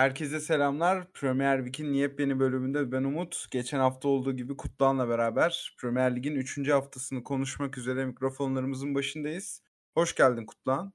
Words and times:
Herkese 0.00 0.40
selamlar. 0.40 1.12
Premier 1.12 1.66
Lig'in 1.66 1.92
yepyeni 1.92 2.40
bölümünde 2.40 2.92
ben 2.92 3.04
Umut. 3.04 3.46
Geçen 3.50 3.78
hafta 3.78 4.08
olduğu 4.08 4.32
gibi 4.32 4.56
Kutluhan'la 4.56 5.08
beraber 5.08 5.74
Premier 5.80 6.16
Lig'in 6.16 6.34
3. 6.34 6.68
haftasını 6.68 7.24
konuşmak 7.24 7.78
üzere 7.78 8.06
mikrofonlarımızın 8.06 8.94
başındayız. 8.94 9.62
Hoş 9.94 10.14
geldin 10.14 10.46
Kutluhan. 10.46 10.92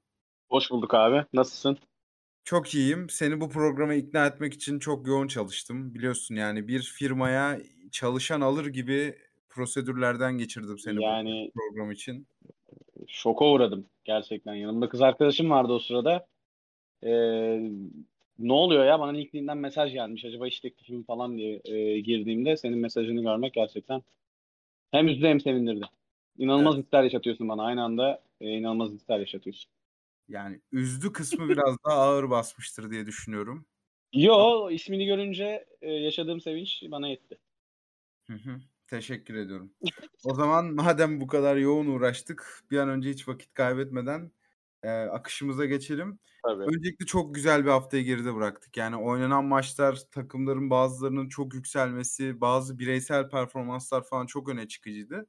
Hoş 0.48 0.70
bulduk 0.70 0.94
abi. 0.94 1.24
Nasılsın? 1.32 1.78
Çok 2.44 2.74
iyiyim. 2.74 3.10
Seni 3.10 3.40
bu 3.40 3.48
programa 3.48 3.94
ikna 3.94 4.26
etmek 4.26 4.54
için 4.54 4.78
çok 4.78 5.06
yoğun 5.06 5.26
çalıştım. 5.26 5.94
Biliyorsun 5.94 6.34
yani 6.34 6.68
bir 6.68 6.82
firmaya 6.82 7.60
çalışan 7.92 8.40
alır 8.40 8.66
gibi 8.66 9.18
prosedürlerden 9.48 10.38
geçirdim 10.38 10.78
seni 10.78 11.02
Yani 11.02 11.50
bu 11.54 11.60
program 11.60 11.90
için. 11.90 12.26
şoka 13.06 13.44
uğradım 13.44 13.86
gerçekten. 14.04 14.54
Yanımda 14.54 14.88
kız 14.88 15.02
arkadaşım 15.02 15.50
vardı 15.50 15.72
o 15.72 15.78
sırada. 15.78 16.26
Ee, 17.02 17.70
ne 18.38 18.52
oluyor 18.52 18.84
ya? 18.84 19.00
Bana 19.00 19.10
LinkedIn'den 19.10 19.58
mesaj 19.58 19.92
gelmiş. 19.92 20.24
Acaba 20.24 20.48
iş 20.48 20.60
teklifim 20.60 21.02
falan 21.02 21.38
diye 21.38 21.60
e, 21.64 22.00
girdiğimde 22.00 22.56
senin 22.56 22.78
mesajını 22.78 23.22
görmek 23.22 23.54
gerçekten 23.54 24.02
hem 24.90 25.08
üzdü 25.08 25.26
hem 25.26 25.40
sevindirdi. 25.40 25.86
İnanılmaz 26.38 26.74
Evet. 26.74 26.86
hisler 26.86 27.02
yaşatıyorsun 27.02 27.48
bana. 27.48 27.64
Aynı 27.64 27.82
anda 27.84 28.22
e, 28.40 28.48
inanılmaz 28.48 28.92
hisler 28.92 29.18
yaşatıyorsun. 29.18 29.70
Yani 30.28 30.60
üzdü 30.72 31.12
kısmı 31.12 31.48
biraz 31.48 31.76
daha 31.84 31.94
ağır 31.94 32.30
basmıştır 32.30 32.90
diye 32.90 33.06
düşünüyorum. 33.06 33.66
Yo 34.12 34.70
ismini 34.70 35.06
görünce 35.06 35.66
e, 35.82 35.90
yaşadığım 35.92 36.40
sevinç 36.40 36.82
bana 36.90 37.08
yetti. 37.08 37.38
Hı 38.26 38.32
hı. 38.32 38.60
Teşekkür 38.86 39.34
ediyorum. 39.34 39.72
O 40.24 40.34
zaman 40.34 40.64
madem 40.64 41.20
bu 41.20 41.26
kadar 41.26 41.56
yoğun 41.56 41.86
uğraştık, 41.86 42.62
bir 42.70 42.78
an 42.78 42.88
önce 42.88 43.10
hiç 43.10 43.28
vakit 43.28 43.54
kaybetmeden 43.54 44.30
e, 44.86 44.90
akışımıza 44.90 45.64
geçelim. 45.64 46.18
Tabii. 46.42 46.62
Öncelikle 46.62 47.06
çok 47.06 47.34
güzel 47.34 47.64
bir 47.64 47.70
haftayı 47.70 48.04
geride 48.04 48.34
bıraktık. 48.34 48.76
Yani 48.76 48.96
oynanan 48.96 49.44
maçlar, 49.44 49.98
takımların 50.12 50.70
bazılarının 50.70 51.28
çok 51.28 51.54
yükselmesi, 51.54 52.40
bazı 52.40 52.78
bireysel 52.78 53.30
performanslar 53.30 54.04
falan 54.04 54.26
çok 54.26 54.48
öne 54.48 54.68
çıkıcıydı. 54.68 55.26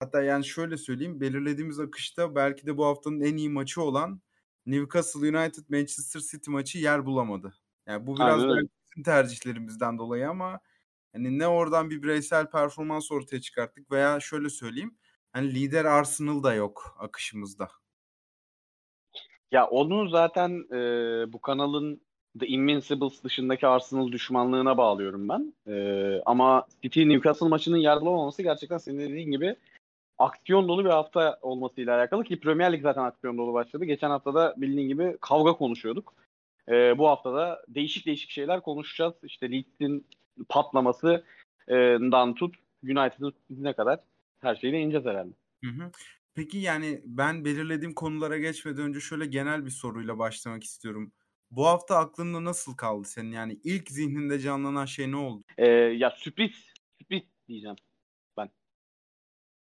Hatta 0.00 0.22
yani 0.22 0.44
şöyle 0.44 0.76
söyleyeyim, 0.76 1.20
belirlediğimiz 1.20 1.80
akışta 1.80 2.34
belki 2.34 2.66
de 2.66 2.76
bu 2.76 2.86
haftanın 2.86 3.20
en 3.20 3.36
iyi 3.36 3.50
maçı 3.50 3.82
olan 3.82 4.20
Newcastle 4.66 5.38
United 5.38 5.64
Manchester 5.68 6.20
City 6.20 6.50
maçı 6.50 6.78
yer 6.78 7.06
bulamadı. 7.06 7.54
Yani 7.86 8.06
bu 8.06 8.16
biraz 8.16 8.42
Aynen 8.42 8.68
bizim 8.90 9.02
tercihlerimizden 9.02 9.98
dolayı 9.98 10.28
ama 10.28 10.60
hani 11.12 11.38
ne 11.38 11.48
oradan 11.48 11.90
bir 11.90 12.02
bireysel 12.02 12.50
performans 12.50 13.12
ortaya 13.12 13.40
çıkarttık 13.40 13.90
veya 13.90 14.20
şöyle 14.20 14.50
söyleyeyim, 14.50 14.98
hani 15.32 15.54
lider 15.54 15.84
Arsenal 15.84 16.42
da 16.42 16.54
yok 16.54 16.96
akışımızda. 16.98 17.70
Ya 19.52 19.66
onu 19.66 20.08
zaten 20.08 20.64
e, 20.72 20.78
bu 21.32 21.40
kanalın 21.40 22.00
The 22.38 22.46
Invincibles 22.46 23.24
dışındaki 23.24 23.66
Arsenal 23.66 24.12
düşmanlığına 24.12 24.76
bağlıyorum 24.78 25.28
ben. 25.28 25.54
E, 25.66 26.22
ama 26.26 26.66
City 26.82 27.08
Newcastle 27.08 27.48
maçının 27.48 27.76
yargılamaması 27.76 28.42
gerçekten 28.42 28.78
senin 28.78 28.98
dediğin 28.98 29.30
gibi 29.30 29.56
aksiyon 30.18 30.68
dolu 30.68 30.84
bir 30.84 30.90
hafta 30.90 31.38
olmasıyla 31.42 31.96
alakalı 31.96 32.24
ki 32.24 32.40
Premier 32.40 32.72
Lig 32.72 32.82
zaten 32.82 33.02
aksiyon 33.02 33.38
dolu 33.38 33.52
başladı. 33.52 33.84
Geçen 33.84 34.10
haftada 34.10 34.54
bildiğin 34.56 34.88
gibi 34.88 35.16
kavga 35.20 35.52
konuşuyorduk. 35.52 36.14
E, 36.68 36.98
bu 36.98 37.08
haftada 37.08 37.62
değişik 37.68 38.06
değişik 38.06 38.30
şeyler 38.30 38.60
konuşacağız. 38.60 39.14
İşte 39.22 39.50
Leeds'in 39.50 40.06
patlamasından 40.48 42.34
tut 42.34 42.54
United'ın 42.84 43.34
ne 43.50 43.72
kadar 43.72 44.00
her 44.40 44.54
şeyi 44.54 44.74
ineceğiz 44.74 45.06
herhalde. 45.06 45.32
Hı 45.64 45.70
hı. 45.70 45.90
Peki 46.34 46.58
yani 46.58 47.02
ben 47.04 47.44
belirlediğim 47.44 47.94
konulara 47.94 48.38
geçmeden 48.38 48.82
önce 48.82 49.00
şöyle 49.00 49.26
genel 49.26 49.64
bir 49.64 49.70
soruyla 49.70 50.18
başlamak 50.18 50.64
istiyorum. 50.64 51.12
Bu 51.50 51.66
hafta 51.66 51.96
aklında 51.96 52.44
nasıl 52.44 52.76
kaldı 52.76 53.08
senin? 53.08 53.32
Yani 53.32 53.60
ilk 53.64 53.90
zihninde 53.90 54.38
canlanan 54.38 54.84
şey 54.84 55.10
ne 55.10 55.16
oldu? 55.16 55.44
Ee, 55.58 55.66
ya 55.70 56.10
sürpriz, 56.10 56.52
sürpriz 56.98 57.22
diyeceğim 57.48 57.76
ben. 58.36 58.50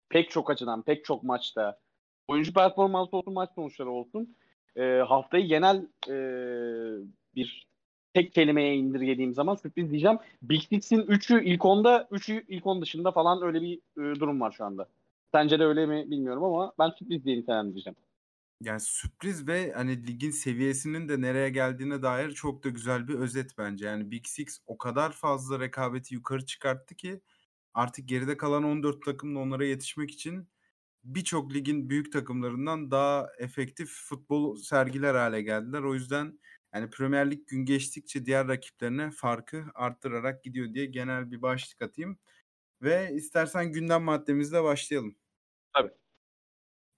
Pek 0.08 0.30
çok 0.30 0.50
açıdan, 0.50 0.82
pek 0.82 1.04
çok 1.04 1.22
maçta. 1.22 1.80
Oyuncu 2.28 2.52
performansı 2.52 3.16
olsun, 3.16 3.34
maç 3.34 3.50
sonuçları 3.54 3.90
olsun. 3.90 4.36
Ee, 4.76 4.82
haftayı 5.08 5.46
genel 5.46 5.86
e, 6.08 6.14
bir 7.34 7.68
tek 8.14 8.32
kelimeye 8.32 8.76
indirgediğim 8.76 9.34
zaman 9.34 9.54
sürpriz 9.54 9.90
diyeceğim. 9.90 10.18
Big 10.42 10.62
Six'in 10.62 11.02
3'ü 11.02 11.44
ilk 11.44 11.60
10'da, 11.60 12.08
3'ü 12.10 12.44
ilk 12.48 12.66
10 12.66 12.82
dışında 12.82 13.12
falan 13.12 13.42
öyle 13.42 13.62
bir 13.62 13.76
e, 13.76 14.20
durum 14.20 14.40
var 14.40 14.52
şu 14.52 14.64
anda. 14.64 14.88
Sence 15.34 15.58
de 15.58 15.64
öyle 15.64 15.86
mi 15.86 16.10
bilmiyorum 16.10 16.44
ama 16.44 16.72
ben 16.78 16.90
sürpriz 16.90 17.24
diye 17.24 17.36
nitelendireceğim. 17.38 17.96
Yani 18.60 18.80
sürpriz 18.80 19.48
ve 19.48 19.72
hani 19.72 20.06
ligin 20.06 20.30
seviyesinin 20.30 21.08
de 21.08 21.20
nereye 21.20 21.50
geldiğine 21.50 22.02
dair 22.02 22.30
çok 22.32 22.64
da 22.64 22.68
güzel 22.68 23.08
bir 23.08 23.14
özet 23.14 23.58
bence. 23.58 23.86
Yani 23.86 24.10
Big 24.10 24.26
Six 24.26 24.58
o 24.66 24.78
kadar 24.78 25.12
fazla 25.12 25.60
rekabeti 25.60 26.14
yukarı 26.14 26.46
çıkarttı 26.46 26.94
ki 26.94 27.20
artık 27.74 28.08
geride 28.08 28.36
kalan 28.36 28.64
14 28.64 29.04
takım 29.04 29.34
da 29.34 29.38
onlara 29.38 29.64
yetişmek 29.64 30.10
için 30.10 30.48
birçok 31.04 31.54
ligin 31.54 31.90
büyük 31.90 32.12
takımlarından 32.12 32.90
daha 32.90 33.28
efektif 33.38 33.90
futbol 33.90 34.56
sergiler 34.56 35.14
hale 35.14 35.42
geldiler. 35.42 35.82
O 35.82 35.94
yüzden 35.94 36.40
yani 36.74 36.90
Premier 36.90 37.30
Lig 37.30 37.48
gün 37.48 37.64
geçtikçe 37.64 38.26
diğer 38.26 38.48
rakiplerine 38.48 39.10
farkı 39.10 39.64
arttırarak 39.74 40.44
gidiyor 40.44 40.74
diye 40.74 40.86
genel 40.86 41.30
bir 41.32 41.42
başlık 41.42 41.82
atayım. 41.82 42.18
Ve 42.82 43.10
istersen 43.14 43.72
gündem 43.72 44.02
maddemizle 44.02 44.64
başlayalım. 44.64 45.16
Tabii. 45.72 45.90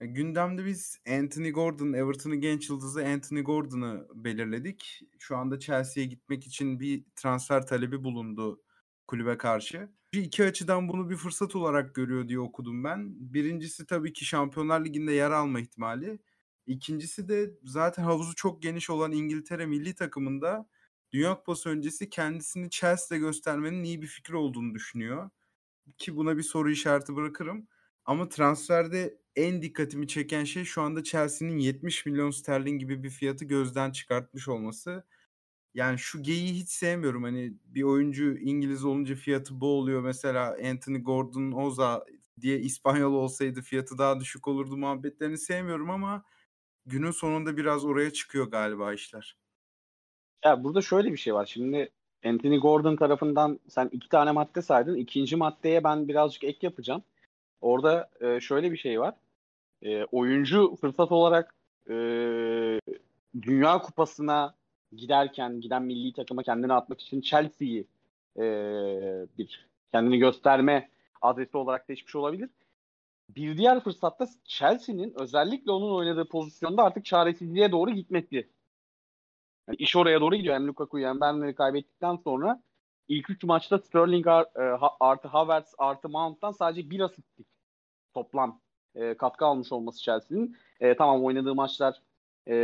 E, 0.00 0.06
Gündemde 0.06 0.64
biz 0.64 0.98
Anthony 1.08 1.50
Gordon, 1.50 1.92
Everton'ın 1.92 2.40
genç 2.40 2.70
yıldızı 2.70 3.06
Anthony 3.06 3.42
Gordon'ı 3.42 4.08
belirledik. 4.14 5.00
Şu 5.18 5.36
anda 5.36 5.58
Chelsea'ye 5.60 6.06
gitmek 6.08 6.46
için 6.46 6.80
bir 6.80 7.04
transfer 7.16 7.66
talebi 7.66 8.04
bulundu 8.04 8.62
kulübe 9.08 9.38
karşı. 9.38 9.88
İki 10.12 10.44
açıdan 10.44 10.88
bunu 10.88 11.10
bir 11.10 11.16
fırsat 11.16 11.56
olarak 11.56 11.94
görüyor 11.94 12.28
diye 12.28 12.38
okudum 12.38 12.84
ben. 12.84 13.08
Birincisi 13.34 13.86
tabii 13.86 14.12
ki 14.12 14.24
Şampiyonlar 14.24 14.84
Ligi'nde 14.84 15.12
yer 15.12 15.30
alma 15.30 15.60
ihtimali. 15.60 16.18
İkincisi 16.66 17.28
de 17.28 17.50
zaten 17.64 18.02
havuzu 18.04 18.34
çok 18.34 18.62
geniş 18.62 18.90
olan 18.90 19.12
İngiltere 19.12 19.66
milli 19.66 19.94
takımında 19.94 20.68
Dünya 21.12 21.34
Kupası 21.34 21.68
öncesi 21.68 22.10
kendisini 22.10 22.70
Chelsea'de 22.70 23.18
göstermenin 23.20 23.82
iyi 23.84 24.02
bir 24.02 24.06
fikir 24.06 24.32
olduğunu 24.32 24.74
düşünüyor. 24.74 25.30
Ki 25.98 26.16
buna 26.16 26.36
bir 26.38 26.42
soru 26.42 26.70
işareti 26.70 27.16
bırakırım. 27.16 27.68
Ama 28.04 28.28
transferde 28.28 29.18
en 29.36 29.62
dikkatimi 29.62 30.08
çeken 30.08 30.44
şey 30.44 30.64
şu 30.64 30.82
anda 30.82 31.02
Chelsea'nin 31.04 31.58
70 31.58 32.06
milyon 32.06 32.30
sterlin 32.30 32.78
gibi 32.78 33.02
bir 33.02 33.10
fiyatı 33.10 33.44
gözden 33.44 33.90
çıkartmış 33.90 34.48
olması. 34.48 35.04
Yani 35.74 35.98
şu 35.98 36.22
geyiği 36.22 36.54
hiç 36.54 36.68
sevmiyorum. 36.68 37.22
Hani 37.22 37.54
bir 37.64 37.82
oyuncu 37.82 38.38
İngiliz 38.38 38.84
olunca 38.84 39.14
fiyatı 39.14 39.60
bu 39.60 39.66
oluyor. 39.66 40.02
Mesela 40.02 40.56
Anthony 40.70 40.98
Gordon 41.02 41.52
Oza 41.52 42.04
diye 42.40 42.58
İspanyol 42.58 43.12
olsaydı 43.12 43.62
fiyatı 43.62 43.98
daha 43.98 44.20
düşük 44.20 44.48
olurdu 44.48 44.76
muhabbetlerini 44.76 45.38
sevmiyorum 45.38 45.90
ama 45.90 46.24
günün 46.86 47.10
sonunda 47.10 47.56
biraz 47.56 47.84
oraya 47.84 48.10
çıkıyor 48.12 48.50
galiba 48.50 48.92
işler. 48.92 49.36
Ya 50.44 50.64
burada 50.64 50.82
şöyle 50.82 51.12
bir 51.12 51.16
şey 51.16 51.34
var. 51.34 51.46
Şimdi 51.46 51.90
Anthony 52.24 52.58
Gordon 52.60 52.96
tarafından 52.96 53.60
sen 53.68 53.88
iki 53.92 54.08
tane 54.08 54.32
madde 54.32 54.62
saydın. 54.62 54.96
İkinci 54.96 55.36
maddeye 55.36 55.84
ben 55.84 56.08
birazcık 56.08 56.44
ek 56.44 56.58
yapacağım. 56.62 57.02
Orada 57.62 58.10
e, 58.20 58.40
şöyle 58.40 58.72
bir 58.72 58.76
şey 58.76 59.00
var. 59.00 59.14
E, 59.82 60.04
oyuncu 60.04 60.76
fırsat 60.80 61.12
olarak 61.12 61.54
e, 61.88 61.94
Dünya 63.42 63.78
Kupası'na 63.78 64.54
giderken 64.96 65.60
giden 65.60 65.82
milli 65.82 66.12
takıma 66.12 66.42
kendini 66.42 66.72
atmak 66.72 67.00
için 67.00 67.20
Chelsea'yi 67.20 67.86
e, 68.36 68.42
bir 69.38 69.66
kendini 69.92 70.18
gösterme 70.18 70.88
adresi 71.22 71.56
olarak 71.56 71.84
seçmiş 71.86 72.16
olabilir. 72.16 72.50
Bir 73.28 73.56
diğer 73.56 73.80
fırsatta 73.80 74.28
Chelsea'nin 74.44 75.14
özellikle 75.20 75.70
onun 75.70 75.94
oynadığı 75.94 76.28
pozisyonda 76.28 76.82
artık 76.82 77.04
çaresizliğe 77.04 77.72
doğru 77.72 77.90
gitmesi. 77.90 78.48
Yani 79.68 79.76
iş 79.76 79.96
oraya 79.96 80.20
doğru 80.20 80.36
gidiyor. 80.36 80.54
Hem 80.54 80.66
Lukaku'yu 80.66 81.06
hem 81.06 81.20
Bernard'ı 81.20 81.54
kaybettikten 81.54 82.16
sonra 82.16 82.62
ilk 83.08 83.30
üç 83.30 83.44
maçta 83.44 83.78
Sterling 83.78 84.26
artı 85.00 85.28
Havertz 85.28 85.74
artı 85.78 86.08
Mount'tan 86.08 86.52
sadece 86.52 86.90
bir 86.90 87.00
asistlik 87.00 87.46
toplam 88.14 88.60
e, 88.94 89.14
katkı 89.14 89.46
almış 89.46 89.72
olması 89.72 90.02
Chelsea'nin. 90.02 90.56
E, 90.80 90.94
tamam 90.94 91.24
oynadığı 91.24 91.54
maçlar 91.54 92.02
e, 92.48 92.54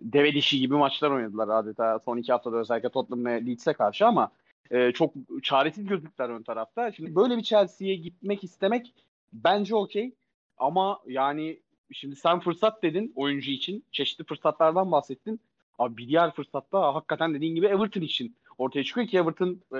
deve 0.00 0.34
dişi 0.34 0.58
gibi 0.58 0.74
maçlar 0.74 1.10
oynadılar 1.10 1.48
adeta 1.48 1.98
son 1.98 2.16
iki 2.16 2.32
haftada 2.32 2.56
özellikle 2.56 2.88
Tottenham 2.88 3.24
ve 3.24 3.46
Leeds'e 3.46 3.72
karşı 3.72 4.06
ama 4.06 4.30
e, 4.70 4.92
çok 4.92 5.14
çaresiz 5.42 5.86
gözüktüler 5.86 6.28
ön 6.28 6.42
tarafta. 6.42 6.92
Şimdi 6.92 7.14
böyle 7.14 7.36
bir 7.36 7.42
Chelsea'ye 7.42 7.96
gitmek 7.96 8.44
istemek 8.44 8.94
bence 9.32 9.76
okey 9.76 10.12
ama 10.58 11.00
yani 11.06 11.60
şimdi 11.92 12.16
sen 12.16 12.40
fırsat 12.40 12.82
dedin 12.82 13.12
oyuncu 13.16 13.50
için 13.50 13.84
çeşitli 13.92 14.24
fırsatlardan 14.24 14.92
bahsettin. 14.92 15.40
Abi 15.78 15.96
bir 15.96 16.08
diğer 16.08 16.30
fırsatta 16.30 16.94
hakikaten 16.94 17.34
dediğin 17.34 17.54
gibi 17.54 17.66
Everton 17.66 18.00
için 18.00 18.36
ortaya 18.58 18.84
çıkıyor 18.84 19.06
ki 19.06 19.18
Everton 19.18 19.60
e, 19.74 19.78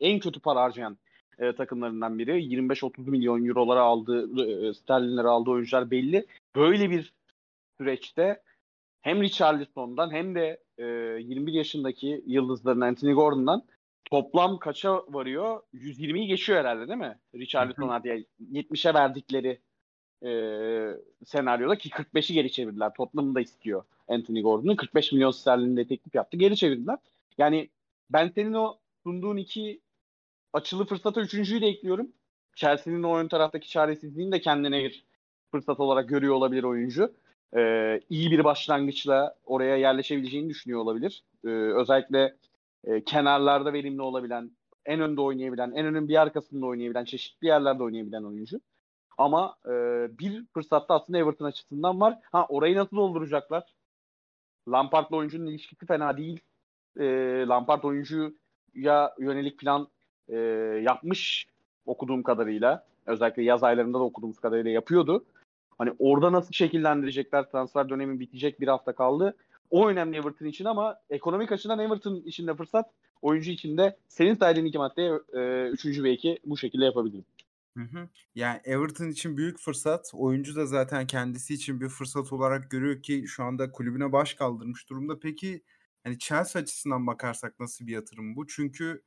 en 0.00 0.18
kötü 0.18 0.40
para 0.40 0.60
harcayan 0.60 0.98
e, 1.38 1.52
takımlarından 1.52 2.18
biri. 2.18 2.30
25-30 2.30 3.10
milyon 3.10 3.44
eurolara 3.44 3.80
aldığı, 3.80 4.68
e, 4.68 4.74
sterlinlere 4.74 5.28
aldığı 5.28 5.50
oyuncular 5.50 5.90
belli. 5.90 6.26
Böyle 6.56 6.90
bir 6.90 7.12
süreçte 7.78 8.42
hem 9.02 9.22
Richarlison'dan 9.22 10.12
hem 10.12 10.34
de 10.34 10.60
e, 10.78 10.84
21 10.84 11.52
yaşındaki 11.52 12.22
yıldızların 12.26 12.80
Anthony 12.80 13.12
Gordon'dan 13.12 13.62
toplam 14.04 14.58
kaça 14.58 15.02
varıyor? 15.08 15.60
120'yi 15.74 16.26
geçiyor 16.26 16.58
herhalde 16.58 16.88
değil 16.88 16.98
mi? 16.98 17.18
Richarlison 17.34 17.88
hadi 17.88 18.26
70'e 18.52 18.94
verdikleri 18.94 19.58
e, 20.24 20.30
senaryoda 21.24 21.78
ki 21.78 21.88
45'i 21.88 22.34
geri 22.34 22.52
çevirdiler. 22.52 22.94
Tottenham 22.94 23.34
da 23.34 23.40
istiyor 23.40 23.84
Anthony 24.08 24.42
Gordon'u. 24.42 24.76
45 24.76 25.12
milyon 25.12 25.30
sterlinde 25.30 25.86
teklif 25.86 26.14
yaptı. 26.14 26.36
Geri 26.36 26.56
çevirdiler. 26.56 26.98
Yani 27.38 27.68
ben 28.10 28.28
senin 28.28 28.54
o 28.54 28.78
sunduğun 29.02 29.36
iki 29.36 29.80
açılı 30.52 30.86
fırsata 30.86 31.20
üçüncüyü 31.20 31.60
de 31.60 31.66
ekliyorum. 31.66 32.12
Chelsea'nin 32.56 33.02
o 33.02 33.16
ön 33.16 33.28
taraftaki 33.28 33.68
çaresizliğini 33.68 34.32
de 34.32 34.40
kendine 34.40 34.84
bir 34.84 35.04
fırsat 35.50 35.80
olarak 35.80 36.08
görüyor 36.08 36.34
olabilir 36.34 36.62
oyuncu. 36.64 37.14
Ee, 37.56 38.00
iyi 38.10 38.30
bir 38.30 38.44
başlangıçla 38.44 39.34
oraya 39.44 39.76
yerleşebileceğini 39.76 40.48
düşünüyor 40.48 40.80
olabilir. 40.80 41.24
Ee, 41.44 41.48
özellikle 41.48 42.36
e, 42.84 43.04
kenarlarda 43.04 43.72
verimli 43.72 44.02
olabilen, 44.02 44.50
en 44.86 45.00
önde 45.00 45.20
oynayabilen, 45.20 45.72
en 45.72 45.86
önün 45.86 46.08
bir 46.08 46.20
arkasında 46.22 46.66
oynayabilen, 46.66 47.04
çeşitli 47.04 47.46
yerlerde 47.46 47.82
oynayabilen 47.82 48.22
oyuncu. 48.22 48.60
Ama 49.18 49.56
e, 49.66 49.70
bir 50.18 50.46
fırsatta 50.54 50.94
aslında 50.94 51.18
Everton 51.18 51.44
açısından 51.44 52.00
var. 52.00 52.18
Ha 52.32 52.46
orayı 52.48 52.76
nasıl 52.76 52.96
dolduracaklar? 52.96 53.74
Lampard'la 54.68 55.16
oyuncunun 55.16 55.46
ilişkisi 55.46 55.86
fena 55.86 56.16
değil. 56.16 56.40
E, 57.00 57.04
Lampard 57.48 57.82
oyuncuya 57.82 59.14
yönelik 59.18 59.58
plan 59.58 59.88
e, 60.28 60.36
yapmış 60.82 61.46
okuduğum 61.86 62.22
kadarıyla. 62.22 62.86
Özellikle 63.06 63.42
yaz 63.42 63.62
aylarında 63.62 63.98
da 63.98 64.02
okuduğumuz 64.02 64.40
kadarıyla 64.40 64.70
yapıyordu. 64.70 65.24
Hani 65.78 65.92
orada 65.98 66.32
nasıl 66.32 66.52
şekillendirecekler? 66.52 67.50
Transfer 67.50 67.88
dönemi 67.88 68.20
bitecek 68.20 68.60
bir 68.60 68.68
hafta 68.68 68.92
kaldı. 68.92 69.36
O 69.70 69.88
önemli 69.88 70.16
Everton 70.16 70.46
için 70.46 70.64
ama 70.64 70.96
ekonomik 71.10 71.52
açıdan 71.52 71.78
Everton 71.78 72.14
için 72.14 72.46
de 72.46 72.54
fırsat, 72.54 72.90
oyuncu 73.22 73.50
için 73.50 73.78
de 73.78 73.96
senin 74.08 74.34
saydığın 74.34 74.64
iki 74.64 74.78
maddeye 74.78 75.12
e, 75.32 75.68
üçüncü 75.68 76.04
belki 76.04 76.38
bu 76.44 76.56
şekilde 76.56 76.84
yapabilirim. 76.84 77.24
Hı 77.76 77.82
hı. 77.82 78.08
Yani 78.34 78.60
Everton 78.64 79.08
için 79.08 79.36
büyük 79.36 79.58
fırsat. 79.58 80.10
Oyuncu 80.14 80.56
da 80.56 80.66
zaten 80.66 81.06
kendisi 81.06 81.54
için 81.54 81.80
bir 81.80 81.88
fırsat 81.88 82.32
olarak 82.32 82.70
görüyor 82.70 83.02
ki 83.02 83.24
şu 83.26 83.44
anda 83.44 83.72
kulübüne 83.72 84.12
baş 84.12 84.34
kaldırmış 84.34 84.90
durumda. 84.90 85.18
Peki 85.20 85.62
hani 86.04 86.18
Chelsea 86.18 86.62
açısından 86.62 87.06
bakarsak 87.06 87.60
nasıl 87.60 87.86
bir 87.86 87.92
yatırım 87.92 88.36
bu? 88.36 88.46
Çünkü 88.46 89.02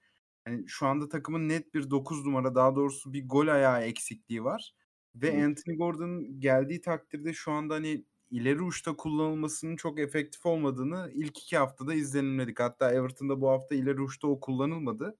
hani 0.45 0.63
şu 0.68 0.88
anda 0.88 1.09
takımın 1.09 1.50
net 1.50 1.74
bir 1.74 1.89
9 1.89 2.25
numara 2.25 2.56
daha 2.56 2.75
doğrusu 2.75 3.13
bir 3.13 3.27
gol 3.27 3.47
ayağı 3.47 3.81
eksikliği 3.81 4.44
var. 4.44 4.74
Ve 5.15 5.42
Hı. 5.42 5.45
Anthony 5.45 5.77
Gordon 5.77 6.39
geldiği 6.39 6.81
takdirde 6.81 7.33
şu 7.33 7.51
anda 7.51 7.74
hani 7.74 8.06
ileri 8.31 8.62
uçta 8.62 8.95
kullanılmasının 8.95 9.75
çok 9.75 10.00
efektif 10.00 10.45
olmadığını 10.45 11.12
ilk 11.13 11.39
iki 11.39 11.57
haftada 11.57 11.94
izlenimledik. 11.94 12.59
Hatta 12.59 12.92
Everton'da 12.92 13.41
bu 13.41 13.50
hafta 13.50 13.75
ileri 13.75 14.01
uçta 14.01 14.27
o 14.27 14.39
kullanılmadı. 14.39 15.18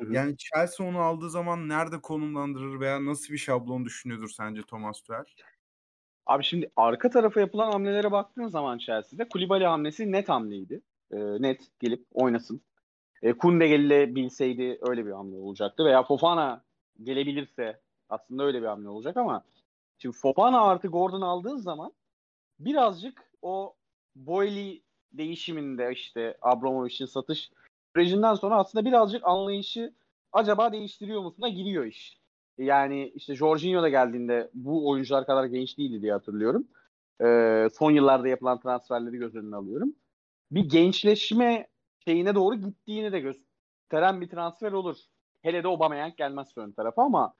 Hı 0.00 0.06
hı. 0.06 0.14
Yani 0.14 0.36
Chelsea 0.36 0.86
onu 0.86 0.98
aldığı 0.98 1.30
zaman 1.30 1.68
nerede 1.68 2.00
konumlandırır 2.00 2.80
veya 2.80 3.06
nasıl 3.06 3.32
bir 3.32 3.38
şablon 3.38 3.84
düşünüyordur 3.84 4.28
sence 4.28 4.62
Thomas 4.62 5.00
Tuchel? 5.02 5.24
Abi 6.26 6.44
şimdi 6.44 6.70
arka 6.76 7.10
tarafa 7.10 7.40
yapılan 7.40 7.72
hamlelere 7.72 8.12
baktığın 8.12 8.48
zaman 8.48 8.78
Chelsea'de 8.78 9.28
Kulibali 9.28 9.66
hamlesi 9.66 10.12
net 10.12 10.28
hamleydi. 10.28 10.82
E, 11.14 11.42
net 11.42 11.60
gelip 11.80 12.06
oynasın. 12.12 12.60
E, 13.22 13.32
Kunde 13.32 13.68
gelebilseydi 13.68 14.78
öyle 14.82 15.06
bir 15.06 15.10
hamle 15.10 15.36
olacaktı. 15.36 15.84
Veya 15.84 16.02
Fofana 16.02 16.64
gelebilirse 17.02 17.80
aslında 18.08 18.44
öyle 18.44 18.62
bir 18.62 18.66
hamle 18.66 18.88
olacak 18.88 19.16
ama 19.16 19.44
şimdi 19.98 20.16
Fofana 20.16 20.60
artı 20.62 20.88
Gordon 20.88 21.20
aldığın 21.20 21.56
zaman 21.56 21.92
birazcık 22.58 23.22
o 23.42 23.74
Boyle 24.16 24.80
değişiminde 25.12 25.92
işte 25.92 26.38
Abramovich'in 26.42 27.06
satış 27.06 27.50
sürecinden 27.96 28.34
sonra 28.34 28.56
aslında 28.56 28.84
birazcık 28.84 29.24
anlayışı 29.24 29.94
acaba 30.32 30.72
değiştiriyor 30.72 31.22
musuna 31.22 31.48
giriyor 31.48 31.84
iş. 31.84 32.18
Yani 32.58 33.12
işte 33.14 33.34
Jorginho 33.34 33.82
da 33.82 33.88
geldiğinde 33.88 34.50
bu 34.54 34.88
oyuncular 34.88 35.26
kadar 35.26 35.44
genç 35.44 35.78
değildi 35.78 36.02
diye 36.02 36.12
hatırlıyorum. 36.12 36.68
Ee, 37.22 37.68
son 37.78 37.90
yıllarda 37.90 38.28
yapılan 38.28 38.60
transferleri 38.60 39.16
göz 39.16 39.34
önüne 39.34 39.56
alıyorum. 39.56 39.94
Bir 40.54 40.68
gençleşme 40.68 41.68
şeyine 42.04 42.34
doğru 42.34 42.54
gittiğini 42.54 43.12
de 43.12 43.20
gösteren 43.20 44.20
bir 44.20 44.28
transfer 44.28 44.72
olur. 44.72 44.96
Hele 45.42 45.64
de 45.64 45.68
Aubameyang 45.68 46.16
gelmezse 46.16 46.60
ön 46.60 46.72
tarafa 46.72 47.02
ama 47.02 47.34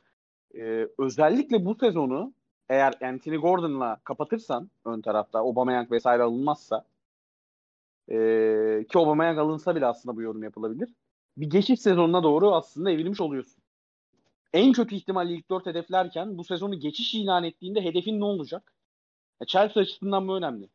e, 0.55 0.89
özellikle 0.99 1.65
bu 1.65 1.75
sezonu 1.75 2.35
eğer 2.69 2.95
Anthony 3.03 3.37
Gordon'la 3.37 4.01
kapatırsan 4.05 4.71
ön 4.85 5.01
tarafta 5.01 5.39
Aubameyang 5.39 5.91
vesaire 5.91 6.23
alınmazsa 6.23 6.85
e, 8.09 8.17
ki 8.91 8.99
Aubameyang 8.99 9.39
alınsa 9.39 9.77
bile 9.77 9.87
aslında 9.87 10.17
bu 10.17 10.23
yorum 10.23 10.43
yapılabilir. 10.43 10.95
Bir 11.37 11.51
geçiş 11.51 11.81
sezonuna 11.81 12.23
doğru 12.23 12.55
aslında 12.55 12.91
evrilmiş 12.91 13.21
oluyorsun. 13.21 13.63
En 14.53 14.73
kötü 14.73 14.95
ihtimalle 14.95 15.35
ilk 15.35 15.51
dört 15.51 15.67
hedeflerken 15.67 16.39
bu 16.39 16.45
sezonu 16.45 16.81
geçiş 16.81 17.15
ilan 17.15 17.45
ettiğinde 17.45 17.85
hedefin 17.85 18.21
ne 18.21 18.25
olacak? 18.25 18.73
Ya 19.41 19.47
Chelsea 19.47 19.83
açısından 19.83 20.29
bu 20.29 20.37
önemli. 20.37 20.69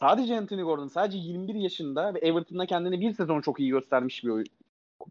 Sadece 0.00 0.38
Anthony 0.38 0.62
Gordon 0.62 0.88
sadece 0.88 1.18
21 1.18 1.54
yaşında 1.54 2.14
ve 2.14 2.18
Everton'da 2.18 2.66
kendini 2.66 3.00
bir 3.00 3.12
sezon 3.12 3.40
çok 3.40 3.60
iyi 3.60 3.70
göstermiş 3.70 4.24
bir 4.24 4.28
oyuncu. 4.28 4.52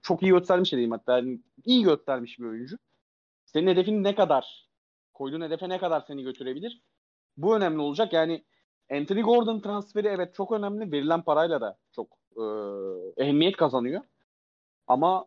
Çok 0.02 0.24
iyi 0.24 0.32
göstermiş 0.32 0.72
diyeyim 0.72 0.92
hatta. 0.92 1.18
Yani 1.18 1.40
iyi 1.66 1.84
göstermiş 1.84 2.40
bir 2.40 2.46
oyuncu. 2.46 2.78
Senin 3.46 3.68
hedefin 3.68 4.04
ne 4.04 4.16
kadar? 4.16 4.70
Koyduğun 5.14 5.42
hedefe 5.42 5.70
ne 5.70 5.78
kadar 5.78 6.02
seni 6.02 6.24
götürebilir? 6.24 6.82
Bu 7.38 7.56
önemli 7.56 7.80
olacak. 7.80 8.14
Yani 8.14 8.44
Anthony 8.92 9.22
Gordon 9.22 9.60
transferi 9.60 10.08
evet 10.08 10.36
çok 10.36 10.52
önemli. 10.52 10.92
Verilen 10.92 11.22
parayla 11.22 11.62
da 11.62 11.78
çok 11.92 12.08
e, 12.38 12.44
ehemmiyet 13.24 13.58
kazanıyor. 13.58 14.02
Ama 14.88 15.26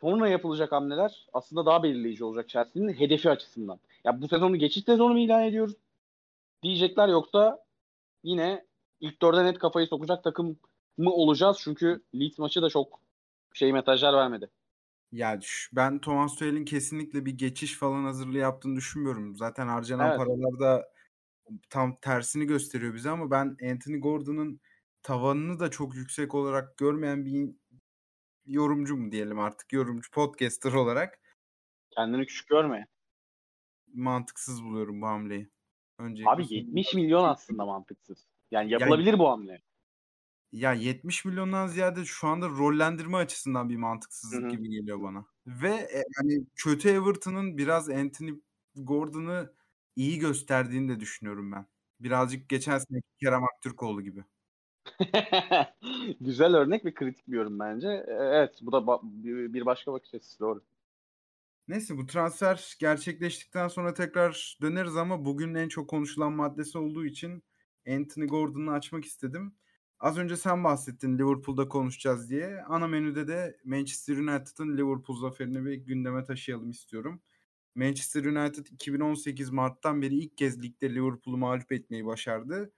sonra 0.00 0.28
yapılacak 0.28 0.72
hamleler 0.72 1.26
aslında 1.32 1.66
daha 1.66 1.82
belirleyici 1.82 2.24
olacak 2.24 2.48
Chelsea'nin 2.48 2.92
hedefi 2.92 3.30
açısından. 3.30 3.78
Ya 4.04 4.22
bu 4.22 4.28
sezonu 4.28 4.56
geçiş 4.56 4.84
sezonu 4.84 5.12
mu 5.12 5.18
ilan 5.18 5.42
ediyoruz? 5.42 5.76
Diyecekler 6.62 7.08
yoksa 7.08 7.64
yine 8.22 8.67
ilk 9.00 9.22
dörde 9.22 9.44
net 9.44 9.58
kafayı 9.58 9.86
sokacak 9.86 10.24
takım 10.24 10.58
mı 10.98 11.10
olacağız? 11.12 11.58
Çünkü 11.60 12.04
Leeds 12.14 12.38
maçı 12.38 12.62
da 12.62 12.68
çok 12.70 13.00
şey 13.54 13.72
mesajlar 13.72 14.14
vermedi. 14.14 14.50
Yani 15.12 15.42
ben 15.72 15.98
Thomas 15.98 16.32
Tuchel'in 16.36 16.64
kesinlikle 16.64 17.26
bir 17.26 17.38
geçiş 17.38 17.78
falan 17.78 18.04
hazırlığı 18.04 18.38
yaptığını 18.38 18.76
düşünmüyorum. 18.76 19.36
Zaten 19.36 19.68
harcanan 19.68 20.08
Evet. 20.08 20.18
paralar 20.18 20.60
da 20.60 20.92
tam 21.70 21.96
tersini 21.96 22.44
gösteriyor 22.46 22.94
bize 22.94 23.10
ama 23.10 23.30
ben 23.30 23.56
Anthony 23.72 24.00
Gordon'un 24.00 24.60
tavanını 25.02 25.60
da 25.60 25.70
çok 25.70 25.94
yüksek 25.94 26.34
olarak 26.34 26.78
görmeyen 26.78 27.24
bir 27.24 27.50
yorumcu 28.46 28.96
mu 28.96 29.12
diyelim 29.12 29.38
artık 29.38 29.72
yorumcu 29.72 30.10
podcaster 30.10 30.72
olarak 30.72 31.20
Kendini 31.90 32.26
küçük 32.26 32.48
görme. 32.48 32.86
mantıksız 33.94 34.64
buluyorum 34.64 35.02
bu 35.02 35.06
hamleyi. 35.06 35.50
Öncelikle 35.98 36.30
Abi 36.30 36.42
söyleyeyim. 36.44 36.66
70 36.66 36.94
milyon 36.94 37.24
aslında 37.24 37.64
mantıksız. 37.64 38.26
Yani 38.50 38.70
yapılabilir 38.72 39.18
bu 39.18 39.28
hamle. 39.28 39.62
Ya 40.52 40.72
70 40.72 41.24
milyondan 41.24 41.66
ziyade 41.66 42.04
şu 42.04 42.28
anda 42.28 42.48
rollendirme 42.48 43.16
açısından 43.16 43.68
bir 43.68 43.76
mantıksızlık 43.76 44.44
hı. 44.44 44.48
gibi 44.48 44.70
geliyor 44.70 45.02
bana. 45.02 45.26
Ve 45.46 45.68
e, 45.68 46.02
hani 46.16 46.46
kötü 46.56 46.88
Everton'ın 46.88 47.58
biraz 47.58 47.90
Anthony 47.90 48.30
Gordon'ı 48.76 49.52
iyi 49.96 50.18
gösterdiğini 50.18 50.88
de 50.88 51.00
düşünüyorum 51.00 51.52
ben. 51.52 51.66
Birazcık 52.00 52.48
geçen 52.48 52.78
seneki 52.78 53.08
Kerem 53.20 53.44
Aktürkoğlu 53.44 54.02
gibi. 54.02 54.24
Güzel 56.20 56.54
örnek 56.54 56.84
ve 56.84 56.94
kritik 56.94 57.28
bir 57.28 57.36
yorum 57.36 57.58
bence. 57.58 57.88
E, 57.88 58.12
Evet 58.12 58.58
bu 58.62 58.72
da 58.72 58.76
ba- 58.76 59.00
bir 59.52 59.66
başka 59.66 59.92
bakış 59.92 60.14
açısı 60.14 60.40
doğru. 60.40 60.62
Neyse 61.68 61.96
bu 61.96 62.06
transfer 62.06 62.76
gerçekleştikten 62.80 63.68
sonra 63.68 63.94
tekrar 63.94 64.58
döneriz 64.62 64.96
ama 64.96 65.24
bugün 65.24 65.54
en 65.54 65.68
çok 65.68 65.90
konuşulan 65.90 66.32
maddesi 66.32 66.78
olduğu 66.78 67.06
için 67.06 67.42
Anthony 67.88 68.26
Gordon'u 68.26 68.70
açmak 68.70 69.04
istedim. 69.04 69.54
Az 70.00 70.18
önce 70.18 70.36
sen 70.36 70.64
bahsettin 70.64 71.18
Liverpool'da 71.18 71.68
konuşacağız 71.68 72.30
diye. 72.30 72.62
Ana 72.62 72.86
menüde 72.86 73.28
de 73.28 73.58
Manchester 73.64 74.16
United'ın 74.16 74.76
Liverpool 74.76 75.16
zaferini 75.16 75.64
bir 75.64 75.74
gündeme 75.74 76.24
taşıyalım 76.24 76.70
istiyorum. 76.70 77.20
Manchester 77.74 78.24
United 78.24 78.66
2018 78.66 79.50
Mart'tan 79.50 80.02
beri 80.02 80.14
ilk 80.14 80.36
kez 80.36 80.62
ligde 80.62 80.94
Liverpool'u 80.94 81.36
mağlup 81.36 81.72
etmeyi 81.72 82.06
başardı 82.06 82.72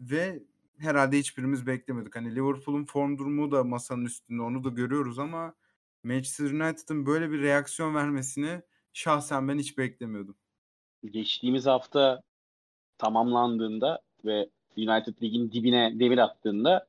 ve 0.00 0.42
herhalde 0.78 1.18
hiçbirimiz 1.18 1.66
beklemiyorduk. 1.66 2.16
Hani 2.16 2.34
Liverpool'un 2.34 2.84
form 2.84 3.18
durumu 3.18 3.52
da 3.52 3.64
masanın 3.64 4.04
üstünde 4.04 4.42
onu 4.42 4.64
da 4.64 4.68
görüyoruz 4.68 5.18
ama 5.18 5.54
Manchester 6.02 6.50
United'ın 6.50 7.06
böyle 7.06 7.30
bir 7.30 7.42
reaksiyon 7.42 7.94
vermesini 7.94 8.62
şahsen 8.92 9.48
ben 9.48 9.58
hiç 9.58 9.78
beklemiyordum. 9.78 10.36
Geçtiğimiz 11.10 11.66
hafta 11.66 12.22
tamamlandığında 12.98 14.00
ve 14.24 14.50
United 14.76 15.22
Lig'in 15.22 15.52
dibine 15.52 15.92
demir 16.00 16.18
attığında 16.18 16.86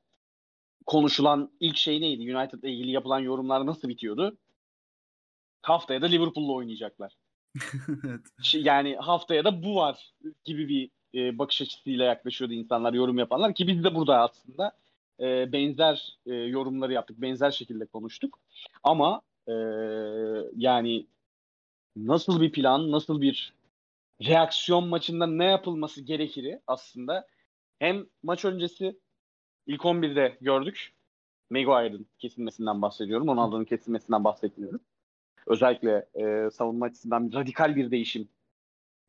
konuşulan 0.86 1.52
ilk 1.60 1.78
şey 1.78 2.02
neydi? 2.02 2.36
United'la 2.36 2.68
ilgili 2.68 2.92
yapılan 2.92 3.20
yorumlar 3.20 3.66
nasıl 3.66 3.90
bitiyordu? 3.90 4.38
Haftaya 5.62 6.02
da 6.02 6.06
Liverpool'la 6.06 6.52
oynayacaklar. 6.54 7.18
evet. 8.06 8.22
Yani 8.54 8.96
haftaya 8.96 9.44
da 9.44 9.64
bu 9.64 9.76
var 9.76 10.14
gibi 10.44 10.70
bir 10.70 10.90
e, 11.16 11.40
bakış 11.40 11.62
açısıyla 11.62 12.06
yaklaşıyordu 12.06 12.54
insanlar, 12.54 12.94
yorum 12.94 13.18
yapanlar 13.18 13.54
ki 13.54 13.68
biz 13.68 13.84
de 13.84 13.96
burada 13.96 14.20
aslında 14.20 14.72
e, 15.20 15.52
benzer 15.52 16.18
e, 16.26 16.34
yorumları 16.34 16.94
yaptık, 16.94 17.22
benzer 17.22 17.52
şekilde 17.52 17.86
konuştuk. 17.86 18.40
Ama 18.84 19.22
e, 19.48 19.54
yani 20.56 21.06
nasıl 21.96 22.42
bir 22.42 22.52
plan, 22.52 22.92
nasıl 22.92 23.22
bir 23.22 23.54
reaksiyon 24.26 24.88
maçında 24.88 25.28
ne 25.28 25.46
yapılması 25.46 26.02
gerekiri 26.02 26.62
aslında 26.68 27.28
hem 27.80 28.06
maç 28.24 28.46
öncesi 28.46 29.00
ilk 29.68 29.82
11'de 29.82 30.38
gördük. 30.42 30.94
Maguire'ın 31.50 32.06
kesilmesinden 32.20 32.82
bahsediyorum. 32.82 33.28
Ronaldo'nun 33.28 33.66
kesilmesinden 33.66 34.24
bahsetmiyorum. 34.24 34.80
Özellikle 35.48 36.06
e, 36.16 36.50
savunma 36.52 36.86
açısından 36.86 37.32
radikal 37.34 37.76
bir 37.76 37.92
değişim 37.92 38.28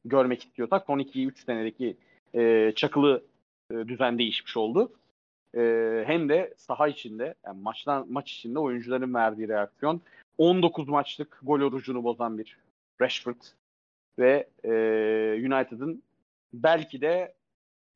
görmek 0.05 0.45
istiyorsak 0.45 0.87
son 0.87 0.99
2-3 0.99 1.45
senedeki 1.45 1.97
e, 2.35 2.73
çakılı 2.77 3.25
e, 3.71 3.75
düzen 3.75 4.19
değişmiş 4.19 4.57
oldu. 4.57 4.93
E, 5.55 5.61
hem 6.07 6.29
de 6.29 6.55
saha 6.57 6.89
içinde 6.89 7.35
yani 7.45 7.63
maçtan 7.63 8.07
maç 8.11 8.33
içinde 8.33 8.59
oyuncuların 8.59 9.15
verdiği 9.15 9.49
reaksiyon 9.49 10.01
19 10.39 10.89
maçlık 10.89 11.41
gol 11.43 11.61
orucunu 11.61 12.05
bozan 12.05 12.39
bir 12.39 12.59
Rashford 13.01 13.41
ve 14.19 14.49
e, 14.65 14.71
United'ın 15.47 16.03
belki 16.53 17.01
de 17.01 17.35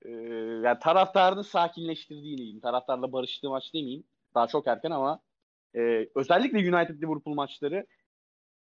e, 0.04 0.11
yani 0.64 0.78
taraftarını 0.78 1.45
sakinleştirdiğini 1.45 2.38
diyeyim. 2.38 2.61
Taraftarla 2.61 3.12
barıştığı 3.12 3.49
maç 3.50 3.75
demeyeyim. 3.75 4.04
Daha 4.35 4.47
çok 4.47 4.66
erken 4.66 4.90
ama 4.90 5.21
e, 5.76 6.09
özellikle 6.14 6.59
United 6.59 7.02
Liverpool 7.02 7.35
maçları 7.35 7.87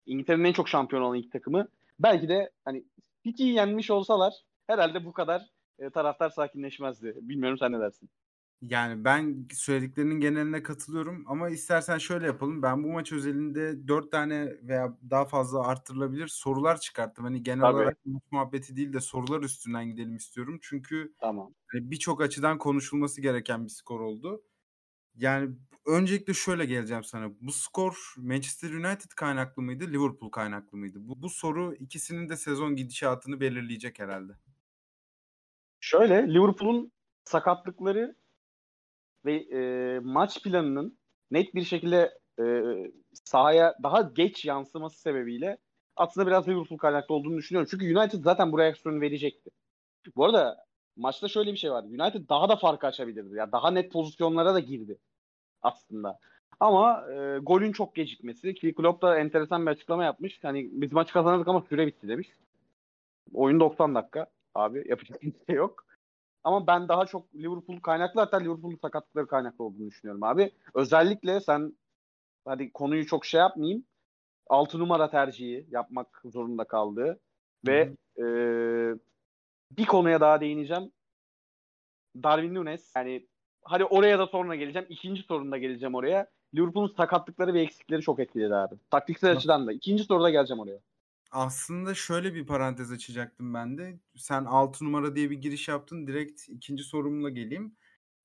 İngiltere'nin 0.06 0.44
en 0.44 0.52
çok 0.52 0.68
şampiyon 0.68 1.02
olan 1.02 1.16
iki 1.16 1.30
takımı 1.30 1.68
belki 1.98 2.28
de 2.28 2.50
hani 2.64 2.84
City'yi 3.24 3.54
yenmiş 3.54 3.90
olsalar 3.90 4.34
herhalde 4.66 5.04
bu 5.04 5.12
kadar 5.12 5.42
e, 5.78 5.90
taraftar 5.90 6.30
sakinleşmezdi. 6.30 7.14
Bilmiyorum 7.20 7.58
sen 7.58 7.72
ne 7.72 7.80
dersin? 7.80 8.10
Yani 8.62 9.04
ben 9.04 9.48
söylediklerinin 9.54 10.20
geneline 10.20 10.62
katılıyorum 10.62 11.24
ama 11.26 11.50
istersen 11.50 11.98
şöyle 11.98 12.26
yapalım. 12.26 12.62
Ben 12.62 12.84
bu 12.84 12.88
maç 12.88 13.12
özelinde 13.12 13.88
dört 13.88 14.12
tane 14.12 14.56
veya 14.62 14.98
daha 15.10 15.24
fazla 15.24 15.66
arttırılabilir 15.66 16.28
sorular 16.28 16.80
çıkarttım. 16.80 17.24
Hani 17.24 17.42
genel 17.42 17.60
Tabii. 17.60 17.74
olarak 17.74 17.98
maç 18.04 18.22
muhabbeti 18.30 18.76
değil 18.76 18.92
de 18.92 19.00
sorular 19.00 19.42
üstünden 19.42 19.84
gidelim 19.86 20.16
istiyorum. 20.16 20.58
Çünkü 20.62 21.14
Tamam. 21.20 21.54
hani 21.66 21.90
birçok 21.90 22.22
açıdan 22.22 22.58
konuşulması 22.58 23.20
gereken 23.20 23.64
bir 23.64 23.70
skor 23.70 24.00
oldu. 24.00 24.42
Yani 25.16 25.50
öncelikle 25.86 26.34
şöyle 26.34 26.64
geleceğim 26.64 27.04
sana. 27.04 27.30
Bu 27.40 27.52
skor 27.52 28.14
Manchester 28.16 28.70
United 28.70 29.10
kaynaklı 29.16 29.62
mıydı, 29.62 29.86
Liverpool 29.88 30.30
kaynaklı 30.30 30.78
mıydı? 30.78 30.98
Bu, 31.00 31.22
bu 31.22 31.30
soru 31.30 31.74
ikisinin 31.74 32.28
de 32.28 32.36
sezon 32.36 32.76
gidişatını 32.76 33.40
belirleyecek 33.40 33.98
herhalde. 33.98 34.32
Şöyle 35.80 36.34
Liverpool'un 36.34 36.92
sakatlıkları 37.24 38.21
ve 39.24 39.34
e, 39.34 39.98
maç 40.00 40.42
planının 40.42 40.98
net 41.30 41.54
bir 41.54 41.64
şekilde 41.64 42.18
e, 42.40 42.44
sahaya 43.24 43.74
daha 43.82 44.02
geç 44.02 44.44
yansıması 44.44 45.00
sebebiyle 45.00 45.58
aslında 45.96 46.26
biraz 46.26 46.48
Liverpool 46.48 46.78
kaynaklı 46.78 47.14
olduğunu 47.14 47.36
düşünüyorum. 47.38 47.68
Çünkü 47.70 47.98
United 47.98 48.24
zaten 48.24 48.52
bu 48.52 48.58
reaksiyonu 48.58 49.00
verecekti. 49.00 49.50
Bu 50.16 50.24
arada 50.24 50.64
maçta 50.96 51.28
şöyle 51.28 51.52
bir 51.52 51.56
şey 51.56 51.70
var. 51.70 51.84
United 51.84 52.28
daha 52.28 52.48
da 52.48 52.56
farkı 52.56 52.86
açabilirdi. 52.86 53.36
Yani 53.36 53.52
daha 53.52 53.70
net 53.70 53.92
pozisyonlara 53.92 54.54
da 54.54 54.60
girdi 54.60 54.98
aslında. 55.62 56.18
Ama 56.60 57.06
e, 57.12 57.38
golün 57.38 57.72
çok 57.72 57.94
gecikmesi 57.94 58.54
ki 58.54 58.74
Klopp 58.74 59.02
da 59.02 59.18
enteresan 59.18 59.66
bir 59.66 59.70
açıklama 59.70 60.04
yapmış. 60.04 60.44
Hani 60.44 60.68
biz 60.72 60.92
maç 60.92 61.12
kazanırdık 61.12 61.48
ama 61.48 61.60
süre 61.68 61.86
bitti 61.86 62.08
demiş. 62.08 62.28
Oyun 63.34 63.60
90 63.60 63.94
dakika. 63.94 64.26
Abi 64.54 64.84
yapacak 64.88 65.22
bir 65.22 65.32
şey 65.46 65.56
yok. 65.56 65.86
Ama 66.44 66.66
ben 66.66 66.88
daha 66.88 67.06
çok 67.06 67.34
Liverpool 67.34 67.80
kaynaklı 67.80 68.20
hatta 68.20 68.36
Liverpool'un 68.36 68.76
sakatlıkları 68.76 69.26
kaynaklı 69.26 69.64
olduğunu 69.64 69.86
düşünüyorum 69.86 70.22
abi. 70.22 70.50
Özellikle 70.74 71.40
sen 71.40 71.76
hadi 72.44 72.72
konuyu 72.72 73.06
çok 73.06 73.24
şey 73.26 73.40
yapmayayım. 73.40 73.84
6 74.48 74.78
numara 74.78 75.10
tercihi 75.10 75.66
yapmak 75.70 76.22
zorunda 76.24 76.64
kaldığı 76.64 77.20
ve 77.66 77.92
e, 78.18 78.24
bir 79.70 79.86
konuya 79.86 80.20
daha 80.20 80.40
değineceğim. 80.40 80.92
Darwin 82.22 82.54
Nunes 82.54 82.92
yani 82.96 83.26
hadi 83.62 83.84
oraya 83.84 84.18
da 84.18 84.26
sonra 84.26 84.54
geleceğim. 84.54 84.86
İkinci 84.90 85.22
sorunda 85.22 85.58
geleceğim 85.58 85.94
oraya. 85.94 86.26
Liverpool'un 86.54 86.94
sakatlıkları 86.96 87.54
ve 87.54 87.60
eksikleri 87.60 88.02
çok 88.02 88.20
etkiledi 88.20 88.54
abi. 88.54 88.74
Taktiksel 88.90 89.36
açıdan 89.36 89.66
da. 89.66 89.72
İkinci 89.72 90.04
soruda 90.04 90.30
geleceğim 90.30 90.60
oraya. 90.60 90.80
Aslında 91.32 91.94
şöyle 91.94 92.34
bir 92.34 92.46
parantez 92.46 92.92
açacaktım 92.92 93.54
ben 93.54 93.78
de. 93.78 94.00
Sen 94.16 94.44
6 94.44 94.84
numara 94.84 95.16
diye 95.16 95.30
bir 95.30 95.38
giriş 95.38 95.68
yaptın. 95.68 96.06
Direkt 96.06 96.48
ikinci 96.48 96.84
sorumla 96.84 97.30
geleyim. 97.30 97.76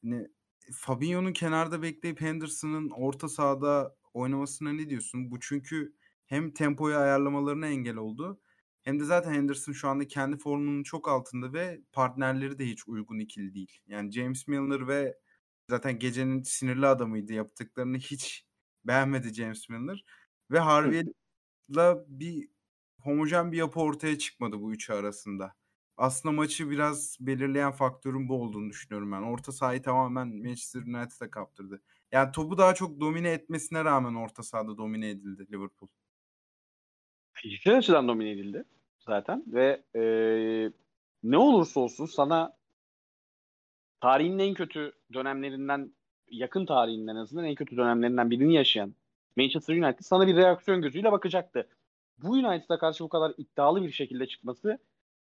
Hani 0.04 0.28
Fabinho'nun 0.74 1.34
kenarda 1.34 1.82
bekleyip 1.82 2.22
Henderson'ın 2.22 2.90
orta 2.90 3.30
sahada 3.30 3.96
oynamasına 4.14 4.74
ne 4.74 4.90
diyorsun? 4.90 5.32
Bu 5.32 5.40
çünkü 5.40 5.96
hem 6.26 6.52
tempoyu 6.54 6.98
ayarlamalarına 6.98 7.68
engel 7.68 7.96
oldu. 7.96 8.42
Hem 8.84 9.00
de 9.00 9.04
zaten 9.04 9.34
Henderson 9.34 9.74
şu 9.74 9.88
anda 9.90 10.08
kendi 10.08 10.38
formunun 10.38 10.84
çok 10.84 11.08
altında 11.10 11.54
ve 11.54 11.82
partnerleri 11.94 12.60
de 12.60 12.66
hiç 12.66 12.88
uygun 12.88 13.20
ikili 13.20 13.54
değil. 13.54 13.80
Yani 13.88 14.12
James 14.12 14.48
Milner 14.48 14.88
ve 14.88 15.18
zaten 15.70 16.00
gecenin 16.00 16.44
sinirli 16.44 16.88
adamıydı. 16.88 17.34
Yaptıklarını 17.34 17.98
hiç 17.98 18.46
beğenmedi 18.86 19.34
James 19.34 19.70
Milner. 19.70 20.06
Ve 20.52 20.60
Harvey'la 20.60 22.06
bir 22.08 22.50
homojen 23.08 23.52
bir 23.52 23.58
yapı 23.58 23.80
ortaya 23.80 24.18
çıkmadı 24.18 24.62
bu 24.62 24.74
üçü 24.74 24.94
arasında. 24.94 25.54
Aslında 25.98 26.36
maçı 26.36 26.70
biraz 26.70 27.18
belirleyen 27.20 27.72
faktörün 27.72 28.30
bu 28.30 28.42
olduğunu 28.42 28.70
düşünüyorum 28.70 29.12
ben. 29.12 29.22
Orta 29.22 29.52
sahayı 29.52 29.82
tamamen 29.82 30.28
Manchester 30.28 30.82
United'a 30.82 31.32
kaptırdı. 31.32 31.82
Yani 32.12 32.32
topu 32.32 32.58
daha 32.58 32.74
çok 32.74 33.00
domine 33.00 33.30
etmesine 33.30 33.86
rağmen 33.86 34.16
orta 34.16 34.44
sahada 34.44 34.78
domine 34.78 35.10
edildi 35.10 35.48
Liverpool. 35.52 35.90
Fiziksel 37.34 37.78
açıdan 37.78 38.08
domine 38.08 38.32
edildi 38.32 38.64
zaten 39.00 39.44
ve 39.48 39.84
e, 39.96 40.02
ne 41.24 41.38
olursa 41.38 41.80
olsun 41.80 42.06
sana 42.06 42.58
tarihin 44.02 44.40
en 44.40 44.54
kötü 44.54 44.92
dönemlerinden 45.14 45.92
yakın 46.32 46.66
tarihinden 46.66 47.16
en 47.16 47.20
azından 47.20 47.46
en 47.46 47.56
kötü 47.56 47.78
dönemlerinden 47.78 48.32
birini 48.32 48.54
yaşayan 48.54 48.96
Manchester 49.38 49.76
United 49.76 50.04
sana 50.04 50.28
bir 50.28 50.36
reaksiyon 50.36 50.82
gözüyle 50.82 51.12
bakacaktı. 51.12 51.68
Bu 52.18 52.32
United'a 52.32 52.80
karşı 52.80 53.04
bu 53.04 53.10
kadar 53.10 53.34
iddialı 53.38 53.84
bir 53.84 53.92
şekilde 53.92 54.28
çıkması 54.28 54.80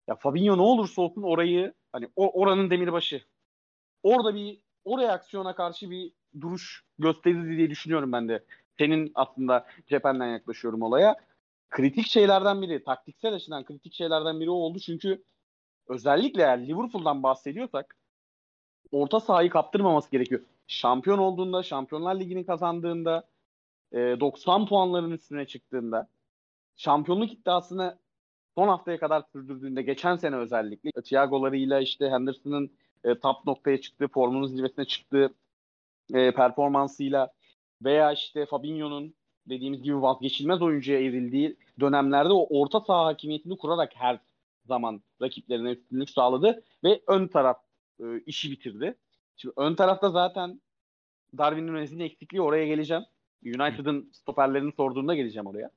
ya 0.07 0.15
Fabinho 0.15 0.57
ne 0.57 0.61
olursa 0.61 1.01
olsun 1.01 1.23
orayı 1.23 1.73
hani 1.91 2.09
o, 2.15 2.41
oranın 2.41 2.69
demirbaşı. 2.69 3.21
Orada 4.03 4.35
bir 4.35 4.59
o 4.85 4.99
reaksiyona 4.99 5.55
karşı 5.55 5.91
bir 5.91 6.11
duruş 6.41 6.83
gösterirdi 6.99 7.57
diye 7.57 7.69
düşünüyorum 7.69 8.11
ben 8.11 8.29
de. 8.29 8.43
Senin 8.77 9.11
aslında 9.15 9.65
cephenden 9.87 10.27
yaklaşıyorum 10.27 10.81
olaya. 10.81 11.15
Kritik 11.69 12.07
şeylerden 12.07 12.61
biri, 12.61 12.83
taktiksel 12.83 13.33
açıdan 13.33 13.65
kritik 13.65 13.93
şeylerden 13.93 14.39
biri 14.39 14.49
o 14.49 14.53
oldu. 14.53 14.79
Çünkü 14.79 15.23
özellikle 15.87 16.41
eğer 16.41 16.67
Liverpool'dan 16.67 17.23
bahsediyorsak 17.23 17.95
orta 18.91 19.19
sahayı 19.19 19.49
kaptırmaması 19.49 20.11
gerekiyor. 20.11 20.41
Şampiyon 20.67 21.17
olduğunda, 21.17 21.63
Şampiyonlar 21.63 22.19
Ligi'ni 22.19 22.45
kazandığında, 22.45 23.27
90 23.93 24.65
puanların 24.65 25.11
üstüne 25.11 25.47
çıktığında, 25.47 26.07
şampiyonluk 26.77 27.33
iddiasını 27.33 27.97
son 28.55 28.67
haftaya 28.67 28.99
kadar 28.99 29.23
sürdürdüğünde 29.33 29.81
geçen 29.81 30.15
sene 30.15 30.35
özellikle 30.35 31.01
Thiago'larıyla 31.01 31.79
işte 31.79 32.09
Henderson'ın 32.09 32.71
e, 33.03 33.19
top 33.19 33.45
noktaya 33.45 33.81
çıktığı, 33.81 34.07
formunun 34.07 34.47
zirvesine 34.47 34.85
çıktığı 34.85 35.33
e, 36.13 36.31
performansıyla 36.31 37.33
veya 37.81 38.11
işte 38.11 38.45
Fabinho'nun 38.45 39.13
dediğimiz 39.49 39.83
gibi 39.83 40.01
vazgeçilmez 40.01 40.61
oyuncuya 40.61 40.99
evrildiği 40.99 41.57
dönemlerde 41.79 42.33
o 42.33 42.59
orta 42.61 42.79
saha 42.79 43.05
hakimiyetini 43.05 43.57
kurarak 43.57 43.91
her 43.95 44.19
zaman 44.65 45.01
rakiplerine 45.21 45.71
üstünlük 45.71 46.09
sağladı 46.09 46.63
ve 46.83 47.01
ön 47.07 47.27
taraf 47.27 47.57
e, 47.99 48.19
işi 48.25 48.51
bitirdi. 48.51 48.97
Şimdi 49.35 49.53
ön 49.57 49.75
tarafta 49.75 50.09
zaten 50.09 50.61
Darwin 51.37 51.67
Nunez'in 51.67 51.99
eksikliği 51.99 52.41
oraya 52.41 52.67
geleceğim. 52.67 53.03
United'ın 53.45 54.09
stoperlerini 54.13 54.71
sorduğunda 54.71 55.15
geleceğim 55.15 55.47
oraya. 55.47 55.71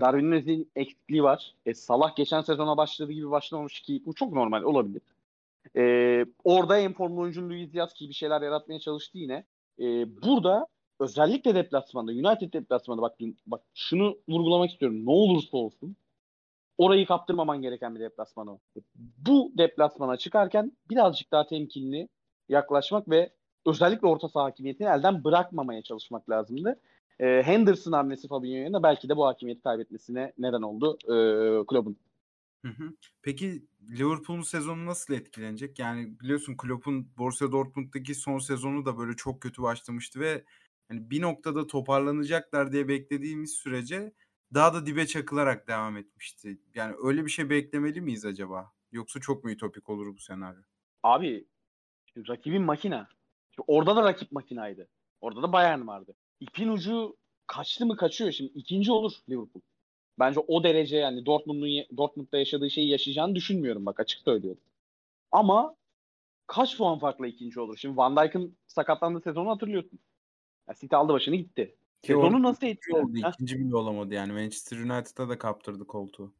Darwin 0.00 0.30
Nunez'in 0.30 0.70
eksikliği 0.76 1.22
var. 1.22 1.54
E, 1.66 1.74
Salah 1.74 2.16
geçen 2.16 2.40
sezona 2.40 2.76
başladığı 2.76 3.12
gibi 3.12 3.30
başlamamış 3.30 3.80
ki 3.80 4.02
bu 4.06 4.14
çok 4.14 4.32
normal 4.32 4.62
olabilir. 4.62 5.02
E, 5.76 6.26
orada 6.44 6.78
en 6.78 6.92
formlu 6.92 7.20
oyuncunun 7.20 7.50
Luis 7.50 7.72
Diaz 7.72 7.94
ki 7.94 8.08
bir 8.08 8.14
şeyler 8.14 8.42
yaratmaya 8.42 8.80
çalıştı 8.80 9.18
yine. 9.18 9.44
E, 9.80 9.84
burada 10.22 10.66
özellikle 11.00 11.54
deplasmanda, 11.54 12.12
United 12.12 12.52
deplasmanda 12.52 13.02
bak, 13.02 13.16
bak 13.46 13.62
şunu 13.74 14.18
vurgulamak 14.28 14.70
istiyorum. 14.70 15.06
Ne 15.06 15.10
olursa 15.10 15.56
olsun 15.56 15.96
orayı 16.78 17.06
kaptırmaman 17.06 17.62
gereken 17.62 17.94
bir 17.94 18.00
deplasman 18.00 18.46
o. 18.46 18.58
Bu 19.18 19.52
deplasmana 19.58 20.16
çıkarken 20.16 20.72
birazcık 20.90 21.32
daha 21.32 21.46
temkinli 21.46 22.08
yaklaşmak 22.48 23.10
ve 23.10 23.30
özellikle 23.66 24.06
orta 24.06 24.28
saha 24.28 24.44
hakimiyetini 24.44 24.88
elden 24.88 25.24
bırakmamaya 25.24 25.82
çalışmak 25.82 26.30
lazımdı. 26.30 26.80
E, 27.20 27.42
Henderson 27.42 27.92
hamlesi 27.92 28.28
Fabinho'ya 28.28 28.72
da 28.72 28.82
belki 28.82 29.08
de 29.08 29.16
bu 29.16 29.26
hakimiyeti 29.26 29.62
kaybetmesine 29.62 30.32
neden 30.38 30.62
oldu 30.62 30.98
e, 31.04 31.66
kulübün. 31.66 31.98
Hı 32.64 32.68
hı. 32.72 32.90
Peki 33.22 33.64
Liverpool'un 33.98 34.42
sezonu 34.42 34.86
nasıl 34.86 35.14
etkilenecek? 35.14 35.78
Yani 35.78 36.20
biliyorsun 36.20 36.56
Klopp'un 36.56 37.08
Borussia 37.18 37.52
Dortmund'daki 37.52 38.14
son 38.14 38.38
sezonu 38.38 38.86
da 38.86 38.98
böyle 38.98 39.16
çok 39.16 39.40
kötü 39.40 39.62
başlamıştı 39.62 40.20
ve 40.20 40.44
hani 40.88 41.10
bir 41.10 41.22
noktada 41.22 41.66
toparlanacaklar 41.66 42.72
diye 42.72 42.88
beklediğimiz 42.88 43.52
sürece 43.52 44.12
daha 44.54 44.74
da 44.74 44.86
dibe 44.86 45.06
çakılarak 45.06 45.68
devam 45.68 45.96
etmişti. 45.96 46.58
Yani 46.74 46.94
öyle 47.02 47.24
bir 47.24 47.30
şey 47.30 47.50
beklemeli 47.50 48.00
miyiz 48.00 48.24
acaba? 48.24 48.72
Yoksa 48.92 49.20
çok 49.20 49.44
mu 49.44 49.50
ütopik 49.50 49.88
olur 49.88 50.14
bu 50.14 50.18
senaryo? 50.18 50.62
Abi 51.02 51.46
rakibin 52.28 52.62
makina. 52.62 53.08
Orada 53.66 53.96
da 53.96 54.02
rakip 54.04 54.32
makinaydı. 54.32 54.88
Orada 55.20 55.42
da 55.42 55.52
Bayern 55.52 55.86
vardı. 55.86 56.14
İpin 56.40 56.68
ucu 56.68 57.16
kaçtı 57.46 57.86
mı 57.86 57.96
kaçıyor. 57.96 58.32
Şimdi 58.32 58.52
ikinci 58.54 58.92
olur 58.92 59.12
Liverpool. 59.28 59.62
Bence 60.18 60.40
o 60.40 60.64
derece 60.64 60.96
yani 60.96 61.26
Dortmund'un 61.26 61.96
Dortmund'da 61.96 62.38
yaşadığı 62.38 62.70
şeyi 62.70 62.88
yaşayacağını 62.88 63.34
düşünmüyorum 63.34 63.86
bak 63.86 64.00
açık 64.00 64.20
söylüyorum. 64.20 64.60
Ama 65.32 65.74
kaç 66.46 66.76
puan 66.76 66.98
farkla 66.98 67.26
ikinci 67.26 67.60
olur? 67.60 67.76
Şimdi 67.76 67.96
Van 67.96 68.16
Dijk'ın 68.16 68.56
sakatlandığı 68.66 69.20
sezonu 69.20 69.50
hatırlıyorsun. 69.50 69.98
Yani 70.68 70.78
City 70.78 70.96
aldı 70.96 71.12
başını 71.12 71.36
gitti. 71.36 71.76
Sezonu 72.02 72.42
nasıl 72.42 72.66
etkiler? 72.66 73.02
oldu? 73.02 73.16
İkinci 73.16 73.58
bile 73.58 73.76
olamadı 73.76 74.14
yani. 74.14 74.32
Manchester 74.32 74.78
United'a 74.78 75.28
da 75.28 75.38
kaptırdı 75.38 75.86
koltuğu. 75.86 76.32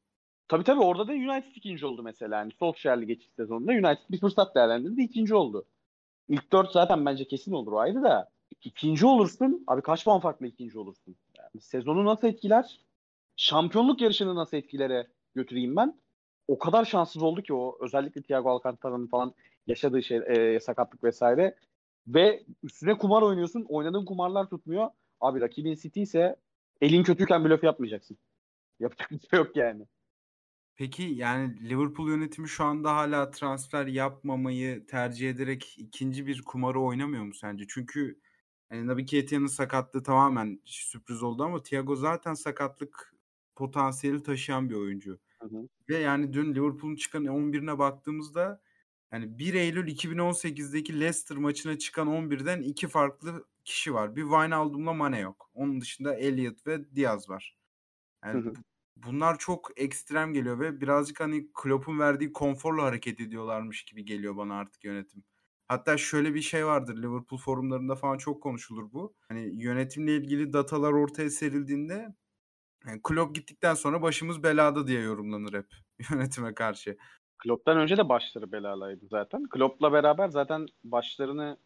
Tabii 0.48 0.64
tabii 0.64 0.80
orada 0.80 1.08
da 1.08 1.12
United 1.12 1.56
ikinci 1.56 1.86
oldu 1.86 2.02
mesela. 2.02 2.36
Yani 2.36 2.52
Solskjaer'li 2.58 3.06
geçiş 3.06 3.30
sezonunda 3.36 3.72
United 3.72 4.10
bir 4.10 4.20
fırsat 4.20 4.54
değerlendirdi 4.54 5.02
ikinci 5.02 5.34
oldu. 5.34 5.66
İlk 6.28 6.52
dört 6.52 6.72
zaten 6.72 7.06
bence 7.06 7.28
kesin 7.28 7.52
olur 7.52 7.72
o 7.72 7.78
ayrı 7.78 8.02
da. 8.02 8.30
İkinci 8.64 9.06
olursun. 9.06 9.64
Abi 9.66 9.82
kaç 9.82 10.04
puan 10.04 10.20
farklı 10.20 10.46
ikinci 10.46 10.78
olursun? 10.78 11.16
Yani 11.38 11.60
sezonu 11.60 12.04
nasıl 12.04 12.28
etkiler? 12.28 12.80
Şampiyonluk 13.36 14.00
yarışını 14.00 14.34
nasıl 14.34 14.56
etkilere 14.56 15.06
götüreyim 15.34 15.76
ben? 15.76 16.00
O 16.48 16.58
kadar 16.58 16.84
şanssız 16.84 17.22
oldu 17.22 17.42
ki 17.42 17.54
o 17.54 17.78
özellikle 17.80 18.22
Thiago 18.22 18.50
Alcantara'nın 18.50 19.06
falan 19.06 19.34
yaşadığı 19.66 20.02
şey 20.02 20.16
e, 20.26 20.60
sakatlık 20.60 21.04
vesaire. 21.04 21.54
Ve 22.06 22.44
üstüne 22.62 22.98
kumar 22.98 23.22
oynuyorsun. 23.22 23.66
Oynadığın 23.68 24.04
kumarlar 24.04 24.48
tutmuyor. 24.48 24.90
Abi 25.20 25.40
rakibin 25.40 25.74
City 25.74 26.02
ise 26.02 26.36
elin 26.80 27.02
kötüyken 27.02 27.44
blöf 27.44 27.64
yapmayacaksın. 27.64 28.18
Yapacak 28.80 29.10
bir 29.10 29.28
şey 29.28 29.38
yok 29.38 29.56
yani. 29.56 29.86
Peki 30.76 31.02
yani 31.02 31.68
Liverpool 31.68 32.08
yönetimi 32.08 32.48
şu 32.48 32.64
anda 32.64 32.96
hala 32.96 33.30
transfer 33.30 33.86
yapmamayı 33.86 34.86
tercih 34.86 35.30
ederek 35.30 35.74
ikinci 35.78 36.26
bir 36.26 36.42
kumarı 36.42 36.80
oynamıyor 36.80 37.24
mu 37.24 37.34
sence? 37.34 37.64
Çünkü 37.68 38.20
yani 38.70 38.86
Naby 38.86 39.04
Keita'nın 39.04 39.46
sakatlığı 39.46 40.02
tamamen 40.02 40.60
sürpriz 40.64 41.22
oldu 41.22 41.44
ama 41.44 41.62
Thiago 41.62 41.96
zaten 41.96 42.34
sakatlık 42.34 43.14
potansiyeli 43.56 44.22
taşıyan 44.22 44.70
bir 44.70 44.74
oyuncu. 44.74 45.18
Hı 45.42 45.48
hı. 45.48 45.68
Ve 45.88 45.96
yani 45.98 46.32
dün 46.32 46.54
Liverpool'un 46.54 46.96
çıkan 46.96 47.24
11'ine 47.24 47.78
baktığımızda 47.78 48.60
yani 49.12 49.38
1 49.38 49.54
Eylül 49.54 49.88
2018'deki 49.88 51.00
Leicester 51.00 51.38
maçına 51.38 51.78
çıkan 51.78 52.08
11'den 52.08 52.62
iki 52.62 52.88
farklı 52.88 53.44
kişi 53.64 53.94
var. 53.94 54.16
Bir 54.16 54.22
Wijnaldum'la 54.22 54.92
Mane 54.92 55.20
yok. 55.20 55.50
Onun 55.54 55.80
dışında 55.80 56.14
Elliot 56.14 56.66
ve 56.66 56.94
Diaz 56.94 57.28
var. 57.28 57.56
Yani 58.24 58.44
Hı 58.44 58.48
hı. 58.48 58.54
bunlar 58.96 59.38
çok 59.38 59.70
ekstrem 59.76 60.32
geliyor 60.32 60.60
ve 60.60 60.80
birazcık 60.80 61.20
hani 61.20 61.48
Klopp'un 61.54 61.98
verdiği 61.98 62.32
konforla 62.32 62.82
hareket 62.82 63.20
ediyorlarmış 63.20 63.84
gibi 63.84 64.04
geliyor 64.04 64.36
bana 64.36 64.54
artık 64.54 64.84
yönetim. 64.84 65.24
Hatta 65.68 65.96
şöyle 65.96 66.34
bir 66.34 66.40
şey 66.40 66.66
vardır 66.66 66.96
Liverpool 66.96 67.38
forumlarında 67.38 67.94
falan 67.94 68.18
çok 68.18 68.42
konuşulur 68.42 68.92
bu. 68.92 69.14
Hani 69.28 69.62
yönetimle 69.64 70.16
ilgili 70.16 70.52
datalar 70.52 70.92
ortaya 70.92 71.30
serildiğinde 71.30 72.14
yani 72.86 73.00
Klopp 73.02 73.34
gittikten 73.34 73.74
sonra 73.74 74.02
başımız 74.02 74.42
belada 74.42 74.86
diye 74.86 75.00
yorumlanır 75.00 75.52
hep 75.52 75.66
yönetime 76.10 76.54
karşı. 76.54 76.96
Klopp'tan 77.38 77.78
önce 77.78 77.96
de 77.96 78.08
başları 78.08 78.52
belalaydı 78.52 79.06
zaten. 79.10 79.48
Klopp'la 79.48 79.92
beraber 79.92 80.28
zaten 80.28 80.66
başlarını 80.84 81.58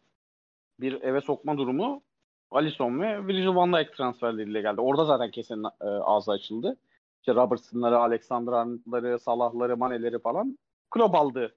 bir 0.79 1.01
eve 1.01 1.21
sokma 1.21 1.57
durumu 1.57 2.03
Alisson 2.51 2.99
ve 2.99 3.27
Virgil 3.27 3.55
van 3.55 3.73
Dijk 3.73 3.93
transferleriyle 3.93 4.61
geldi. 4.61 4.81
Orada 4.81 5.05
zaten 5.05 5.31
kesin 5.31 5.63
e, 5.63 5.85
ağzı 5.85 6.31
açıldı. 6.31 6.77
İşte 7.19 7.35
Robertson'ları, 7.35 7.97
Alexander 7.97 8.51
Arnold'ları, 8.51 9.19
Salah'ları, 9.19 9.77
Mane'leri 9.77 10.19
falan 10.19 10.57
Klopp 10.89 11.15
aldı 11.15 11.55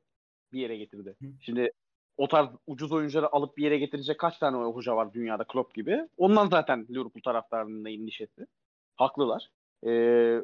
bir 0.53 0.61
yere 0.61 0.77
getirdi. 0.77 1.17
Hı. 1.23 1.27
Şimdi 1.41 1.71
o 2.17 2.29
tarz 2.29 2.49
ucuz 2.67 2.93
oyuncuları 2.93 3.33
alıp 3.33 3.57
bir 3.57 3.65
yere 3.65 3.79
getirecek 3.79 4.19
kaç 4.19 4.39
tane 4.39 4.57
hoca 4.57 4.97
var 4.97 5.13
dünyada 5.13 5.45
Klopp 5.45 5.75
gibi. 5.75 6.09
Ondan 6.17 6.47
zaten 6.49 6.87
Liverpool 6.91 7.23
taraftarının 7.25 7.85
da 7.85 7.91
endişesi. 7.91 8.47
Haklılar. 8.97 9.51
Ee, 9.87 9.91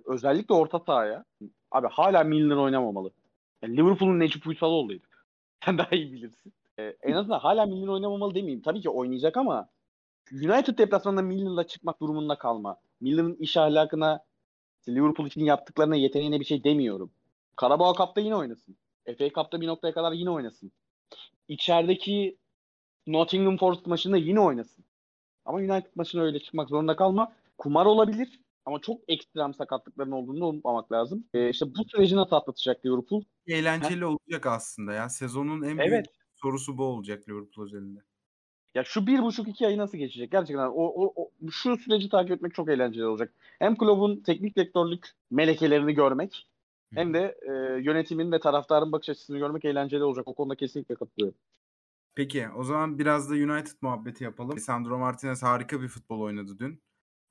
özellikle 0.07 0.55
orta 0.55 0.79
sahaya. 0.79 1.25
Abi 1.71 1.87
hala 1.91 2.25
Milner 2.25 2.57
oynamamalı. 2.57 3.11
Yani 3.63 3.77
Liverpool'un 3.77 4.21
Necip 4.21 4.47
Uysaloğlu'ydu. 4.47 5.07
Sen 5.65 5.79
daha 5.79 5.89
iyi 5.91 6.13
bilirsin. 6.13 6.53
Ee, 6.79 6.97
en 7.03 7.13
azından 7.13 7.39
hala 7.39 7.67
Milner 7.67 7.89
oynamamalı 7.89 8.35
demeyeyim. 8.35 8.63
Tabii 8.63 8.81
ki 8.81 8.91
oynayacak 8.91 9.37
ama 9.37 9.69
United 10.33 10.79
deplasmanında 10.79 11.23
Milner'la 11.23 11.67
çıkmak 11.67 12.01
durumunda 12.01 12.39
kalma. 12.39 12.77
Milner'ın 13.01 13.35
iş 13.35 13.57
ahlakına 13.57 14.25
Liverpool 14.89 15.27
için 15.27 15.45
yaptıklarına 15.45 15.97
yeteneğine 15.97 16.41
bir 16.41 16.45
şey 16.45 16.65
demiyorum. 16.65 17.11
Karabağ 17.57 17.93
Cup'ta 17.97 18.21
yine 18.21 18.37
oynasın. 18.37 18.77
FA 19.19 19.29
Cup'ta 19.29 19.61
bir 19.61 19.67
noktaya 19.67 19.95
kadar 19.95 20.13
yine 20.13 20.31
oynasın. 20.31 20.73
İçerideki 21.51 22.39
Nottingham 23.07 23.57
Forest 23.57 23.87
maçında 23.87 24.17
yine 24.17 24.41
oynasın. 24.41 24.85
Ama 25.45 25.59
United 25.59 25.91
maçına 25.95 26.23
öyle 26.23 26.41
çıkmak 26.41 26.69
zorunda 26.69 26.97
kalma. 26.97 27.33
Kumar 27.59 27.87
olabilir 27.87 28.41
ama 28.65 28.81
çok 28.81 29.01
ekstrem 29.09 29.55
sakatlıkların 29.55 30.11
olduğunu 30.11 30.47
unutmamak 30.47 30.93
lazım. 30.93 31.25
Ee, 31.35 31.49
işte 31.49 31.67
bu 31.67 31.85
süreci 31.85 32.17
nasıl 32.17 32.37
atlatacak 32.37 32.87
Liverpool? 32.87 33.23
Eğlenceli 33.47 34.05
olacak 34.05 34.47
aslında 34.47 34.93
ya. 34.93 35.09
Sezonun 35.09 35.63
en 35.63 35.79
büyük 35.79 35.93
Evet. 35.93 36.07
sorusu 36.35 36.79
bu 36.79 36.85
olacak 36.85 37.29
Liverpool 37.29 37.67
özelinde. 37.67 38.01
Ya 38.75 38.85
şu 38.85 39.07
bir 39.07 39.23
buçuk 39.23 39.49
iki 39.49 39.67
ayı 39.67 39.79
nasıl 39.79 39.99
geçecek? 39.99 40.33
Gerçekten 40.33 40.67
o, 40.67 40.73
o, 40.73 41.13
o 41.17 41.31
şu 41.51 41.77
süreci 41.77 42.09
takip 42.09 42.33
etmek 42.33 42.55
çok 42.55 42.71
eğlenceli 42.71 43.07
olacak. 43.07 43.33
Hem 43.59 43.77
Klopp'un 43.77 44.23
teknik 44.23 44.57
direktörlük 44.57 45.11
melekelerini 45.31 45.95
görmek 45.95 46.50
hem 46.95 47.15
de 47.15 47.39
e, 47.43 47.53
yönetimin 47.83 48.33
ve 48.33 48.41
taraftarın 48.41 48.93
bakış 48.93 49.09
açısını 49.09 49.39
görmek 49.39 49.65
eğlenceli 49.65 50.03
olacak. 50.05 50.29
O 50.29 50.35
konuda 50.35 50.55
kesinlikle 50.55 50.95
katılıyorum. 50.95 51.39
Peki 52.15 52.49
o 52.57 52.65
zaman 52.65 52.99
biraz 52.99 53.31
da 53.31 53.35
United 53.35 53.77
muhabbeti 53.81 54.25
yapalım. 54.25 54.59
Sandro 54.59 54.99
Martinez 54.99 55.43
harika 55.43 55.83
bir 55.83 55.89
futbol 55.89 56.21
oynadı 56.21 56.59
dün. 56.59 56.83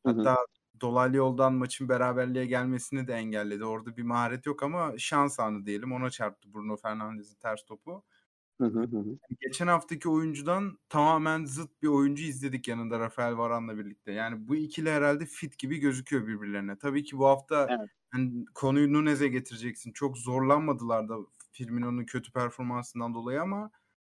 Hatta 0.04 0.38
dolaylı 0.82 1.18
yoldan 1.18 1.54
maçın 1.54 1.90
beraberliğe 1.90 2.46
gelmesini 2.46 3.08
de 3.08 3.14
engelledi. 3.14 3.66
Orada 3.66 3.98
bir 3.98 4.04
maharet 4.04 4.46
yok 4.46 4.64
ama 4.64 4.94
şans 4.98 5.40
anı 5.40 5.66
diyelim. 5.66 5.92
Ona 5.92 6.10
çarptı 6.10 6.54
Bruno 6.54 6.78
Fernandes'in 6.78 7.36
ters 7.36 7.66
topu. 7.66 8.04
Hı 8.62 8.68
hı 8.68 8.80
hı. 8.80 8.98
hı. 8.98 9.18
Geçen 9.40 9.68
haftaki 9.68 10.10
oyuncudan 10.10 10.80
tamamen 10.90 11.46
zıt 11.46 11.82
bir 11.82 11.88
oyuncu 11.88 12.24
izledik 12.24 12.68
yanında 12.68 13.00
Rafael 13.00 13.38
Varane'la 13.38 13.78
birlikte. 13.78 14.12
Yani 14.12 14.48
bu 14.48 14.56
ikili 14.56 14.90
herhalde 14.92 15.26
fit 15.26 15.60
gibi 15.60 15.78
gözüküyor 15.78 16.28
birbirlerine. 16.28 16.78
Tabii 16.78 17.04
ki 17.04 17.18
bu 17.18 17.28
hafta 17.28 17.68
Evet. 17.70 17.90
Yani 18.14 18.46
konuyu 18.56 18.94
Nunez'e 18.94 19.28
getireceksin. 19.28 19.92
Çok 19.92 20.18
zorlanmadılar 20.18 21.10
da 21.10 21.18
Firmino'nun 21.52 22.06
kötü 22.06 22.32
performansından 22.32 23.14
dolayı 23.14 23.42
ama 23.42 23.72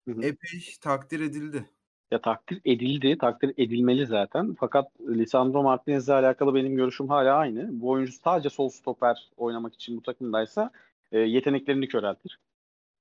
Hı 0.08 0.12
hı. 0.12 0.22
epey 0.22 0.62
takdir 0.82 1.20
edildi. 1.20 1.70
Ya 2.12 2.22
takdir 2.22 2.62
edildi, 2.66 3.18
takdir 3.18 3.54
edilmeli 3.58 4.06
zaten. 4.06 4.56
Fakat 4.60 4.92
Lisandro 5.00 5.64
Martinez'le 5.64 6.10
alakalı 6.10 6.56
benim 6.56 6.76
görüşüm 6.76 7.10
hala 7.10 7.36
aynı. 7.36 7.82
Bu 7.82 7.90
oyuncu 7.90 8.12
sadece 8.12 8.50
sol 8.50 8.70
stoper 8.70 9.30
oynamak 9.38 9.74
için 9.74 9.98
bu 9.98 10.02
takımdaysa 10.02 10.72
e, 11.12 11.20
yeteneklerini 11.20 11.88
köreltir. 11.88 12.40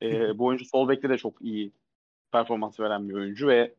E, 0.02 0.38
bu 0.38 0.44
oyuncu 0.44 0.64
sol 0.64 0.88
bekte 0.88 1.08
de 1.08 1.18
çok 1.18 1.42
iyi 1.42 1.72
performans 2.32 2.80
veren 2.80 3.08
bir 3.08 3.14
oyuncu 3.14 3.48
ve 3.48 3.74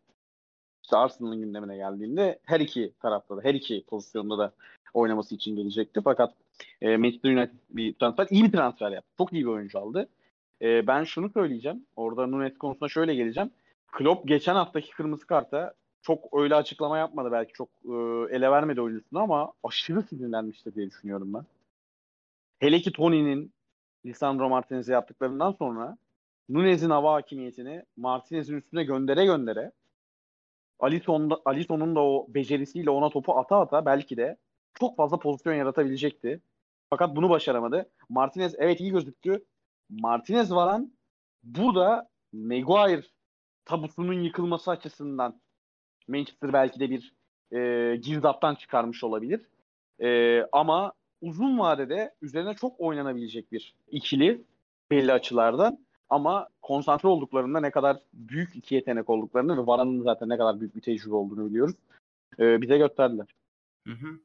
işte 0.84 0.98
Arsenal'ın 0.98 1.42
gündemine 1.42 1.76
geldiğinde 1.76 2.40
her 2.44 2.60
iki 2.60 2.94
tarafta 3.00 3.38
da, 3.38 3.42
her 3.44 3.54
iki 3.54 3.84
pozisyonda 3.88 4.38
da 4.38 4.54
oynaması 4.94 5.36
için 5.36 5.56
gelecekti. 5.56 6.02
Fakat 6.04 6.34
e, 6.82 6.98
Manchester 6.98 7.32
United 7.32 7.58
bir 7.70 7.94
transfer, 7.94 8.28
iyi 8.30 8.44
bir 8.44 8.52
transfer 8.52 8.92
yaptı. 8.92 9.10
Çok 9.18 9.34
iyi 9.34 9.44
bir 9.44 9.50
oyuncu 9.50 9.80
aldı. 9.80 10.10
E, 10.62 10.88
ben 10.88 11.04
şunu 11.04 11.30
söyleyeceğim. 11.30 11.86
Orada 11.96 12.28
Nunes 12.28 12.58
konusuna 12.58 12.90
şöyle 12.90 13.16
geleceğim. 13.16 13.52
Klopp 13.92 14.28
geçen 14.28 14.56
haftaki 14.56 14.92
kırmızı 14.92 15.28
karta 15.28 15.74
çok 16.02 16.40
öyle 16.40 16.56
açıklama 16.56 16.98
yapmadı 16.98 17.32
belki 17.32 17.54
çok 17.54 17.70
e, 17.86 17.92
ele 18.36 18.52
vermedi 18.52 18.82
oyuncusunu 18.82 19.20
ama 19.20 19.54
aşırı 19.64 20.04
sinirlenmiştir 20.04 20.76
diye 20.76 20.88
düşünüyorum 20.88 21.34
ben. 21.34 21.46
Hele 22.60 22.80
ki 22.80 22.92
Tony'nin 22.92 23.54
Lisandro 24.06 24.50
Martinez'e 24.50 24.94
yaptıklarından 24.94 25.52
sonra 25.52 25.98
Nunez'in 26.50 26.90
hava 26.90 27.14
hakimiyetini 27.14 27.84
Martinez'in 27.98 28.58
üstüne 28.58 28.84
göndere 28.84 29.26
göndere 29.26 29.72
Alisson'un 31.46 31.96
da 31.96 32.02
o 32.02 32.28
becerisiyle 32.30 32.90
ona 32.90 33.10
topu 33.10 33.40
ata 33.40 33.60
ata 33.60 33.86
belki 33.86 34.18
de 34.18 34.38
çok 34.80 34.98
fazla 34.98 35.20
pozisyon 35.20 35.54
yaratabilecekti. 35.54 36.42
Fakat 36.90 37.16
bunu 37.16 37.30
başaramadı. 37.30 37.90
Martinez 38.10 38.56
evet 38.58 38.80
iyi 38.80 38.92
gözüktü. 38.92 39.46
Martinez 39.90 40.52
varan 40.52 40.92
burada 41.44 42.10
Maguire 42.34 43.04
tabusunun 43.66 44.14
yıkılması 44.14 44.72
açısından 44.72 45.42
Manchester 46.08 46.54
belki 46.54 46.80
de 46.80 46.90
bir 46.90 47.14
e, 47.52 47.96
girdaptan 47.96 48.56
çıkarmış 48.56 49.04
olabilir. 49.04 49.42
E, 50.02 50.42
ama 50.52 50.94
uzun 51.22 51.60
vadede 51.60 52.14
üzerine 52.22 52.54
çok 52.54 52.80
oynanabilecek 52.80 53.52
bir 53.52 53.76
ikili 53.92 54.42
belli 54.92 55.12
açılardan. 55.12 55.86
Ama 56.10 56.48
konsantre 56.62 57.10
olduklarında 57.10 57.60
ne 57.60 57.72
kadar 57.72 57.98
büyük 58.14 58.56
iki 58.56 58.76
yetenek 58.76 59.10
olduklarını 59.10 59.58
ve 59.58 59.68
Varan'ın 59.68 60.04
zaten 60.04 60.30
ne 60.30 60.38
kadar 60.38 60.60
büyük 60.60 60.76
bir 60.76 60.82
tecrübe 60.82 61.16
olduğunu 61.16 61.50
biliyoruz. 61.50 61.76
Ee, 62.40 62.62
bize 62.62 62.78
gösterdiler. 62.78 63.28
Hı 63.88 63.94
hı. 63.94 64.20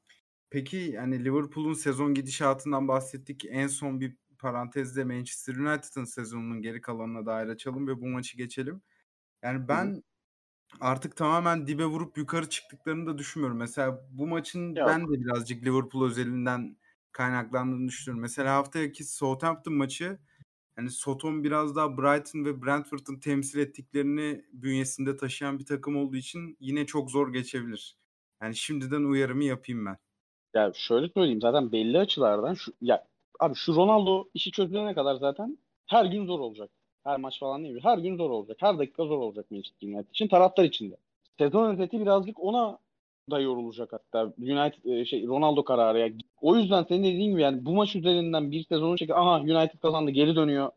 Peki 0.51 0.77
yani 0.77 1.25
Liverpool'un 1.25 1.73
sezon 1.73 2.15
gidişatından 2.15 2.89
bahsettik. 2.89 3.45
En 3.49 3.67
son 3.67 4.01
bir 4.01 4.17
parantezde 4.39 5.05
Manchester 5.05 5.55
United'ın 5.57 6.05
sezonunun 6.05 6.63
geri 6.63 6.81
kalanına 6.81 7.27
dair 7.27 7.49
açalım 7.49 7.89
ve 7.89 8.01
bu 8.01 8.09
maçı 8.09 8.37
geçelim. 8.37 8.83
Yani 9.43 9.69
ben 9.69 9.95
hı 9.95 10.03
artık 10.81 11.17
tamamen 11.17 11.67
dibe 11.67 11.85
vurup 11.85 12.19
yukarı 12.19 12.49
çıktıklarını 12.49 13.07
da 13.07 13.19
düşünmüyorum. 13.19 13.59
Mesela 13.59 14.09
bu 14.11 14.27
maçın 14.27 14.75
Yok. 14.75 14.89
ben 14.89 15.03
de 15.03 15.13
birazcık 15.13 15.65
Liverpool 15.65 16.07
özelinden 16.07 16.77
kaynaklandığını 17.13 17.89
düşünüyorum. 17.89 18.23
Mesela 18.23 18.57
haftaki 18.57 19.05
Southampton 19.05 19.75
maçı 19.75 20.19
hani 20.77 20.91
Soton 20.91 21.45
biraz 21.45 21.77
daha 21.77 21.99
Brighton 21.99 22.45
ve 22.45 22.63
Brentford'un 22.63 23.17
temsil 23.21 23.59
ettiklerini 23.59 24.45
bünyesinde 24.53 25.17
taşıyan 25.17 25.59
bir 25.59 25.67
takım 25.67 25.97
olduğu 25.97 26.17
için 26.17 26.57
yine 26.61 26.87
çok 26.87 27.11
zor 27.11 27.33
geçebilir. 27.33 27.97
Yani 28.43 28.57
şimdiden 28.57 29.05
uyarımı 29.05 29.45
yapayım 29.45 29.87
ben. 29.87 29.97
Ya 30.55 30.73
şöyle 30.75 31.09
söyleyeyim 31.09 31.41
zaten 31.41 31.73
belli 31.73 31.99
açılardan 31.99 32.55
şu 32.55 32.73
ya 32.81 33.05
abi 33.41 33.55
şu 33.55 33.75
Ronaldo 33.77 34.25
işi 34.35 34.51
çözülene 34.53 34.95
kadar 34.95 35.15
zaten 35.15 35.59
her 35.87 36.05
gün 36.05 36.27
zor 36.27 36.41
olacak. 36.41 36.71
Her 37.05 37.21
maç 37.21 37.41
falan 37.41 37.65
değil. 37.65 37.79
Her 37.83 37.99
gün 37.99 38.17
zor 38.17 38.31
olacak. 38.31 38.57
Her 38.61 38.79
dakika 38.79 39.05
zor 39.05 39.19
olacak 39.19 39.51
Manchester 39.51 39.89
United 39.89 40.11
için. 40.11 40.29
Taraftar 40.29 40.65
için 40.65 40.91
de. 40.91 40.97
Sezon 41.39 41.73
özeti 41.75 42.01
birazcık 42.01 42.41
ona 42.45 42.79
da 43.31 43.41
yorulacak 43.41 43.93
hatta. 43.93 44.33
United 44.39 44.85
e, 44.85 45.05
şey 45.05 45.27
Ronaldo 45.27 45.65
kararı 45.65 45.99
ya. 45.99 46.09
O 46.41 46.57
yüzden 46.57 46.83
senin 46.83 47.05
dediğin 47.05 47.31
gibi 47.31 47.43
yani 47.43 47.65
bu 47.65 47.73
maç 47.75 47.97
üzerinden 47.97 48.51
bir 48.51 48.65
sezonu 48.65 48.97
çekip 48.99 49.17
aha 49.17 49.41
United 49.41 49.79
kazandı 49.81 50.11
geri 50.11 50.37
dönüyor. 50.37 50.71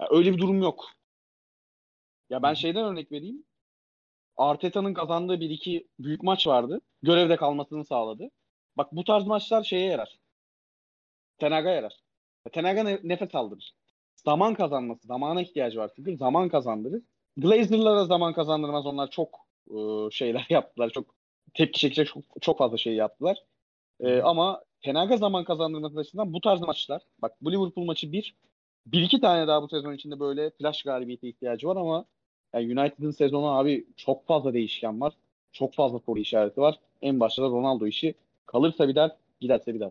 Ya 0.00 0.08
öyle 0.10 0.32
bir 0.32 0.38
durum 0.38 0.62
yok. 0.62 0.84
Ya 2.30 2.42
ben 2.42 2.54
şeyden 2.54 2.84
örnek 2.84 3.12
vereyim. 3.12 3.44
Arteta'nın 4.36 4.94
kazandığı 4.94 5.40
bir 5.40 5.50
iki 5.50 5.88
büyük 5.98 6.22
maç 6.22 6.46
vardı. 6.46 6.80
Görevde 7.02 7.36
kalmasını 7.36 7.84
sağladı. 7.84 8.30
Bak 8.76 8.92
bu 8.92 9.04
tarz 9.04 9.26
maçlar 9.26 9.62
şeye 9.62 9.86
yarar. 9.86 10.18
Tenaga 11.38 11.70
yarar. 11.70 12.00
Tenaga 12.52 12.82
ne- 12.82 13.00
nefes 13.02 13.34
aldırır. 13.34 13.74
Zaman 14.16 14.54
kazanması, 14.54 15.06
zamana 15.06 15.42
ihtiyacı 15.42 15.78
var 15.78 15.90
çünkü 15.96 16.16
zaman 16.16 16.48
kazandırır. 16.48 17.02
Glazer'lara 17.36 18.04
zaman 18.04 18.32
kazandırmaz. 18.32 18.86
Onlar 18.86 19.10
çok 19.10 19.40
e, 19.70 20.10
şeyler 20.10 20.46
yaptılar. 20.50 20.90
Çok 20.90 21.14
tepki 21.54 21.80
çekecek 21.80 22.06
çok, 22.06 22.24
çok 22.40 22.58
fazla 22.58 22.76
şey 22.76 22.94
yaptılar. 22.94 23.38
E, 24.00 24.22
ama 24.22 24.62
Tenaga 24.82 25.16
zaman 25.16 25.44
kazandırması 25.44 25.98
açısından 26.00 26.32
bu 26.32 26.40
tarz 26.40 26.60
maçlar, 26.60 27.02
bak 27.22 27.32
bu 27.42 27.52
Liverpool 27.52 27.84
maçı 27.84 28.12
bir, 28.12 28.34
bir 28.86 29.02
iki 29.02 29.20
tane 29.20 29.48
daha 29.48 29.62
bu 29.62 29.68
sezon 29.68 29.92
içinde 29.94 30.20
böyle 30.20 30.50
flash 30.50 30.82
galibiyete 30.82 31.28
ihtiyacı 31.28 31.66
var 31.68 31.76
ama 31.76 32.04
yani 32.54 32.80
United'ın 32.80 33.10
sezonu 33.10 33.46
abi 33.46 33.86
çok 33.96 34.26
fazla 34.26 34.54
değişken 34.54 35.00
var. 35.00 35.12
Çok 35.52 35.74
fazla 35.74 35.98
soru 35.98 36.18
işareti 36.20 36.60
var. 36.60 36.80
En 37.02 37.20
başta 37.20 37.42
da 37.42 37.46
Ronaldo 37.46 37.86
işi. 37.86 38.14
Kalırsa 38.46 38.88
bir 38.88 38.94
der, 38.94 39.10
giderse 39.40 39.74
bir 39.74 39.80
der. 39.80 39.90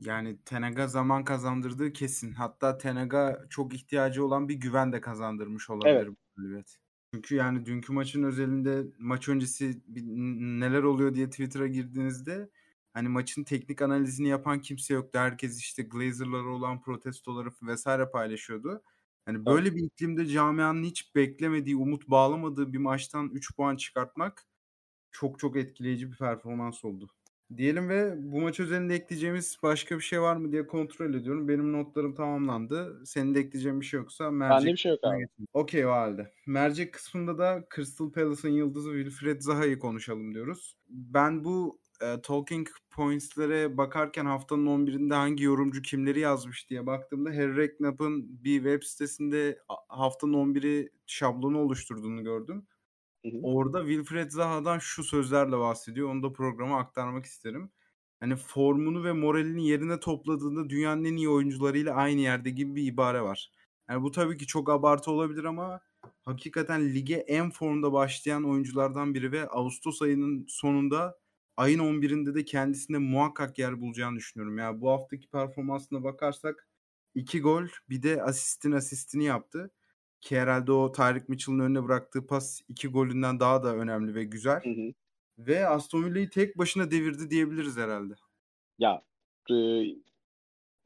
Yani 0.00 0.36
Tenaga 0.44 0.88
zaman 0.88 1.24
kazandırdığı 1.24 1.92
kesin. 1.92 2.32
Hatta 2.32 2.78
Tenaga 2.78 3.46
çok 3.50 3.74
ihtiyacı 3.74 4.24
olan 4.24 4.48
bir 4.48 4.54
güven 4.54 4.92
de 4.92 5.00
kazandırmış 5.00 5.70
olabilir 5.70 5.94
evet. 5.94 6.08
bu. 6.08 6.16
Çünkü 7.14 7.34
yani 7.34 7.66
dünkü 7.66 7.92
maçın 7.92 8.22
özelinde 8.22 8.86
maç 8.98 9.28
öncesi 9.28 9.80
neler 10.60 10.82
oluyor 10.82 11.14
diye 11.14 11.30
Twitter'a 11.30 11.66
girdiğinizde 11.66 12.50
hani 12.92 13.08
maçın 13.08 13.44
teknik 13.44 13.82
analizini 13.82 14.28
yapan 14.28 14.60
kimse 14.60 14.94
yoktu. 14.94 15.18
Herkes 15.18 15.60
işte 15.60 15.82
Glazer'lara 15.82 16.48
olan 16.48 16.80
protestoları 16.80 17.50
vesaire 17.62 18.10
paylaşıyordu. 18.10 18.82
Hani 19.26 19.46
böyle 19.46 19.74
bir 19.74 19.82
iklimde 19.82 20.26
camianın 20.26 20.84
hiç 20.84 21.14
beklemediği, 21.14 21.76
umut 21.76 22.08
bağlamadığı 22.08 22.72
bir 22.72 22.78
maçtan 22.78 23.30
3 23.30 23.56
puan 23.56 23.76
çıkartmak 23.76 24.46
çok 25.10 25.38
çok 25.38 25.56
etkileyici 25.56 26.12
bir 26.12 26.16
performans 26.18 26.84
oldu. 26.84 27.10
Diyelim 27.56 27.88
ve 27.88 28.14
bu 28.18 28.40
maç 28.40 28.60
özelinde 28.60 28.94
ekleyeceğimiz 28.94 29.56
başka 29.62 29.96
bir 29.96 30.02
şey 30.02 30.20
var 30.20 30.36
mı 30.36 30.52
diye 30.52 30.66
kontrol 30.66 31.14
ediyorum. 31.14 31.48
Benim 31.48 31.72
notlarım 31.72 32.14
tamamlandı. 32.14 33.02
Senin 33.06 33.34
de 33.34 33.40
ekleyeceğin 33.40 33.80
bir 33.80 33.86
şey 33.86 34.00
yoksa 34.00 34.30
mercek 34.30 34.58
Bende 34.60 34.72
bir 34.72 34.76
şey 34.76 34.92
yok 34.92 35.00
abi. 35.04 35.26
Okey 35.52 35.86
o 35.86 35.90
halde. 35.90 36.32
Mercek 36.46 36.94
kısmında 36.94 37.38
da 37.38 37.64
Crystal 37.74 38.12
Palace'ın 38.12 38.52
yıldızı 38.52 38.90
Wilfred 38.90 39.40
Zaha'yı 39.40 39.78
konuşalım 39.78 40.34
diyoruz. 40.34 40.76
Ben 40.88 41.44
bu 41.44 41.80
e, 42.00 42.20
talking 42.22 42.68
points'lere 42.90 43.76
bakarken 43.76 44.26
haftanın 44.26 44.66
11'inde 44.66 45.14
hangi 45.14 45.44
yorumcu 45.44 45.82
kimleri 45.82 46.20
yazmış 46.20 46.70
diye 46.70 46.86
baktığımda 46.86 47.30
Harry 47.30 47.56
Redknapp'ın 47.56 48.44
bir 48.44 48.56
web 48.56 48.82
sitesinde 48.82 49.58
haftanın 49.88 50.54
11'i 50.54 50.90
şablonu 51.06 51.58
oluşturduğunu 51.58 52.24
gördüm. 52.24 52.66
Orada 53.42 53.80
Wilfred 53.80 54.30
Zaha'dan 54.30 54.78
şu 54.78 55.04
sözlerle 55.04 55.58
bahsediyor. 55.58 56.08
Onu 56.10 56.22
da 56.22 56.32
programa 56.32 56.78
aktarmak 56.78 57.24
isterim. 57.24 57.70
Hani 58.20 58.36
formunu 58.36 59.04
ve 59.04 59.12
moralini 59.12 59.68
yerine 59.68 60.00
topladığında 60.00 60.70
dünyanın 60.70 61.04
en 61.04 61.16
iyi 61.16 61.28
oyuncularıyla 61.28 61.94
aynı 61.94 62.20
yerde 62.20 62.50
gibi 62.50 62.76
bir 62.76 62.84
ibare 62.86 63.22
var. 63.22 63.52
Yani 63.90 64.02
bu 64.02 64.10
tabii 64.10 64.36
ki 64.36 64.46
çok 64.46 64.70
abartı 64.70 65.10
olabilir 65.10 65.44
ama 65.44 65.80
hakikaten 66.24 66.94
lige 66.94 67.14
en 67.14 67.50
formda 67.50 67.92
başlayan 67.92 68.44
oyunculardan 68.44 69.14
biri 69.14 69.32
ve 69.32 69.48
Ağustos 69.48 70.02
ayının 70.02 70.44
sonunda 70.48 71.18
ayın 71.56 71.78
11'inde 71.78 72.34
de 72.34 72.44
kendisinde 72.44 72.98
muhakkak 72.98 73.58
yer 73.58 73.80
bulacağını 73.80 74.16
düşünüyorum. 74.16 74.58
Yani 74.58 74.80
bu 74.80 74.90
haftaki 74.90 75.28
performansına 75.28 76.04
bakarsak 76.04 76.68
iki 77.14 77.40
gol 77.40 77.66
bir 77.88 78.02
de 78.02 78.22
asistin 78.22 78.72
asistini 78.72 79.24
yaptı. 79.24 79.70
Ki 80.20 80.38
herhalde 80.38 80.72
o 80.72 80.92
Tyreek 80.92 81.28
Mitchell'ın 81.28 81.58
önüne 81.58 81.84
bıraktığı 81.84 82.26
pas 82.26 82.60
iki 82.68 82.88
golünden 82.88 83.40
daha 83.40 83.62
da 83.62 83.74
önemli 83.74 84.14
ve 84.14 84.24
güzel. 84.24 84.64
Hı 84.64 84.70
hı. 84.70 84.92
Ve 85.38 85.68
Aston 85.68 86.04
Villa'yı 86.04 86.30
tek 86.30 86.58
başına 86.58 86.90
devirdi 86.90 87.30
diyebiliriz 87.30 87.76
herhalde. 87.76 88.14
Ya 88.78 89.02
e, 89.50 89.54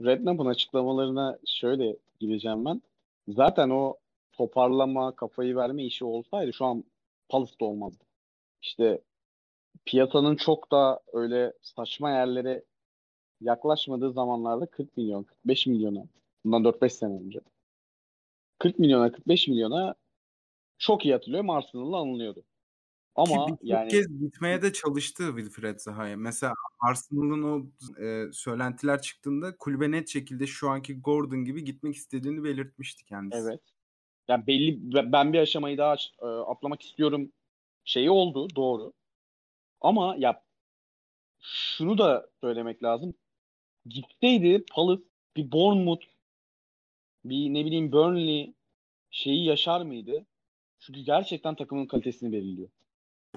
Redknapp'ın 0.04 0.46
açıklamalarına 0.46 1.38
şöyle 1.46 1.96
gireceğim 2.20 2.64
ben. 2.64 2.82
Zaten 3.28 3.70
o 3.70 3.96
toparlama, 4.32 5.16
kafayı 5.16 5.56
verme 5.56 5.84
işi 5.84 6.04
olsaydı 6.04 6.52
şu 6.52 6.64
an 6.64 6.84
Palace'da 7.28 7.64
olmazdı. 7.64 8.04
İşte 8.62 9.00
piyasanın 9.84 10.36
çok 10.36 10.70
da 10.72 11.00
öyle 11.12 11.52
saçma 11.62 12.10
yerlere 12.10 12.64
yaklaşmadığı 13.40 14.12
zamanlarda 14.12 14.66
40 14.66 14.96
milyon, 14.96 15.22
45 15.22 15.66
milyona 15.66 16.04
bundan 16.44 16.64
4-5 16.64 16.88
sene 16.90 17.14
önce 17.14 17.40
40 18.60 18.78
milyona 18.78 19.12
45 19.12 19.48
milyona 19.48 19.94
çok 20.78 21.04
iyi 21.04 21.14
hatırlıyorum 21.14 21.50
Arsenal'la 21.50 21.96
anılıyordu. 21.96 22.44
Ama 23.14 23.46
Ki 23.46 23.54
yani 23.62 23.88
kez 23.88 24.20
gitmeye 24.20 24.62
de 24.62 24.72
çalıştı 24.72 25.32
Wilfred 25.36 25.78
Zaha'ya. 25.78 26.16
Mesela 26.16 26.54
Arsenal'ın 26.80 27.42
o 27.42 27.66
e, 28.02 28.32
söylentiler 28.32 29.02
çıktığında 29.02 29.56
kulübe 29.56 29.90
net 29.90 30.08
şekilde 30.08 30.46
şu 30.46 30.70
anki 30.70 31.00
Gordon 31.00 31.44
gibi 31.44 31.64
gitmek 31.64 31.96
istediğini 31.96 32.44
belirtmişti 32.44 33.04
kendisi. 33.04 33.42
Evet. 33.42 33.60
Yani 34.28 34.46
belli 34.46 34.78
ben 35.12 35.32
bir 35.32 35.38
aşamayı 35.38 35.78
daha 35.78 35.96
e, 36.22 36.26
atlamak 36.26 36.82
istiyorum 36.82 37.32
şeyi 37.84 38.10
oldu 38.10 38.48
doğru. 38.56 38.92
Ama 39.80 40.14
ya 40.18 40.42
şunu 41.40 41.98
da 41.98 42.30
söylemek 42.40 42.82
lazım. 42.82 43.14
Gitseydi 43.86 44.64
Palace 44.72 45.02
bir 45.36 45.52
Bournemouth 45.52 46.04
bir 47.24 47.54
ne 47.54 47.64
bileyim 47.64 47.92
Burnley 47.92 48.54
şeyi 49.10 49.44
yaşar 49.44 49.82
mıydı? 49.82 50.26
Çünkü 50.78 51.00
gerçekten 51.00 51.54
takımın 51.54 51.86
kalitesini 51.86 52.32
belirliyor. 52.32 52.68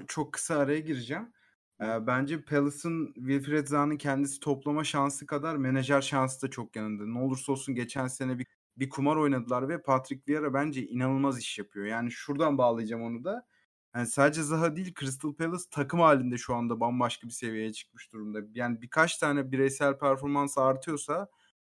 Çok 0.07 0.33
kısa 0.33 0.55
araya 0.55 0.79
gireceğim. 0.79 1.33
Ee, 1.81 2.07
bence 2.07 2.41
Palace'ın 2.41 3.13
Wilfred 3.13 3.67
Zaha'nın 3.67 3.97
kendisi 3.97 4.39
toplama 4.39 4.83
şansı 4.83 5.25
kadar 5.25 5.55
menajer 5.55 6.01
şansı 6.01 6.41
da 6.41 6.49
çok 6.49 6.75
yanında. 6.75 7.05
Ne 7.05 7.19
olursa 7.19 7.51
olsun 7.51 7.75
geçen 7.75 8.07
sene 8.07 8.39
bir, 8.39 8.45
bir 8.77 8.89
kumar 8.89 9.15
oynadılar 9.15 9.69
ve 9.69 9.81
Patrick 9.81 10.23
Vieira 10.27 10.53
bence 10.53 10.87
inanılmaz 10.87 11.39
iş 11.39 11.59
yapıyor. 11.59 11.85
Yani 11.85 12.11
şuradan 12.11 12.57
bağlayacağım 12.57 13.03
onu 13.03 13.23
da. 13.23 13.47
Yani 13.95 14.07
sadece 14.07 14.43
Zaha 14.43 14.75
değil 14.75 14.93
Crystal 14.99 15.33
Palace 15.33 15.63
takım 15.71 15.99
halinde 15.99 16.37
şu 16.37 16.55
anda 16.55 16.79
bambaşka 16.79 17.27
bir 17.27 17.33
seviyeye 17.33 17.73
çıkmış 17.73 18.13
durumda. 18.13 18.39
Yani 18.53 18.81
birkaç 18.81 19.17
tane 19.17 19.51
bireysel 19.51 19.97
performans 19.97 20.57
artıyorsa 20.57 21.29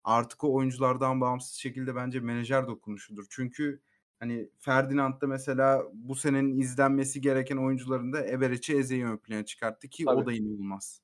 artık 0.07 0.43
o 0.43 0.53
oyunculardan 0.53 1.21
bağımsız 1.21 1.55
şekilde 1.55 1.95
bence 1.95 2.19
menajer 2.19 2.67
dokunuşudur. 2.67 3.25
Çünkü 3.29 3.81
hani 4.19 4.49
Ferdinand'da 4.59 5.27
mesela 5.27 5.83
bu 5.93 6.15
senenin 6.15 6.59
izlenmesi 6.59 7.21
gereken 7.21 7.57
oyuncularında 7.57 8.27
Ebereç'i 8.27 8.77
Eze'yi 8.77 9.05
ön 9.05 9.17
plana 9.17 9.45
çıkarttı 9.45 9.87
ki 9.87 10.05
Tabii. 10.05 10.15
o 10.15 10.25
da 10.25 10.33
inanılmaz. 10.33 11.01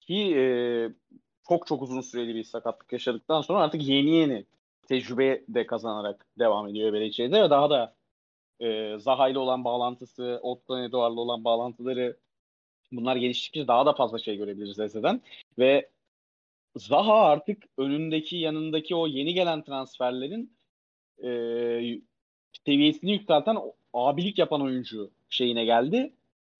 Ki 0.00 0.36
e, 0.36 0.44
çok 1.48 1.66
çok 1.66 1.82
uzun 1.82 2.00
süreli 2.00 2.34
bir 2.34 2.44
sakatlık 2.44 2.92
yaşadıktan 2.92 3.40
sonra 3.40 3.60
artık 3.60 3.82
yeni 3.82 4.10
yeni 4.10 4.46
tecrübe 4.88 5.44
de 5.48 5.66
kazanarak 5.66 6.26
devam 6.38 6.68
ediyor 6.68 6.88
Ebereç'i 6.88 7.22
Eze 7.22 7.42
ve 7.42 7.50
daha 7.50 7.70
da 7.70 7.96
e, 8.60 8.98
Zaha 8.98 9.28
ile 9.28 9.38
olan 9.38 9.64
bağlantısı, 9.64 10.38
Otton 10.42 10.82
Eduard'la 10.82 11.20
olan 11.20 11.44
bağlantıları 11.44 12.16
bunlar 12.92 13.16
geliştikçe 13.16 13.68
daha 13.68 13.86
da 13.86 13.92
fazla 13.92 14.18
şey 14.18 14.36
görebiliriz 14.36 14.78
Eze'den. 14.78 15.22
Ve 15.58 15.94
Zaha 16.76 17.14
artık 17.14 17.64
önündeki 17.78 18.36
yanındaki 18.36 18.94
o 18.94 19.06
yeni 19.06 19.34
gelen 19.34 19.62
transferlerin 19.62 20.52
e, 21.24 21.30
seviyesini 22.66 23.12
yükselten 23.12 23.56
abilik 23.94 24.38
yapan 24.38 24.60
oyuncu 24.62 25.10
şeyine 25.28 25.64
geldi. 25.64 26.12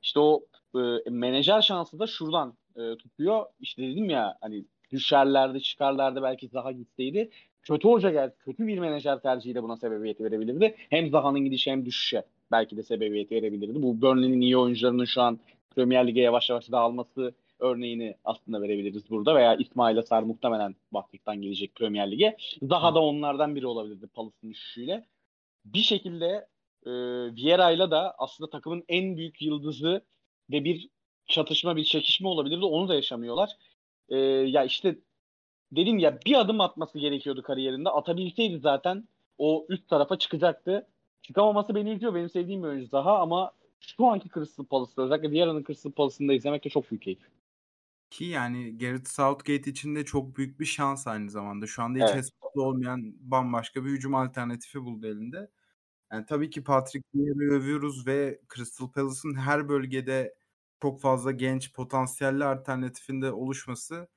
İşte 0.03 0.20
o 0.20 0.44
e, 0.74 1.11
menajer 1.11 1.62
şansı 1.62 1.98
da 1.98 2.07
şuradan 2.07 2.55
e, 2.77 2.96
tutuyor. 2.96 3.46
İşte 3.61 3.83
dedim 3.83 4.11
ya 4.11 4.38
hani 4.40 4.64
düşerlerde 4.90 5.61
çıkarlarda 5.61 6.22
belki 6.22 6.48
Zaha 6.48 6.72
gitseydi 6.72 7.31
kötü 7.64 7.88
hoca 7.88 8.11
geldi. 8.11 8.35
Kötü 8.38 8.66
bir 8.66 8.79
menajer 8.79 9.18
tercihi 9.18 9.55
de 9.55 9.62
buna 9.62 9.77
sebebiyet 9.77 10.20
verebilirdi. 10.20 10.74
Hem 10.90 11.11
Zaha'nın 11.11 11.44
gidişi 11.44 11.70
hem 11.70 11.87
düşüşe 11.87 12.24
belki 12.50 12.77
de 12.77 12.83
sebebiyet 12.83 13.33
verebilirdi. 13.33 13.83
Bu 13.83 14.00
Burnley'nin 14.00 14.40
iyi 14.40 14.57
oyuncularının 14.57 15.05
şu 15.05 15.22
an 15.22 15.38
Premier 15.70 16.07
Lig'e 16.07 16.20
yavaş 16.20 16.50
yavaş 16.50 16.72
dağılması 16.72 17.35
örneğini 17.59 18.17
aslında 18.25 18.62
verebiliriz 18.62 19.11
burada 19.11 19.35
veya 19.35 19.55
İsmail 19.55 19.99
Asar 19.99 20.23
muhtemelen 20.23 20.75
Baktık'tan 20.93 21.43
gelecek 21.43 21.75
Premier 21.75 22.11
Lig'e. 22.11 22.37
Zaha 22.62 22.95
da 22.95 23.01
onlardan 23.01 23.57
biri 23.57 23.67
olabilirdi 23.67 24.07
Palace'ın 24.07 24.51
düşüşüyle. 24.51 25.07
Bir 25.64 25.79
şekilde 25.79 26.49
e, 26.87 26.90
Vieira'yla 27.37 27.90
da 27.90 28.14
aslında 28.19 28.51
takımın 28.51 28.85
en 28.88 29.17
büyük 29.17 29.43
yıldızı 29.43 30.05
ve 30.51 30.64
bir 30.64 30.88
çatışma, 31.27 31.77
bir 31.77 31.85
çekişme 31.85 32.29
olabilirdi. 32.29 32.64
Onu 32.64 32.88
da 32.88 32.95
yaşamıyorlar. 32.95 33.51
E, 34.09 34.17
ya 34.19 34.64
işte 34.64 34.99
dedim 35.73 35.99
ya 35.99 36.19
bir 36.27 36.40
adım 36.40 36.61
atması 36.61 36.99
gerekiyordu 36.99 37.43
kariyerinde. 37.43 37.90
Atabilseydi 37.90 38.59
zaten 38.59 39.09
o 39.38 39.67
üst 39.69 39.88
tarafa 39.88 40.19
çıkacaktı. 40.19 40.87
Çıkamaması 41.23 41.75
beni 41.75 41.90
üzüyor. 41.90 42.14
Benim 42.14 42.31
sevdiğim 42.31 42.62
bir 42.62 42.69
oyuncu 42.69 42.93
daha 42.93 43.19
ama 43.19 43.53
şu 43.81 44.07
anki 44.07 44.29
Crystal 44.35 44.64
Palace'da 44.64 45.03
özellikle 45.03 45.31
Vieira'nın 45.31 45.64
Crystal 45.64 45.90
Palace'ında 45.90 46.33
izlemek 46.33 46.64
de 46.64 46.69
çok 46.69 46.90
büyük 46.90 47.03
keyif. 47.03 47.19
Ki 48.11 48.25
yani 48.25 48.79
Gareth 48.79 49.09
Southgate 49.11 49.71
için 49.71 49.95
de 49.97 50.05
çok 50.05 50.37
büyük 50.37 50.61
bir 50.61 50.64
şans 50.64 51.07
aynı 51.07 51.31
zamanda. 51.31 51.67
Şu 51.67 51.83
anda 51.83 51.99
hiç 51.99 52.14
Evet. 52.14 52.14
hesapta 52.14 52.61
olmayan 52.61 53.14
bambaşka 53.31 53.85
bir 53.85 53.90
hücum 53.90 54.14
alternatifi 54.14 54.83
buldu 54.83 55.07
elinde. 55.07 55.51
Yani 56.12 56.27
tabii 56.27 56.51
ki 56.51 56.64
Patrick 56.64 57.05
Vieira'yı 57.14 57.51
övüyoruz 57.51 58.07
ve 58.07 58.40
Crystal 58.57 58.93
Palace'ın 58.93 59.35
her 59.35 59.69
bölgede 59.69 60.37
çok 60.83 61.01
fazla 61.01 61.33
genç 61.33 61.73
potansiyelli 61.75 62.45
alternatifinde 62.45 63.33
oluşması 63.33 64.09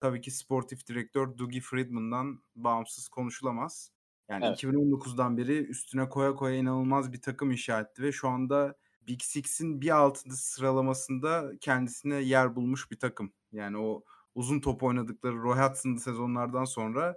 tabii 0.00 0.20
ki 0.20 0.30
sportif 0.30 0.86
direktör 0.88 1.38
Dougie 1.38 1.60
Friedman'dan 1.60 2.42
bağımsız 2.56 3.08
konuşulamaz. 3.08 3.92
Yani 4.30 4.46
Evet. 4.46 4.60
2019'dan 4.60 5.36
beri 5.38 5.58
üstüne 5.66 6.08
koya 6.08 6.34
koya 6.34 6.56
inanılmaz 6.56 7.12
bir 7.12 7.20
takım 7.22 7.50
inşa 7.50 7.80
etti 7.80 8.02
ve 8.02 8.12
şu 8.12 8.28
anda 8.28 8.76
Big 9.06 9.22
Six'in 9.22 9.80
bir 9.80 9.96
altında 9.96 10.34
sıralamasında 10.34 11.52
kendisine 11.60 12.14
yer 12.14 12.56
bulmuş 12.56 12.90
bir 12.90 12.98
takım. 12.98 13.32
Yani 13.52 13.78
o 13.78 14.04
uzun 14.34 14.60
top 14.60 14.82
oynadıkları 14.82 15.36
Roy 15.36 15.56
Hudson'lı 15.56 16.00
sezonlardan 16.00 16.64
sonra 16.64 17.16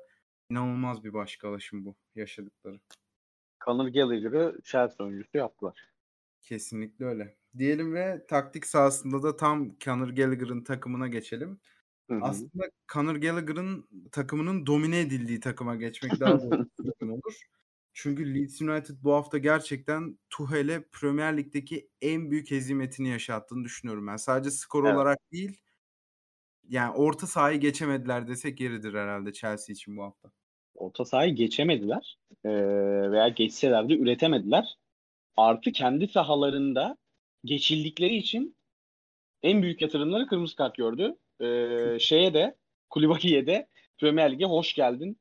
inanılmaz 0.49 1.03
bir 1.03 1.13
başkalaşım 1.13 1.85
bu 1.85 1.95
yaşadıkları. 2.15 2.79
Conor 3.65 3.87
Gallagher'ı 3.87 4.59
Chelsea 4.63 5.07
oyuncusu 5.07 5.37
yaptılar. 5.37 5.89
Kesinlikle 6.41 7.05
öyle. 7.05 7.35
Diyelim 7.57 7.93
ve 7.93 8.25
taktik 8.27 8.65
sahasında 8.65 9.23
da 9.23 9.37
tam 9.37 9.77
Conor 9.79 10.09
Gallagher'ın 10.09 10.63
takımına 10.63 11.07
geçelim. 11.07 11.59
Hı 12.09 12.15
hı. 12.15 12.19
Aslında 12.21 12.63
Conor 12.93 13.15
Gallagher'ın 13.15 13.87
takımının 14.11 14.65
domine 14.65 14.99
edildiği 14.99 15.39
takıma 15.39 15.75
geçmek 15.75 16.19
daha 16.19 16.39
doğru 16.41 16.65
olur. 17.01 17.41
Çünkü 18.01 18.35
Leeds 18.35 18.61
United 18.61 18.95
bu 19.03 19.13
hafta 19.13 19.37
gerçekten 19.37 20.17
Tuchel'e 20.29 20.83
Premier 20.91 21.37
Lig'deki 21.37 21.89
en 22.01 22.31
büyük 22.31 22.51
hezimetini 22.51 23.09
yaşattığını 23.09 23.63
düşünüyorum 23.63 24.07
ben. 24.07 24.15
Sadece 24.17 24.51
skor 24.51 24.85
Evet. 24.85 24.95
olarak 24.95 25.31
değil, 25.31 25.61
yani 26.69 26.95
orta 26.95 27.27
sahayı 27.27 27.59
geçemediler 27.59 28.27
desek 28.27 28.59
yeridir 28.59 28.93
herhalde 28.93 29.33
Chelsea 29.33 29.73
için 29.73 29.97
bu 29.97 30.03
hafta. 30.03 30.31
Orta 30.75 31.05
sahayı 31.05 31.35
geçemediler 31.35 32.17
Ee, 32.45 32.49
veya 33.11 33.27
geçseler 33.27 33.89
de 33.89 33.97
üretemediler. 33.97 34.77
Artı 35.37 35.71
kendi 35.71 36.07
sahalarında 36.07 36.97
geçildikleri 37.45 38.15
için 38.15 38.55
en 39.43 39.61
büyük 39.61 39.81
yatırımları 39.81 40.27
kırmızı 40.27 40.55
kart 40.55 40.75
gördü. 40.75 41.15
Ee, 41.41 41.97
şeye 41.99 42.33
de 42.33 42.57
Kulübaki'ye 42.89 43.47
de 43.47 43.67
Premier 43.97 44.31
Lig'e 44.31 44.45
hoş 44.45 44.73
geldin 44.73 45.19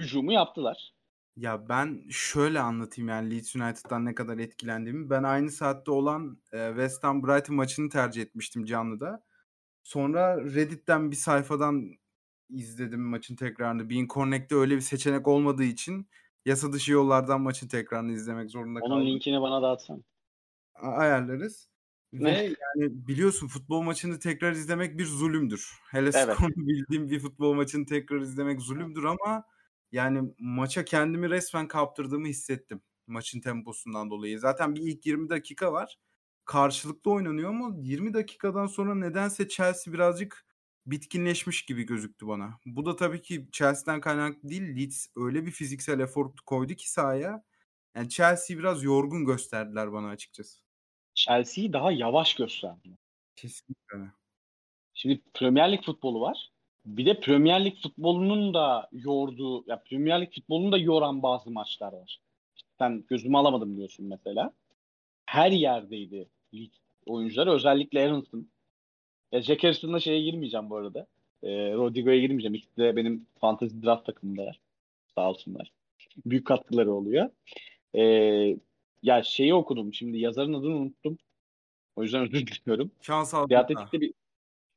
hücumu 0.00 0.32
yaptılar. 0.32 0.91
Ya 1.36 1.68
ben 1.68 2.02
şöyle 2.10 2.60
anlatayım 2.60 3.08
yani 3.08 3.30
Leeds 3.30 3.56
United'dan 3.56 4.04
ne 4.04 4.14
kadar 4.14 4.38
etkilendiğimi. 4.38 5.10
Ben 5.10 5.22
aynı 5.22 5.50
saatte 5.50 5.90
olan 5.90 6.38
e, 6.52 6.68
West 6.68 7.04
Ham 7.04 7.22
Brighton 7.22 7.56
maçını 7.56 7.88
tercih 7.88 8.22
etmiştim 8.22 8.64
canlıda. 8.64 9.24
Sonra 9.82 10.44
Reddit'ten 10.44 11.10
bir 11.10 11.16
sayfadan 11.16 11.90
izledim 12.50 13.00
maçın 13.02 13.36
tekrarını. 13.36 13.90
Bein 13.90 14.08
Connect'te 14.08 14.54
öyle 14.54 14.76
bir 14.76 14.80
seçenek 14.80 15.28
olmadığı 15.28 15.64
için 15.64 16.08
yasa 16.46 16.72
dışı 16.72 16.92
yollardan 16.92 17.40
maçın 17.40 17.68
tekrarını 17.68 18.12
izlemek 18.12 18.50
zorunda 18.50 18.80
Onun 18.82 18.88
kaldım. 18.96 19.06
linkini 19.06 19.40
bana 19.40 19.62
da 19.62 19.70
atsan. 19.70 20.04
A- 20.74 20.88
ayarlarız. 20.90 21.68
Ve 22.14 22.24
Ne? 22.24 22.44
yani 22.44 23.06
biliyorsun 23.08 23.46
futbol 23.48 23.82
maçını 23.82 24.18
tekrar 24.18 24.52
izlemek 24.52 24.98
bir 24.98 25.06
zulümdür. 25.06 25.72
Hele 25.90 26.10
Evet. 26.14 26.34
skorunu 26.34 26.54
bildiğim 26.68 27.10
bir 27.10 27.20
futbol 27.20 27.54
maçını 27.54 27.86
tekrar 27.86 28.20
izlemek 28.20 28.60
zulümdür 28.60 29.04
ama 29.04 29.44
yani 29.92 30.34
maça 30.38 30.84
kendimi 30.84 31.30
resmen 31.30 31.68
kaptırdığımı 31.68 32.26
hissettim 32.26 32.82
maçın 33.06 33.40
temposundan 33.40 34.10
dolayı. 34.10 34.38
Zaten 34.40 34.74
bir 34.74 34.80
ilk 34.80 35.06
20 35.06 35.30
dakika 35.30 35.72
var. 35.72 35.98
Karşılıklı 36.44 37.10
oynanıyor 37.10 37.50
ama 37.50 37.76
20 37.78 38.14
dakikadan 38.14 38.66
sonra 38.66 38.94
nedense 38.94 39.48
Chelsea 39.48 39.94
birazcık 39.94 40.46
bitkinleşmiş 40.86 41.64
gibi 41.64 41.82
gözüktü 41.82 42.26
bana. 42.26 42.58
Bu 42.66 42.86
da 42.86 42.96
tabii 42.96 43.22
ki 43.22 43.48
Chelsea'den 43.52 44.00
kaynaklı 44.00 44.48
değil. 44.48 44.76
Leeds 44.76 45.06
öyle 45.16 45.46
bir 45.46 45.50
fiziksel 45.50 46.00
efor 46.00 46.36
koydu 46.46 46.74
ki 46.74 46.90
sahaya. 46.90 47.44
Yani 47.96 48.08
Chelsea'yi 48.08 48.58
biraz 48.58 48.82
yorgun 48.82 49.24
gösterdiler 49.24 49.92
bana 49.92 50.08
açıkçası. 50.08 50.60
Chelsea'yi 51.14 51.72
daha 51.72 51.92
yavaş 51.92 52.34
gösterdi. 52.34 52.98
Kesinlikle. 53.36 54.12
Şimdi 54.94 55.22
Premier 55.34 55.72
Lig 55.72 55.84
futbolu 55.84 56.20
var. 56.20 56.51
Bir 56.86 57.06
de 57.06 57.20
Premier 57.20 57.64
Lig 57.64 57.76
futbolunun 57.82 58.54
da 58.54 58.88
yorduğu, 58.92 59.64
ya 59.66 59.82
Premier 59.82 60.20
Lig 60.20 60.34
futbolunu 60.34 60.72
da 60.72 60.78
yoran 60.78 61.22
bazı 61.22 61.50
maçlar 61.50 61.92
var. 61.92 62.20
Sen 62.78 63.04
gözümü 63.08 63.36
alamadım 63.36 63.76
diyorsun 63.76 64.06
mesela. 64.06 64.52
Her 65.26 65.50
yerdeydi 65.50 66.28
lig 66.54 66.70
oyuncuları. 67.06 67.52
Özellikle 67.52 68.00
Aronson. 68.00 68.48
Ya 69.32 69.42
Jack 69.42 69.64
Harrison'la 69.64 70.00
şeye 70.00 70.22
girmeyeceğim 70.22 70.70
bu 70.70 70.76
arada. 70.76 71.06
Ee, 71.42 71.72
Rodrigo'ya 71.72 72.20
girmeyeceğim. 72.20 72.54
İkisi 72.54 72.76
de 72.76 72.96
benim 72.96 73.26
fantasy 73.40 73.76
draft 73.82 74.06
takımındalar. 74.06 74.60
Sağ 75.14 75.30
olsunlar. 75.30 75.72
Büyük 76.26 76.46
katkıları 76.46 76.92
oluyor. 76.92 77.30
Ee, 77.94 78.56
ya 79.02 79.22
şeyi 79.22 79.54
okudum. 79.54 79.94
Şimdi 79.94 80.18
yazarın 80.18 80.54
adını 80.54 80.76
unuttum. 80.76 81.18
O 81.96 82.02
yüzden 82.02 82.22
özür 82.22 82.46
diliyorum. 82.46 82.90
Şans 83.00 83.34
aldı. 83.34 83.48
The 83.48 83.58
Athletic'te 83.58 84.00
bir 84.00 84.12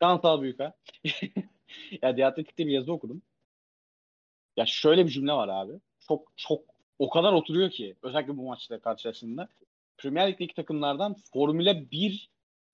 Şansal 0.01 0.41
büyük 0.41 0.59
ha. 0.59 0.73
ya 2.01 2.15
The 2.15 2.25
Athletic'te 2.25 2.67
bir 2.67 2.71
yazı 2.71 2.93
okudum. 2.93 3.21
Ya 4.57 4.65
şöyle 4.65 5.05
bir 5.05 5.11
cümle 5.11 5.33
var 5.33 5.47
abi. 5.47 5.73
Çok 5.99 6.31
çok 6.35 6.63
o 6.99 7.09
kadar 7.09 7.33
oturuyor 7.33 7.69
ki 7.69 7.95
özellikle 8.01 8.37
bu 8.37 8.47
maçta 8.47 8.79
karşılaştığında. 8.79 9.49
Premier 9.97 10.31
Lig'deki 10.31 10.55
takımlardan 10.55 11.15
Formula 11.33 11.91
1 11.91 12.29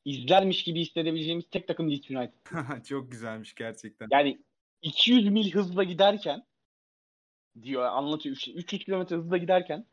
izlermiş 0.06 0.64
gibi 0.64 0.82
hissedebileceğimiz 0.82 1.46
tek 1.52 1.68
takım 1.68 1.92
Leeds 1.92 2.12
United. 2.12 2.84
Çok 2.88 3.12
güzelmiş 3.12 3.56
gerçekten. 3.56 4.08
Yani 4.12 4.42
200 4.82 5.30
mil 5.30 5.52
hızla 5.52 5.84
giderken 5.84 6.44
diyor 7.62 7.84
anlatıyor 7.84 8.36
300 8.56 8.86
kilometre 8.86 9.16
hızla 9.16 9.38
giderken 9.38 9.86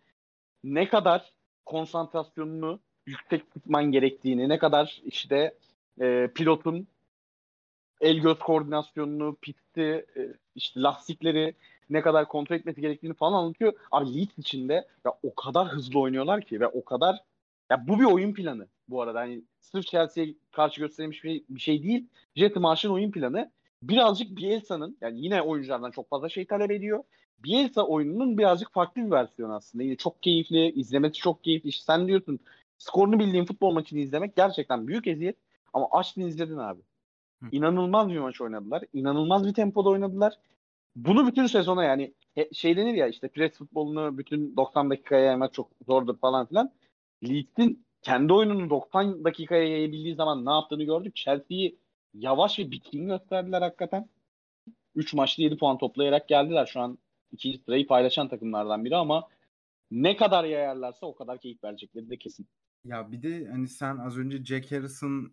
ne 0.65 0.89
kadar 0.89 1.33
konsantrasyonunu 1.67 2.81
yüksek 3.07 3.51
tutman 3.55 3.85
gerektiğini, 3.85 4.49
ne 4.49 4.59
kadar 4.59 5.01
işte 5.05 5.55
e, 6.01 6.31
pilotun 6.35 6.89
el 8.01 8.19
göz 8.19 8.39
koordinasyonunu, 8.39 9.37
pisti, 9.43 10.07
e, 10.17 10.35
işte 10.55 10.81
lastikleri 10.81 11.55
ne 11.91 12.03
kadar 12.03 12.29
kontrol 12.29 12.57
etmesi 12.57 12.81
gerektiğini 12.81 13.15
falan 13.15 13.33
anlatıyor. 13.33 13.73
Abi 13.91 14.15
Leeds 14.15 14.39
içinde 14.39 14.89
ya 15.05 15.13
o 15.23 15.35
kadar 15.35 15.69
hızlı 15.69 16.01
oynuyorlar 16.01 16.43
ki 16.43 16.61
ve 16.61 16.67
o 16.67 16.85
kadar 16.85 17.17
ya 17.71 17.89
bu 17.89 18.01
bir 18.01 18.05
oyun 18.05 18.35
planı 18.35 18.67
bu 18.89 19.03
arada. 19.03 19.21
Hani 19.21 19.43
sırf 19.61 19.87
Chelsea'ye 19.87 20.35
karşı 20.53 20.81
gösterilmiş 20.81 21.25
bir, 21.25 21.45
bir 21.49 21.61
şey 21.61 21.83
değil. 21.83 22.07
Jesse 22.37 22.61
Marsh'ın 22.61 22.91
oyun 22.91 23.11
planı 23.11 23.51
birazcık 23.83 24.37
Bielsa'nın 24.37 24.97
yani 25.01 25.21
yine 25.21 25.43
oyunculardan 25.43 25.91
çok 25.91 26.09
fazla 26.09 26.29
şey 26.29 26.47
talep 26.47 26.71
ediyor. 26.71 27.05
Bielsa 27.39 27.83
oyununun 27.83 28.39
birazcık 28.39 28.73
farklı 28.73 29.07
bir 29.07 29.11
versiyonu 29.11 29.55
aslında. 29.55 29.85
Yine 29.85 29.97
çok 29.97 30.23
keyifli, 30.23 30.73
izlemesi 30.73 31.15
çok 31.15 31.45
keyifli. 31.45 31.69
İşte 31.69 31.85
sen 31.85 32.09
diyorsun 32.09 32.41
skorunu 32.79 33.19
bildiğin 33.19 33.45
futbol 33.45 33.73
maçını 33.73 33.99
izlemek 33.99 34.37
gerçekten 34.37 34.89
büyük 34.89 35.07
eziyet. 35.07 35.37
Ama 35.73 35.89
açtın 35.93 36.23
izledin 36.23 36.57
abi. 36.57 36.81
İnanılmaz 37.53 38.09
bir 38.09 38.19
maç 38.19 38.41
oynadılar. 38.41 38.85
İnanılmaz 38.93 39.47
bir 39.47 39.55
tempoda 39.55 39.89
oynadılar. 39.89 40.35
Bunu 40.97 41.27
bütün 41.27 41.47
sezona 41.47 41.85
yani 41.85 42.15
şey 42.53 42.77
denir 42.77 42.95
ya 42.95 43.09
işte 43.09 43.29
pres 43.29 43.53
futbolunu 43.53 44.19
bütün 44.19 44.57
90 44.57 44.91
dakikaya 44.91 45.25
yaymak 45.25 45.53
çok 45.53 45.71
zordur 45.87 46.19
falan 46.19 46.47
filan. 46.47 46.73
Leeds'in 47.23 47.87
kendi 48.03 48.33
oyununu 48.33 48.71
90 48.71 49.25
dakikaya 49.25 49.69
yayabildiği 49.69 50.15
zaman 50.15 50.47
ne 50.47 50.51
yaptığını 50.51 50.85
gördük. 50.85 51.17
Chelsea'yi 51.17 51.79
yavaş 52.15 52.59
ve 52.59 52.71
bitkin 52.71 53.09
gösterdiler 53.09 53.63
hakikaten. 53.63 54.09
3 54.95 55.15
maçta 55.15 55.43
7 55.43 55.57
puan 55.57 55.79
toplayarak 55.79 56.29
geldiler. 56.29 56.67
Şu 56.67 56.81
an 56.81 56.99
ikinci 57.33 57.59
sırayı 57.59 57.87
paylaşan 57.87 58.29
takımlardan 58.29 58.85
biri 58.85 58.97
ama 58.97 59.29
ne 59.91 60.17
kadar 60.17 60.45
yayarlarsa 60.45 61.07
o 61.07 61.15
kadar 61.15 61.39
keyif 61.39 61.65
verecekleri 61.65 62.11
de 62.11 62.17
kesin. 62.17 62.47
Ya 62.85 63.13
bir 63.13 63.23
de 63.23 63.49
hani 63.51 63.69
sen 63.69 63.97
az 63.97 64.19
önce 64.19 64.45
Jack 64.45 64.73
Harrison 64.73 65.33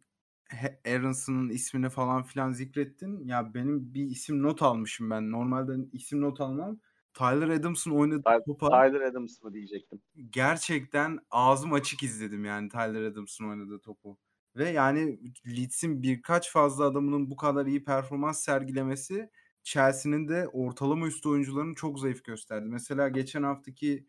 Aronson'ın 0.87 1.49
ismini 1.49 1.89
falan 1.89 2.23
filan 2.23 2.51
zikrettin. 2.51 3.27
Ya 3.27 3.53
benim 3.53 3.93
bir 3.93 4.03
isim 4.03 4.43
not 4.43 4.61
almışım 4.61 5.09
ben. 5.09 5.31
Normalde 5.31 5.73
isim 5.93 6.21
not 6.21 6.41
almam. 6.41 6.79
Tyler 7.13 7.49
Adams'ın 7.49 7.91
oynadığı 7.91 8.23
Tyler, 8.23 8.43
topa 8.45 8.69
Tyler 8.69 9.01
Adams 9.01 9.43
mı 9.43 9.53
diyecektim. 9.53 10.01
gerçekten 10.29 11.19
ağzım 11.31 11.73
açık 11.73 12.03
izledim 12.03 12.45
yani 12.45 12.69
Tyler 12.69 13.03
Adams'ın 13.03 13.49
oynadığı 13.49 13.79
topu. 13.79 14.17
Ve 14.55 14.69
yani 14.69 15.19
Leeds'in 15.47 16.03
birkaç 16.03 16.51
fazla 16.51 16.85
adamının 16.85 17.31
bu 17.31 17.35
kadar 17.35 17.65
iyi 17.65 17.83
performans 17.83 18.39
sergilemesi 18.43 19.29
Chelsea'nin 19.63 20.27
de 20.27 20.47
ortalama 20.47 21.07
üstü 21.07 21.29
oyuncularını 21.29 21.75
çok 21.75 21.99
zayıf 21.99 22.23
gösterdi. 22.23 22.65
Mesela 22.69 23.09
geçen 23.09 23.43
haftaki 23.43 24.05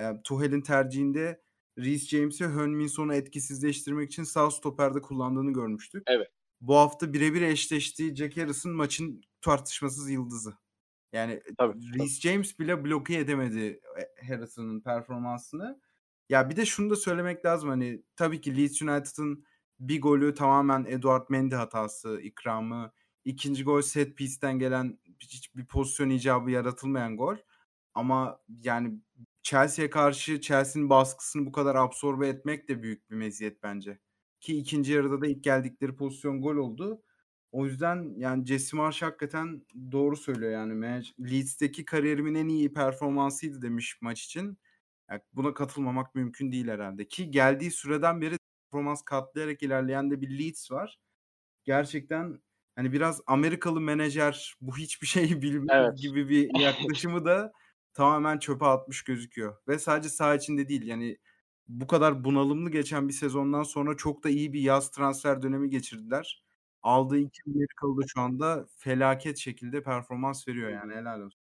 e, 0.00 0.22
Tuchel'in 0.24 0.60
tercihinde 0.60 1.40
Reece 1.80 2.16
James'i 2.16 2.44
Hönminson'u 2.44 3.14
etkisizleştirmek 3.14 4.10
için 4.10 4.24
sağ 4.24 4.50
stoperde 4.50 5.00
kullandığını 5.00 5.52
görmüştük. 5.52 6.02
Evet. 6.06 6.28
Bu 6.60 6.76
hafta 6.76 7.12
birebir 7.12 7.42
eşleştiği 7.42 8.16
Jack 8.16 8.36
Harrison 8.36 8.72
maçın 8.72 9.22
tartışmasız 9.40 10.10
yıldızı. 10.10 10.54
Yani 11.12 11.42
Tabii, 11.58 11.98
Reece 11.98 12.30
James 12.30 12.58
bile 12.58 12.84
bloke 12.84 13.18
edemedi 13.18 13.80
e, 14.00 14.26
Harrison'ın 14.26 14.80
performansını. 14.80 15.80
Ya 16.28 16.50
bir 16.50 16.56
de 16.56 16.66
şunu 16.66 16.90
da 16.90 16.96
söylemek 16.96 17.44
lazım 17.44 17.68
hani 17.68 18.02
tabii 18.16 18.40
ki 18.40 18.56
Leeds 18.56 18.82
United'ın 18.82 19.44
bir 19.80 20.00
golü 20.00 20.34
tamamen 20.34 20.84
Eduard 20.88 21.26
Mendy 21.28 21.54
hatası, 21.54 22.20
ikramı. 22.20 22.92
İkinci 23.24 23.64
gol 23.64 23.82
set 23.82 24.16
piece'ten 24.16 24.58
gelen 24.58 24.98
hiçbir 25.20 25.66
pozisyon 25.66 26.10
icabı 26.10 26.50
yaratılmayan 26.50 27.16
gol. 27.16 27.36
Ama 27.94 28.40
yani 28.62 29.00
Chelsea'ye 29.42 29.90
karşı 29.90 30.40
Chelsea'nin 30.40 30.90
baskısını 30.90 31.46
bu 31.46 31.52
kadar 31.52 31.74
absorbe 31.74 32.28
etmek 32.28 32.68
de 32.68 32.82
büyük 32.82 33.10
bir 33.10 33.16
meziyet 33.16 33.62
bence. 33.62 33.98
Ki 34.40 34.56
ikinci 34.58 34.92
yarıda 34.92 35.20
da 35.20 35.26
ilk 35.26 35.44
geldikleri 35.44 35.96
pozisyon 35.96 36.42
gol 36.42 36.56
oldu. 36.56 37.02
O 37.52 37.66
yüzden 37.66 38.14
yani 38.16 38.46
Jesse 38.46 38.76
Marsh 38.76 39.02
hakikaten 39.02 39.66
doğru 39.92 40.16
söylüyor 40.16 40.52
yani. 40.52 41.02
Leeds'teki 41.20 41.84
kariyerimin 41.84 42.34
en 42.34 42.48
iyi 42.48 42.72
performansıydı 42.72 43.62
demiş 43.62 43.98
maç 44.00 44.24
için. 44.24 44.58
Yani 45.10 45.20
buna 45.32 45.54
katılmamak 45.54 46.14
mümkün 46.14 46.52
değil 46.52 46.68
herhalde. 46.68 47.08
Ki 47.08 47.30
geldiği 47.30 47.70
süreden 47.70 48.20
beri 48.20 48.36
performans 48.70 49.02
katlayarak 49.02 49.62
ilerleyen 49.62 50.10
de 50.10 50.20
bir 50.20 50.38
Leeds 50.38 50.70
var. 50.70 50.98
Gerçekten 51.64 52.40
hani 52.76 52.92
biraz 52.92 53.20
Amerikalı 53.26 53.80
menajer 53.80 54.54
bu 54.60 54.76
hiçbir 54.78 55.06
şeyi 55.06 55.42
bilmez 55.42 55.68
Evet. 55.70 55.98
gibi 55.98 56.28
bir 56.28 56.60
yaklaşımı 56.60 57.24
da 57.24 57.52
tamamen 57.94 58.38
çöpe 58.38 58.64
atmış 58.64 59.02
gözüküyor. 59.04 59.56
Ve 59.68 59.78
sadece 59.78 60.08
saha 60.08 60.34
içinde 60.34 60.68
değil 60.68 60.86
yani 60.86 61.18
bu 61.68 61.86
kadar 61.86 62.24
bunalımlı 62.24 62.70
geçen 62.70 63.08
bir 63.08 63.12
sezondan 63.12 63.62
sonra 63.62 63.96
çok 63.96 64.24
da 64.24 64.28
iyi 64.28 64.52
bir 64.52 64.60
yaz 64.60 64.90
transfer 64.90 65.42
dönemi 65.42 65.70
geçirdiler. 65.70 66.42
Aldığı 66.82 67.18
iki 67.18 67.40
Amerikalı 67.46 68.02
da 68.02 68.02
şu 68.06 68.20
anda 68.20 68.66
felaket 68.76 69.38
şekilde 69.38 69.82
performans 69.82 70.48
veriyor 70.48 70.70
yani 70.70 70.94
helal 70.94 71.20
olsun. 71.20 71.40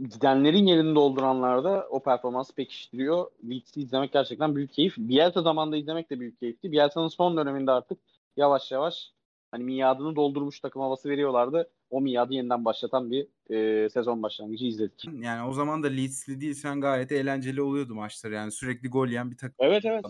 Gidenlerin 0.00 0.66
yerini 0.66 0.94
dolduranlar 0.94 1.64
da 1.64 1.86
o 1.90 2.02
performansı 2.02 2.54
pekiştiriyor. 2.54 3.30
Leeds'i 3.50 3.80
izlemek 3.80 4.12
gerçekten 4.12 4.56
büyük 4.56 4.72
keyif. 4.72 4.94
Bielsa 4.98 5.42
zamanında 5.42 5.76
izlemek 5.76 6.10
de 6.10 6.20
büyük 6.20 6.40
keyifti. 6.40 6.72
Bielsa'nın 6.72 7.08
son 7.08 7.36
döneminde 7.36 7.70
artık 7.70 7.98
yavaş 8.36 8.72
yavaş 8.72 9.12
hani 9.50 9.64
miadını 9.64 10.16
doldurmuş 10.16 10.60
takım 10.60 10.82
havası 10.82 11.08
veriyorlardı. 11.08 11.70
O 11.92 12.00
miadı 12.00 12.34
yeniden 12.34 12.64
başlatan 12.64 13.10
bir 13.10 13.26
e, 13.50 13.88
sezon 13.88 14.22
başlangıcı 14.22 14.66
izledik. 14.66 15.04
Yani 15.20 15.48
o 15.48 15.52
zaman 15.52 15.82
da 15.82 15.86
Leeds'li 15.86 16.40
değilsen 16.40 16.80
gayet 16.80 17.12
eğlenceli 17.12 17.62
oluyordu 17.62 17.94
maçlar 17.94 18.30
yani 18.30 18.52
sürekli 18.52 18.88
gol 18.88 19.08
yiyen 19.08 19.30
bir 19.30 19.36
takım. 19.36 19.56
Evet 19.58 19.84
evet. 19.84 20.04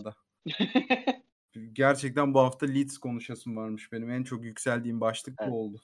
Gerçekten 1.73 2.33
bu 2.33 2.39
hafta 2.39 2.65
Leeds 2.65 2.97
konuşasım 2.97 3.57
varmış 3.57 3.91
benim. 3.91 4.09
En 4.09 4.23
çok 4.23 4.43
yükseldiğim 4.43 5.01
başlık 5.01 5.35
Evet. 5.41 5.51
bu 5.51 5.59
oldu. 5.59 5.81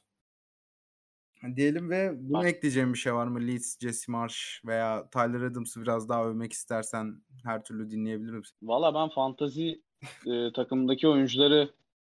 Diyelim 1.55 1.89
ve 1.89 2.11
buna 2.29 2.39
Var. 2.39 2.45
ekleyeceğim 2.45 2.93
bir 2.93 2.97
şey 2.97 3.13
var 3.13 3.27
mı? 3.27 3.47
Leeds, 3.47 3.79
Jesse 3.79 4.11
Marsh 4.11 4.61
veya 4.65 5.09
Tyler 5.09 5.41
Adams'ı 5.41 5.81
biraz 5.81 6.09
daha 6.09 6.25
övmek 6.25 6.53
istersen 6.53 7.21
her 7.43 7.63
türlü 7.63 7.91
dinleyebilirim. 7.91 8.41
Valla 8.61 8.93
ben 8.93 9.09
fantazi 9.09 9.81
e, 10.25 10.51
takımdaki 10.55 11.07
oyuncuları 11.07 11.69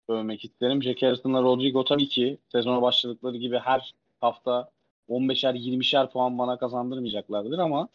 övmek 0.09 0.45
isterim. 0.45 0.83
Jack 0.83 1.01
Harrison'la 1.01 1.41
Rodrigo 1.41 1.83
tabii 1.83 2.07
ki 2.07 2.37
sezona 2.51 2.81
başladıkları 2.81 3.37
gibi 3.37 3.57
her 3.57 3.93
hafta 4.21 4.69
15'er 5.09 5.55
20'şer 5.55 6.11
puan 6.11 6.37
bana 6.37 6.57
kazandırmayacaklardır 6.57 7.59
ama 7.59 7.89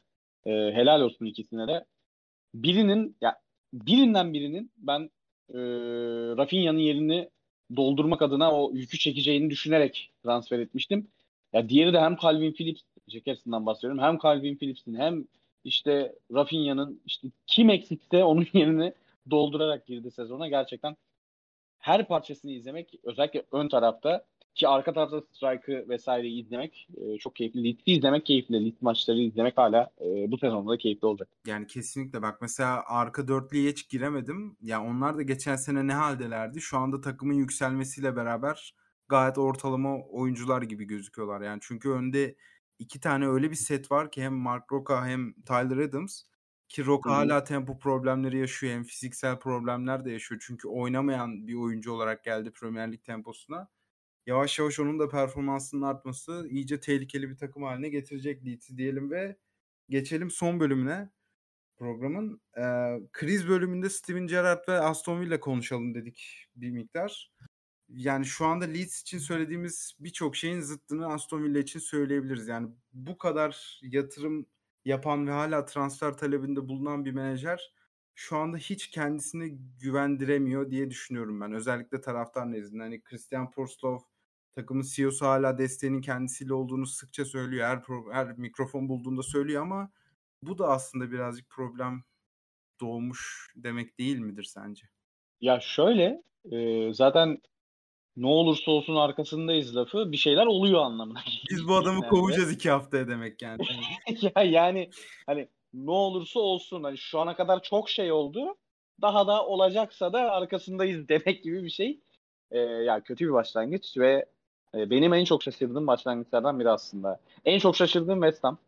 e, 0.47 0.51
helal 0.51 1.01
olsun 1.01 1.27
ikisine 1.27 1.69
de. 1.69 1.85
Birinin 2.55 3.17
ya 3.21 3.37
birinden 3.73 4.35
birinin 4.35 4.71
ben 4.77 5.11
e, 5.55 5.59
Rafinha'nın 6.37 6.79
yerini 6.79 7.29
doldurmak 7.77 8.23
adına 8.23 8.53
o 8.53 8.73
yükü 8.75 8.99
çekeceğini 8.99 9.51
düşünerek 9.51 10.11
transfer 10.23 10.59
etmiştim. 10.59 11.09
Ya 11.53 11.69
diğeri 11.69 11.93
de 11.93 12.01
hem 12.01 12.17
Calvin 12.17 12.53
Phillips, 12.53 12.83
Jack 13.09 13.27
Harrison'dan 13.27 13.67
bahsediyorum. 13.67 14.03
Hem 14.03 14.19
Calvin 14.19 14.57
Phillips'in 14.57 14.95
hem 14.95 15.25
işte 15.65 16.15
Rafinha'nın 16.35 17.01
işte 17.07 17.29
kim 17.47 17.71
eksikse 17.71 18.25
onun 18.25 18.47
yerini 18.53 18.93
doldurarak 19.31 19.87
girdi 19.87 20.11
sezona. 20.11 20.49
Gerçekten 20.49 20.97
her 21.85 22.09
parçasını 22.09 22.51
izlemek 22.51 22.95
özellikle 23.05 23.45
ön 23.53 23.69
tarafta 23.69 24.25
ki 24.55 24.69
arka 24.69 24.93
tarafta 24.93 25.21
strike'ı 25.21 25.89
vesaireyi 25.89 26.45
izlemek 26.45 26.89
e, 26.97 27.19
çok 27.19 27.37
keyifli. 27.37 27.65
Leeds'i 27.65 27.93
izlemek 27.93 28.27
keyifli. 28.27 28.65
Leeds 28.65 28.83
maçları 28.83 29.19
izlemek 29.19 29.59
hala 29.59 29.91
e, 30.01 30.31
bu 30.31 30.39
sezonda 30.39 30.73
da 30.73 30.79
keyifli 30.79 31.07
olacak. 31.07 31.29
Yani 31.47 31.67
kesinlikle 31.67 32.23
bak 32.23 32.39
mesela 32.41 32.83
arka 32.87 33.29
dörtlüye 33.29 33.71
hiç 33.71 33.89
giremedim. 33.89 34.57
Ya 34.63 34.83
onlar 34.83 35.17
da 35.17 35.23
geçen 35.23 35.57
sene 35.57 35.87
ne 35.87 35.93
haldelerdi? 35.93 36.61
Şu 36.61 36.79
anda 36.79 37.01
takımın 37.01 37.35
yükselmesiyle 37.35 38.17
beraber 38.17 38.75
gayet 39.09 39.39
ortalama 39.39 39.99
oyuncular 40.01 40.63
gibi 40.63 40.85
gözüküyorlar. 40.85 41.41
Yani 41.41 41.59
çünkü 41.63 41.91
önde 41.91 42.35
iki 42.79 43.01
tane 43.01 43.29
öyle 43.29 43.51
bir 43.51 43.57
set 43.57 43.91
var 43.91 44.11
ki 44.11 44.23
hem 44.23 44.35
Mark 44.35 44.73
Roca 44.73 45.07
hem 45.07 45.33
Tyler 45.33 45.79
Adams 45.79 46.23
ki 46.69 46.87
Roca 46.87 47.11
Hı 47.11 47.15
hı. 47.15 47.15
hala 47.15 47.45
tempo 47.45 47.79
problemleri 47.79 48.39
yaşıyor 48.39 48.73
hem 48.73 48.85
fiziksel 48.85 49.39
problemler 49.39 50.05
de 50.05 50.11
yaşıyor. 50.11 50.43
Çünkü 50.47 50.69
oynamayan 50.69 51.47
bir 51.47 51.55
oyuncu 51.55 51.93
olarak 51.93 52.25
geldi 52.25 52.51
Premier 52.51 52.93
Lig 52.93 53.05
temposuna. 53.05 53.69
Yavaş 54.27 54.59
yavaş 54.59 54.81
onun 54.81 54.99
da 54.99 55.09
performansının 55.09 55.83
artması 55.83 56.47
iyice 56.51 56.81
tehlikeli 56.81 57.31
bir 57.31 57.37
takım 57.37 57.63
haline 57.63 57.89
getirecek 57.89 58.47
Leeds'i 58.47 58.77
diyelim 58.79 59.11
ve 59.11 59.37
geçelim 59.89 60.31
son 60.31 60.61
bölümüne 60.61 61.11
programın. 61.77 62.41
Ee, 62.59 63.01
kriz 63.13 63.49
bölümünde 63.49 63.91
Steven 63.91 64.27
Gerrard 64.27 64.69
ve 64.69 64.81
Aston 64.81 65.21
Villa 65.21 65.41
konuşalım 65.41 65.95
dedik 65.95 66.47
bir 66.57 66.71
miktar. 66.71 67.33
Yani 67.89 68.27
şu 68.27 68.47
anda 68.47 68.65
Leeds 68.65 69.01
için 69.01 69.19
söylediğimiz 69.19 69.97
birçok 70.01 70.37
şeyin 70.37 70.61
zıttını 70.61 71.07
Aston 71.07 71.45
Villa 71.45 71.59
için 71.59 71.81
söyleyebiliriz. 71.81 72.49
Yani 72.49 72.69
bu 72.93 73.19
kadar 73.19 73.81
yatırım 73.83 74.47
yapan 74.85 75.27
ve 75.27 75.31
hala 75.31 75.65
transfer 75.65 76.17
talebinde 76.17 76.69
bulunan 76.69 77.05
bir 77.05 77.13
menajer 77.13 77.75
şu 78.15 78.37
anda 78.37 78.57
hiç 78.57 78.91
kendisini 78.91 79.59
güvendiremiyor 79.81 80.71
diye 80.71 80.91
düşünüyorum 80.91 81.41
ben. 81.41 81.53
Özellikle 81.53 82.01
taraftar 82.01 82.53
nezdinde. 82.53 82.83
Hani 82.83 83.03
Christian 83.03 83.51
Porslov 83.51 83.99
takımın 84.55 84.83
CEO'su 84.83 85.27
hala 85.27 85.59
desteğinin 85.59 86.01
kendisiyle 86.01 86.55
olduğunu 86.55 86.87
sıkça 86.87 87.25
söylüyor. 87.25 87.69
Her, 87.69 87.79
pro- 87.79 88.13
her 88.13 88.39
mikrofon 88.39 88.89
bulduğunda 88.89 89.23
söylüyor 89.23 89.63
ama 89.63 89.91
bu 90.43 90.59
da 90.59 90.69
aslında 90.69 91.11
birazcık 91.13 91.51
problem 91.51 92.03
doğmuş 92.81 93.53
demek 93.57 93.99
değil 93.99 94.19
midir 94.19 94.45
sence? 94.45 94.87
Ya 95.41 95.61
şöyle 95.61 96.23
e, 96.53 96.93
zaten 96.95 97.39
ne 98.17 98.27
olursa 98.27 98.71
olsun 98.71 98.97
arkasındayız 98.97 99.77
lafı 99.77 100.13
bir 100.13 100.17
şeyler 100.17 100.47
oluyor 100.47 100.83
anlamına 100.83 101.19
Biz 101.51 101.69
bu 101.69 101.75
adamı 101.75 102.09
kovacağız 102.09 102.53
iki 102.53 102.71
haftaya 102.71 103.09
demek 103.09 103.43
yani. 103.43 103.63
ya 104.37 104.43
yani 104.43 104.91
hani 105.27 105.49
ne 105.75 105.91
olursa 105.91 106.41
olsun 106.41 106.83
hani 106.83 106.99
şu 106.99 107.21
ana 107.21 107.37
kadar 107.37 107.63
çok 107.63 107.89
şey 107.89 108.13
oldu. 108.13 108.57
Daha 109.03 109.27
da 109.27 109.47
olacaksa 109.47 110.13
da 110.13 110.33
arkasındayız 110.33 111.09
demek 111.09 111.45
gibi 111.45 111.65
bir 111.65 111.71
şey. 111.71 112.01
Ee, 112.51 112.59
ya 112.59 113.01
kötü 113.01 113.27
bir 113.27 113.33
başlangıç 113.33 113.97
ve 113.97 114.27
e, 114.75 114.91
benim 114.91 115.15
en 115.15 115.25
çok 115.25 115.43
şaşırdığım 115.43 115.87
başlangıçlardan 115.87 116.61
biri 116.61 116.71
aslında. 116.71 117.21
En 117.45 117.59
çok 117.59 117.77
şaşırdığım 117.77 118.23
West 118.23 118.45
Ham. 118.45 118.59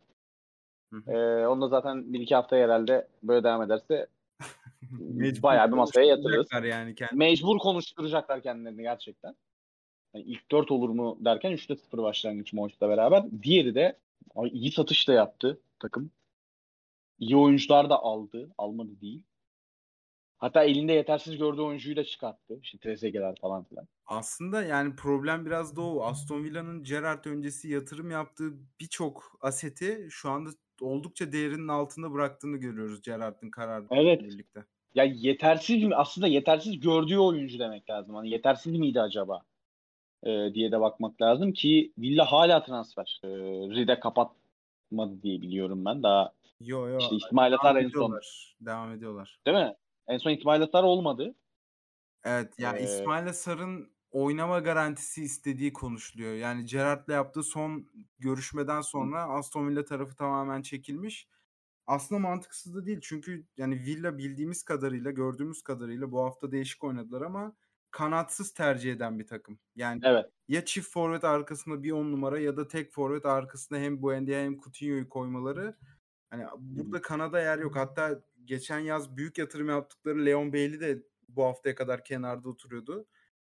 Ee, 1.08 1.46
onu 1.46 1.60
da 1.60 1.68
zaten 1.68 2.12
bir 2.12 2.20
iki 2.20 2.34
hafta 2.34 2.56
herhalde 2.56 3.08
böyle 3.22 3.44
devam 3.44 3.62
ederse 3.62 4.06
Mecbur 4.90 5.42
bayağı 5.42 5.68
bir 5.68 5.76
masaya 5.76 6.06
yatırırız. 6.06 6.48
yani 6.52 6.94
kendi. 6.94 7.14
Mecbur 7.14 7.58
konuşturacaklar 7.58 8.42
kendilerini 8.42 8.82
gerçekten. 8.82 9.34
Yani 10.14 10.24
ilk 10.24 10.50
4 10.50 10.70
olur 10.70 10.88
mu 10.88 11.18
derken 11.20 11.52
3'te 11.52 11.76
0 11.76 11.98
başlangıç 11.98 12.52
Moğol'la 12.52 12.88
beraber. 12.88 13.24
Diğeri 13.42 13.74
de 13.74 13.98
iyi 14.50 14.72
satış 14.72 15.08
da 15.08 15.12
yaptı 15.12 15.60
takım. 15.78 16.10
İyi 17.18 17.36
oyuncular 17.36 17.90
da 17.90 18.02
aldı. 18.02 18.50
Almadı 18.58 19.00
değil. 19.00 19.22
Hatta 20.38 20.64
elinde 20.64 20.92
yetersiz 20.92 21.38
gördüğü 21.38 21.60
oyuncuyu 21.60 21.96
da 21.96 22.04
çıkarttı. 22.04 22.58
İşte 22.62 22.78
Trezeguet'ler 22.78 23.34
falan 23.40 23.64
filan. 23.64 23.88
Aslında 24.06 24.62
yani 24.62 24.96
problem 24.96 25.46
biraz 25.46 25.76
da 25.76 25.80
o. 25.82 26.02
Aston 26.02 26.44
Villa'nın 26.44 26.82
Gerrard 26.82 27.24
öncesi 27.24 27.68
yatırım 27.68 28.10
yaptığı 28.10 28.52
birçok 28.80 29.38
aseti 29.40 30.06
şu 30.10 30.30
anda 30.30 30.50
oldukça 30.80 31.32
değerinin 31.32 31.68
altında 31.68 32.12
bıraktığını 32.12 32.56
görüyoruz 32.56 33.02
Gerrard'ın 33.02 33.50
kararıyla 33.50 33.96
Evet. 34.02 34.22
birlikte. 34.22 34.64
Ya 34.94 35.04
yetersiz 35.04 35.82
mi? 35.82 35.96
Aslında 35.96 36.26
yetersiz 36.26 36.80
gördüğü 36.80 37.18
oyuncu 37.18 37.58
demek 37.58 37.90
lazım. 37.90 38.14
Hani 38.14 38.30
yetersiz 38.30 38.72
miydi 38.78 39.00
acaba? 39.00 39.42
Ee, 40.24 40.50
diye 40.54 40.72
de 40.72 40.80
bakmak 40.80 41.22
lazım 41.22 41.52
ki 41.52 41.92
Villa 41.98 42.32
hala 42.32 42.62
transfer. 42.64 43.20
Ee, 43.24 43.28
Ride 43.28 44.00
kapatmadı 44.00 45.22
diye 45.22 45.40
biliyorum 45.42 45.84
ben. 45.84 46.02
Daha 46.02 46.32
Yo 46.60 46.88
yo. 46.88 46.98
işte 46.98 47.16
İsmail 47.16 47.54
Atar 47.54 47.76
en 47.76 47.88
son. 47.88 48.20
Devam 48.60 48.92
ediyorlar. 48.92 49.38
Değil 49.46 49.56
mi? 49.56 49.74
En 50.08 50.18
son 50.18 50.30
İsmail 50.30 50.62
Atar 50.62 50.82
olmadı. 50.82 51.34
Evet 52.24 52.54
yani 52.58 52.78
Ee, 52.78 52.82
İsmail 52.82 53.32
Sar'ın 53.32 53.95
oynama 54.16 54.58
garantisi 54.60 55.22
istediği 55.22 55.72
konuşuluyor. 55.72 56.34
Yani 56.34 56.64
Gerrard'la 56.64 57.12
yaptığı 57.12 57.42
son 57.42 57.86
görüşmeden 58.18 58.80
sonra 58.80 59.22
Aston 59.22 59.68
Villa 59.68 59.84
tarafı 59.84 60.16
tamamen 60.16 60.62
çekilmiş. 60.62 61.28
Aslında 61.86 62.18
mantıksız 62.18 62.74
da 62.74 62.86
değil 62.86 62.98
çünkü 63.02 63.44
yani 63.56 63.74
Villa 63.74 64.18
bildiğimiz 64.18 64.62
kadarıyla, 64.62 65.10
gördüğümüz 65.10 65.62
kadarıyla 65.62 66.12
bu 66.12 66.24
hafta 66.24 66.52
değişik 66.52 66.84
oynadılar 66.84 67.22
ama 67.22 67.56
kanatsız 67.90 68.54
tercih 68.54 68.92
eden 68.92 69.18
bir 69.18 69.26
takım. 69.26 69.58
Yani 69.74 70.00
Evet. 70.04 70.26
ya 70.48 70.64
çift 70.64 70.90
forvet 70.90 71.24
arkasında 71.24 71.82
bir 71.82 71.90
on 71.90 72.12
numara 72.12 72.40
ya 72.40 72.56
da 72.56 72.68
tek 72.68 72.92
forvet 72.92 73.26
arkasında 73.26 73.78
hem 73.78 74.02
Buendia 74.02 74.40
hem 74.40 74.60
Coutinho'yu 74.60 75.08
koymaları 75.08 75.76
hani 76.30 76.44
burada 76.58 77.02
kanada 77.02 77.40
yer 77.40 77.58
yok. 77.58 77.76
Hatta 77.76 78.22
geçen 78.44 78.78
yaz 78.78 79.16
büyük 79.16 79.38
yatırım 79.38 79.68
yaptıkları 79.68 80.26
Leon 80.26 80.52
Bailey 80.52 80.80
de 80.80 81.02
bu 81.28 81.44
haftaya 81.44 81.74
kadar 81.74 82.04
kenarda 82.04 82.48
oturuyordu. 82.48 83.06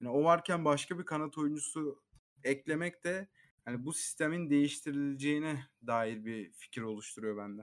Yani 0.00 0.16
o 0.16 0.24
varken 0.24 0.64
başka 0.64 0.98
bir 0.98 1.04
kanat 1.04 1.38
oyuncusu 1.38 2.02
eklemek 2.44 3.04
de 3.04 3.28
hani 3.64 3.84
bu 3.84 3.92
sistemin 3.92 4.50
değiştirileceğine 4.50 5.64
dair 5.86 6.24
bir 6.24 6.52
fikir 6.52 6.82
oluşturuyor 6.82 7.36
bende. 7.36 7.62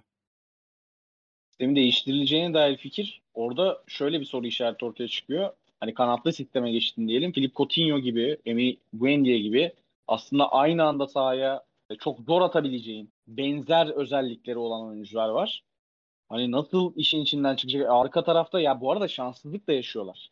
Sistemin 1.50 1.76
değiştirileceğine 1.76 2.54
dair 2.54 2.78
fikir. 2.78 3.22
Orada 3.34 3.84
şöyle 3.88 4.20
bir 4.20 4.26
soru 4.26 4.48
işareti 4.48 4.86
ortaya 4.86 5.08
çıkıyor. 5.08 5.54
Hani 5.80 5.94
kanatlı 5.94 6.34
sisteme 6.34 6.72
geçtin 6.72 7.08
diyelim. 7.08 7.32
Philip 7.32 7.56
Coutinho 7.56 8.00
gibi, 8.00 8.38
Emi 8.46 8.78
Buendia 8.94 9.38
gibi 9.38 9.74
aslında 10.08 10.52
aynı 10.52 10.84
anda 10.84 11.08
sahaya 11.08 11.66
çok 12.00 12.20
zor 12.20 12.42
atabileceğin 12.42 13.12
benzer 13.28 13.88
özellikleri 13.88 14.58
olan 14.58 14.88
oyuncular 14.88 15.30
var. 15.30 15.64
Hani 16.30 16.52
nasıl 16.52 16.94
işin 16.96 17.22
içinden 17.22 17.56
çıkacak? 17.56 17.90
Arka 17.90 18.24
tarafta 18.24 18.60
ya 18.60 18.82
bu 18.82 18.92
arada 18.92 19.08
şanssızlık 19.08 19.68
da 19.68 19.74
yaşıyorlar. 19.74 20.32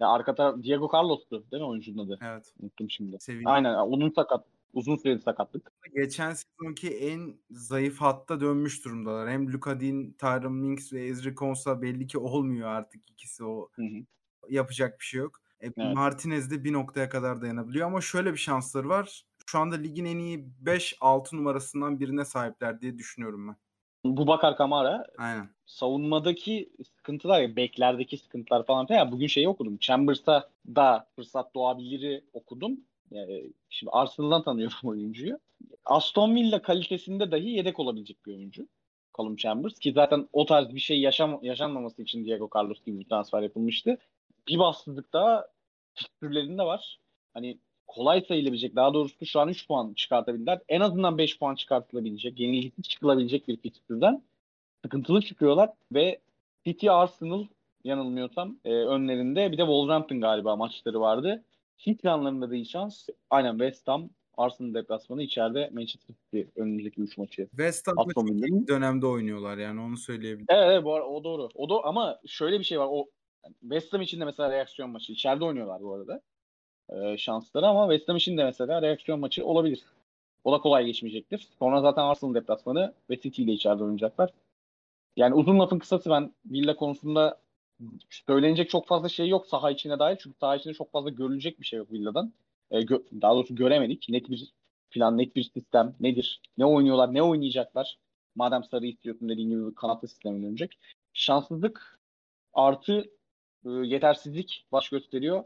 Ya 0.00 0.08
arka 0.08 0.34
taraf 0.34 0.62
Diego 0.62 0.88
Carlos'tu 0.94 1.44
değil 1.52 1.62
mi 1.62 1.68
oyuncunun 1.68 2.06
adı? 2.06 2.18
Evet. 2.22 2.54
Unuttum 2.62 2.90
şimdi. 2.90 3.16
Sevilla. 3.20 3.50
Aynen 3.50 3.74
onun 3.74 4.10
sakat. 4.10 4.44
Uzun 4.74 4.96
süreli 4.96 5.20
sakatlık. 5.20 5.72
Geçen 5.94 6.32
sezonki 6.34 6.96
en 6.98 7.36
zayıf 7.50 8.00
hatta 8.00 8.40
dönmüş 8.40 8.84
durumdalar. 8.84 9.30
Hem 9.30 9.52
Luka 9.52 9.80
Dean, 9.80 10.12
Tyron 10.18 10.52
Minks 10.52 10.92
ve 10.92 11.06
Ezri 11.06 11.34
Konsa 11.34 11.82
belli 11.82 12.06
ki 12.06 12.18
olmuyor 12.18 12.68
artık 12.68 13.10
ikisi 13.10 13.44
o 13.44 13.68
Hı 13.76 13.82
hı. 13.82 14.04
yapacak 14.48 15.00
bir 15.00 15.04
şey 15.04 15.20
yok. 15.20 15.40
E, 15.60 15.66
Evet. 15.76 15.94
Martinez 15.94 16.50
de 16.50 16.64
bir 16.64 16.72
noktaya 16.72 17.08
kadar 17.08 17.40
dayanabiliyor 17.42 17.86
ama 17.86 18.00
şöyle 18.00 18.32
bir 18.32 18.38
şansları 18.38 18.88
var. 18.88 19.24
Şu 19.46 19.58
anda 19.58 19.74
ligin 19.76 20.04
en 20.04 20.18
iyi 20.18 20.46
5-6 20.62 21.36
numarasından 21.36 22.00
birine 22.00 22.24
sahipler 22.24 22.80
diye 22.80 22.98
düşünüyorum 22.98 23.48
ben. 23.48 23.56
Bu 24.04 24.26
Bakar 24.26 24.56
Kamara 24.56 25.06
Aynen. 25.18 25.48
savunmadaki 25.66 26.70
sıkıntılar 26.96 27.40
ya 27.40 27.56
beklerdeki 27.56 28.16
sıkıntılar 28.16 28.66
falan 28.66 28.86
filan. 28.86 28.98
Ya 28.98 29.12
bugün 29.12 29.26
şeyi 29.26 29.48
okudum. 29.48 29.78
Chambers'a 29.78 30.50
da 30.66 31.06
fırsat 31.16 31.54
doğabiliri 31.54 32.24
okudum. 32.32 32.80
Yani 33.10 33.52
şimdi 33.68 33.90
Arsenal'dan 33.90 34.42
tanıyorum 34.42 34.78
oyuncuyu. 34.88 35.38
Aston 35.84 36.34
Villa 36.34 36.62
kalitesinde 36.62 37.30
dahi 37.30 37.48
yedek 37.50 37.78
olabilecek 37.80 38.26
bir 38.26 38.34
oyuncu. 38.34 38.68
Callum 39.18 39.36
Chambers 39.36 39.78
ki 39.78 39.92
zaten 39.92 40.28
o 40.32 40.46
tarz 40.46 40.74
bir 40.74 40.80
şey 40.80 41.00
yaşam 41.00 41.38
yaşanmaması 41.42 42.02
için 42.02 42.24
Diego 42.24 42.48
Carlos 42.56 42.84
gibi 42.84 42.98
bir 43.00 43.04
transfer 43.04 43.42
yapılmıştı. 43.42 43.98
Bir 44.48 44.58
bassızlık 44.58 45.12
daha 45.12 45.46
fikstürlerinde 45.94 46.62
var. 46.62 47.00
Hani 47.34 47.58
kolay 47.88 48.20
sayılabilecek 48.28 48.76
daha 48.76 48.94
doğrusu 48.94 49.26
şu 49.26 49.40
an 49.40 49.48
3 49.48 49.68
puan 49.68 49.94
çıkartabildiler. 49.94 50.60
En 50.68 50.80
azından 50.80 51.18
5 51.18 51.38
puan 51.38 51.54
çıkartılabilecek, 51.54 52.40
yenilgisiz 52.40 52.84
çıkılabilecek 52.88 53.48
bir 53.48 53.56
fikstürden 53.56 54.22
sıkıntılı 54.84 55.22
çıkıyorlar 55.22 55.70
ve 55.92 56.18
City 56.64 56.90
Arsenal 56.90 57.44
yanılmıyorsam 57.84 58.56
e, 58.64 58.72
önlerinde 58.72 59.52
bir 59.52 59.58
de 59.58 59.62
Wolverhampton 59.62 60.20
galiba 60.20 60.56
maçları 60.56 61.00
vardı. 61.00 61.44
Hiç 61.78 62.00
planlarında 62.00 62.50
değil 62.50 62.64
şans. 62.64 63.08
Aynen 63.30 63.52
West 63.58 63.88
Ham 63.88 64.10
Arsenal 64.36 64.74
deplasmanı 64.74 65.22
içeride 65.22 65.70
Manchester 65.72 66.14
City 66.24 66.60
önümüzdeki 66.60 67.00
3 67.00 67.18
maçı. 67.18 67.48
West 67.50 67.88
Ham'da 67.88 68.12
çok 68.14 68.30
iyi 68.30 68.68
dönemde 68.68 69.06
oynuyorlar 69.06 69.58
yani 69.58 69.80
onu 69.80 69.96
söyleyebilirim. 69.96 70.46
Evet, 70.48 70.66
evet 70.70 70.84
bu 70.84 70.94
ara- 70.94 71.06
o 71.06 71.24
doğru. 71.24 71.48
O 71.54 71.68
doğru 71.68 71.86
ama 71.86 72.18
şöyle 72.26 72.58
bir 72.58 72.64
şey 72.64 72.80
var. 72.80 72.86
O 72.90 73.08
yani 73.44 73.54
West 73.60 73.92
Ham 73.92 74.02
için 74.02 74.20
de 74.20 74.24
mesela 74.24 74.50
reaksiyon 74.50 74.90
maçı. 74.90 75.12
İçeride 75.12 75.44
oynuyorlar 75.44 75.82
bu 75.82 75.94
arada. 75.94 76.20
Ee, 76.92 77.18
şansları 77.18 77.66
ama 77.66 77.92
West 77.92 78.08
Ham 78.08 78.16
için 78.16 78.38
de 78.38 78.44
mesela 78.44 78.82
reaksiyon 78.82 79.20
maçı 79.20 79.46
olabilir. 79.46 79.82
O 80.44 80.52
da 80.52 80.58
kolay 80.58 80.86
geçmeyecektir. 80.86 81.48
Sonra 81.58 81.80
zaten 81.80 82.02
Arsenal 82.02 82.34
deplasmanı 82.34 82.94
ve 83.10 83.20
City 83.20 83.42
ile 83.42 83.52
içeride 83.52 83.82
oynayacaklar. 83.82 84.30
Yani 85.16 85.34
uzun 85.34 85.58
lafın 85.58 85.78
kısası 85.78 86.10
ben 86.10 86.32
Villa 86.46 86.76
konusunda 86.76 87.40
söylenecek 88.10 88.70
çok 88.70 88.86
fazla 88.86 89.08
şey 89.08 89.28
yok 89.28 89.46
saha 89.46 89.70
içine 89.70 89.98
dair. 89.98 90.18
Çünkü 90.22 90.38
saha 90.38 90.56
içinde 90.56 90.74
çok 90.74 90.92
fazla 90.92 91.10
görülecek 91.10 91.60
bir 91.60 91.64
şey 91.66 91.78
yok 91.78 91.92
Villa'dan. 91.92 92.32
Ee, 92.70 92.80
gö- 92.80 93.20
daha 93.22 93.34
doğrusu 93.34 93.54
göremedik. 93.54 94.06
Net 94.08 94.30
bir 94.30 94.52
plan, 94.90 95.18
net 95.18 95.36
bir 95.36 95.42
sistem 95.42 95.94
nedir? 96.00 96.40
Ne 96.58 96.66
oynuyorlar, 96.66 97.14
ne 97.14 97.22
oynayacaklar? 97.22 97.98
Madem 98.34 98.64
sarı 98.64 98.86
istiyorsun 98.86 99.28
dediğin 99.28 99.50
gibi 99.50 99.74
kanatlı 99.74 100.08
sisteme 100.08 100.42
dönecek. 100.42 100.78
Şanssızlık 101.12 102.00
artı 102.54 103.10
e, 103.66 103.70
yetersizlik 103.70 104.64
baş 104.72 104.88
gösteriyor. 104.88 105.44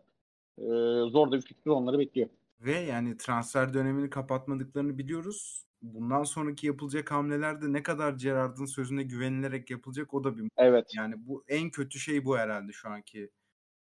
E, 0.58 0.64
zor 1.10 1.32
da 1.32 1.36
bir 1.36 1.42
fikir 1.42 1.70
onları 1.70 1.98
bekliyor. 1.98 2.28
Ve 2.60 2.78
yani 2.78 3.16
transfer 3.16 3.74
dönemini 3.74 4.10
kapatmadıklarını 4.10 4.98
biliyoruz. 4.98 5.66
Bundan 5.82 6.24
sonraki 6.24 6.66
yapılacak 6.66 7.10
hamlelerde 7.10 7.72
ne 7.72 7.82
kadar 7.82 8.12
Gerrard'ın 8.12 8.64
sözüne 8.64 9.02
güvenilerek 9.02 9.70
yapılacak 9.70 10.14
o 10.14 10.24
da 10.24 10.36
bir 10.36 10.50
Evet. 10.56 10.92
Yani 10.96 11.14
bu 11.18 11.44
en 11.48 11.70
kötü 11.70 11.98
şey 11.98 12.24
bu 12.24 12.38
herhalde 12.38 12.72
şu 12.72 12.88
anki 12.88 13.30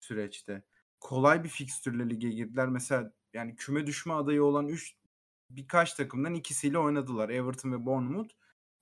süreçte. 0.00 0.62
Kolay 1.00 1.44
bir 1.44 1.48
fikstürle 1.48 2.10
lige 2.10 2.28
girdiler. 2.28 2.68
Mesela 2.68 3.12
yani 3.34 3.56
küme 3.56 3.86
düşme 3.86 4.12
adayı 4.14 4.44
olan 4.44 4.68
3 4.68 4.94
birkaç 5.50 5.94
takımdan 5.94 6.34
ikisiyle 6.34 6.78
oynadılar. 6.78 7.28
Everton 7.28 7.72
ve 7.72 7.86
Bournemouth. 7.86 8.34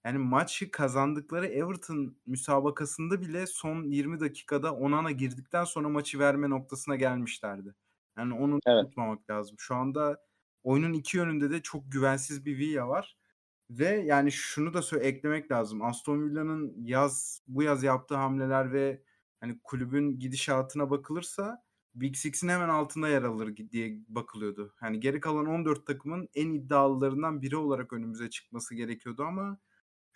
Yani 0.05 0.19
maçı 0.19 0.71
kazandıkları 0.71 1.47
Everton 1.47 2.17
müsabakasında 2.27 3.21
bile 3.21 3.47
son 3.47 3.85
20 3.91 4.21
dakikada 4.21 4.75
Onana 4.75 5.11
girdikten 5.11 5.65
sonra 5.65 5.89
maçı 5.89 6.19
verme 6.19 6.51
noktasına 6.51 6.97
gelmişlerdi. 6.97 7.75
Yani 8.19 8.35
onu 8.35 8.59
Evet. 8.67 8.85
unutmamak 8.85 9.31
lazım. 9.31 9.57
Şu 9.59 9.75
anda 9.75 10.21
oyunun 10.63 10.93
iki 10.93 11.17
yönünde 11.17 11.51
de 11.51 11.63
çok 11.63 11.93
güvensiz 11.93 12.45
bir 12.47 12.59
Villa 12.59 12.89
var. 12.89 13.17
Ve 13.71 13.89
yani 13.89 14.33
şunu 14.33 14.75
da 14.75 14.79
sö- 14.79 15.01
eklemek 15.01 15.51
lazım. 15.53 15.83
Aston 15.83 16.23
Villa'nın 16.23 16.75
yaz 16.85 17.43
bu 17.49 17.63
yaz 17.63 17.83
yaptığı 17.83 18.15
hamleler 18.17 18.73
ve 18.73 19.03
hani 19.41 19.59
kulübün 19.65 20.19
gidişatına 20.19 20.91
bakılırsa 20.91 21.63
Big 21.95 22.17
Six'in 22.17 22.49
hemen 22.49 22.69
altında 22.69 23.09
yer 23.09 23.23
alır 23.23 23.57
diye 23.57 24.01
bakılıyordu. 24.09 24.75
Yani 24.83 25.01
geri 25.01 25.21
kalan 25.21 25.47
14 25.47 25.87
takımın 25.87 26.29
en 26.35 26.51
iddialılarından 26.51 27.43
biri 27.43 27.57
olarak 27.57 27.93
önümüze 27.93 28.31
çıkması 28.31 28.75
gerekiyordu 28.75 29.23
ama 29.25 29.59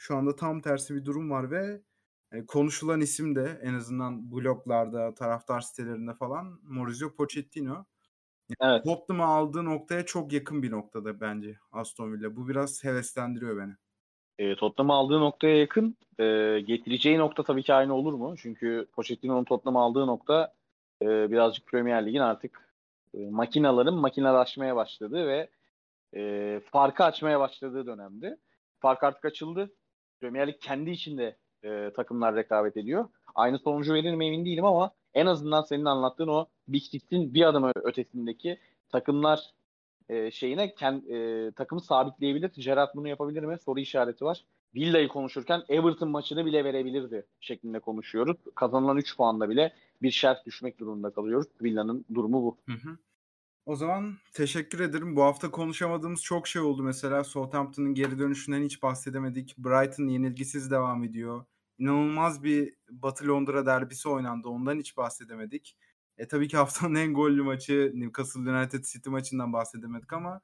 şu 0.03 0.17
anda 0.17 0.37
tam 0.37 0.61
tersi 0.61 0.95
bir 0.95 1.05
durum 1.05 1.31
var 1.31 1.51
ve 1.51 1.81
e, 2.33 2.47
konuşulan 2.47 3.01
isim 3.01 3.37
de 3.37 3.61
en 3.63 3.75
azından 3.75 4.33
bloglarda, 4.33 5.15
taraftar 5.15 5.61
sitelerinde 5.61 6.15
falan 6.15 6.61
Maurizio 6.63 7.15
Pochettino. 7.15 7.85
Evet. 8.61 8.85
Tottenham'ı 8.85 9.25
aldığı 9.25 9.65
noktaya 9.65 10.07
çok 10.07 10.33
yakın 10.33 10.63
bir 10.63 10.71
noktada 10.71 11.21
bence 11.21 11.59
Aston 11.73 12.13
Villa. 12.13 12.37
Bu 12.37 12.49
biraz 12.49 12.85
heveslendiriyor 12.85 13.57
beni. 13.57 13.73
E, 14.39 14.57
Tottenham'ı 14.57 14.93
aldığı 14.93 15.21
noktaya 15.21 15.59
yakın. 15.59 15.97
E, 16.19 16.25
getireceği 16.67 17.19
nokta 17.19 17.43
tabii 17.43 17.63
ki 17.63 17.75
aynı 17.75 17.95
olur 17.95 18.15
mu? 18.15 18.35
Çünkü 18.39 18.87
Pochettino'nun 18.93 19.45
Tottenham'ı 19.45 19.81
aldığı 19.81 20.07
nokta 20.07 20.55
e, 21.03 21.07
birazcık 21.31 21.67
Premier 21.67 22.07
Lig'in 22.07 22.21
artık 22.21 22.69
e, 23.15 23.31
makinaların 23.31 23.95
makinalaşmaya 23.95 24.77
başladığı 24.77 25.27
ve 25.27 25.51
e, 26.17 26.61
farkı 26.71 27.05
açmaya 27.05 27.41
başladığı 27.41 27.87
dönemdi. 27.87 28.37
Fark 28.79 29.03
artık 29.03 29.25
açıldı. 29.25 29.71
Premier 30.23 30.49
Lig 30.49 30.61
kendi 30.61 30.91
içinde 30.91 31.37
e, 31.65 31.91
takımlar 31.97 32.37
rekabet 32.37 32.77
ediyor. 32.77 33.09
Aynı 33.35 33.59
sonucu 33.59 33.95
verir 33.95 34.15
mi 34.15 34.27
emin 34.27 34.45
değilim 34.45 34.65
ama 34.65 34.91
en 35.15 35.27
azından 35.27 35.63
senin 35.63 35.85
anlattığın 35.85 36.29
o 36.29 36.47
Big 36.69 36.83
Six'in 36.83 37.35
bir 37.35 37.43
adım 37.43 37.73
ötesindeki 37.85 38.59
takımlar 38.89 39.41
e, 40.09 40.31
şeyine 40.31 40.75
kend, 40.75 41.03
e, 41.03 41.51
takımı 41.53 41.81
sabitleyebilir. 41.81 42.51
Gerrard 42.57 42.91
bunu 42.95 43.09
yapabilir 43.09 43.43
mi? 43.43 43.59
Soru 43.59 43.81
işareti 43.81 44.25
var. 44.25 44.45
Villa'yı 44.75 45.09
konuşurken 45.09 45.63
Everton 45.69 46.09
maçını 46.09 46.47
bile 46.47 46.65
verebilirdi 46.65 47.27
şeklinde 47.41 47.79
konuşuyoruz. 47.79 48.37
Kazanılan 48.55 48.97
3 48.97 49.17
puanla 49.17 49.49
bile 49.49 49.73
bir 50.03 50.11
şerh 50.11 50.45
düşmek 50.47 50.79
durumunda 50.79 51.11
kalıyoruz. 51.11 51.47
Villa'nın 51.63 52.05
durumu 52.15 52.43
bu. 52.43 52.57
Hı 52.67 52.73
hı. 52.73 52.97
O 53.67 53.77
zaman 53.77 54.19
teşekkür 54.35 54.81
ederim. 54.81 55.17
Bu 55.17 55.23
hafta 55.23 55.51
konuşamadığımız 55.51 56.23
çok 56.23 56.49
şey 56.49 56.63
oldu. 56.63 56.83
Mesela 56.83 57.25
Southampton'ın 57.25 57.95
geri 57.95 58.19
dönüşünden 58.19 58.63
hiç 58.63 58.83
bahsedemedik. 58.83 59.59
Brighton 59.59 60.09
yenilgisiz 60.09 60.71
devam 60.71 61.05
ediyor. 61.05 61.45
İnanılmaz 61.79 62.45
bir 62.45 62.75
Batı 62.91 63.29
Londra 63.29 63.67
derbisi 63.67 64.09
oynandı. 64.09 64.49
Ondan 64.49 64.79
hiç 64.79 64.97
bahsedemedik. 64.97 65.77
E 66.19 66.29
tabii 66.29 66.49
ki 66.49 66.57
haftanın 66.57 66.95
en 67.05 67.15
gollü 67.15 67.43
maçı 67.43 67.93
Newcastle 67.95 68.41
United 68.41 68.85
City 68.85 69.11
maçından 69.11 69.53
bahsedemedik 69.53 70.13
ama 70.13 70.41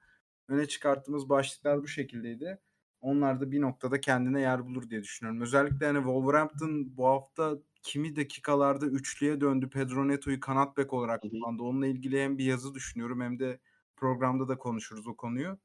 öne 0.48 0.68
çıkarttığımız 0.68 1.28
başlıklar 1.28 1.82
bu 1.82 1.88
şekildeydi. 1.88 2.58
Onlar 3.00 3.40
da 3.40 3.50
bir 3.50 3.60
noktada 3.60 4.00
kendine 4.00 4.40
yer 4.40 4.66
bulur 4.66 4.90
diye 4.90 5.02
düşünüyorum. 5.02 5.42
Özellikle 5.42 5.86
hani 5.86 5.98
Wolverhampton 5.98 6.96
bu 6.96 7.06
hafta 7.06 7.58
kimi 7.83 8.16
dakikalarda 8.16 8.87
üçlüye 8.87 9.41
döndü. 9.41 9.70
Pedro 9.70 10.09
Neto'yu 10.09 10.41
kanat 10.41 10.76
bek 10.76 10.93
olarak 10.93 11.22
kullandı. 11.22 11.62
Onunla 11.62 11.87
ilgili 11.87 12.22
hem 12.22 12.39
bir 12.39 12.45
yazı 12.45 12.74
düşünüyorum 12.74 13.20
hem 13.20 13.39
de 13.39 13.61
programda 13.97 14.49
da 14.49 14.59
konuşuruz 14.59 15.07
o 15.07 15.16
konuyu. 15.16 15.59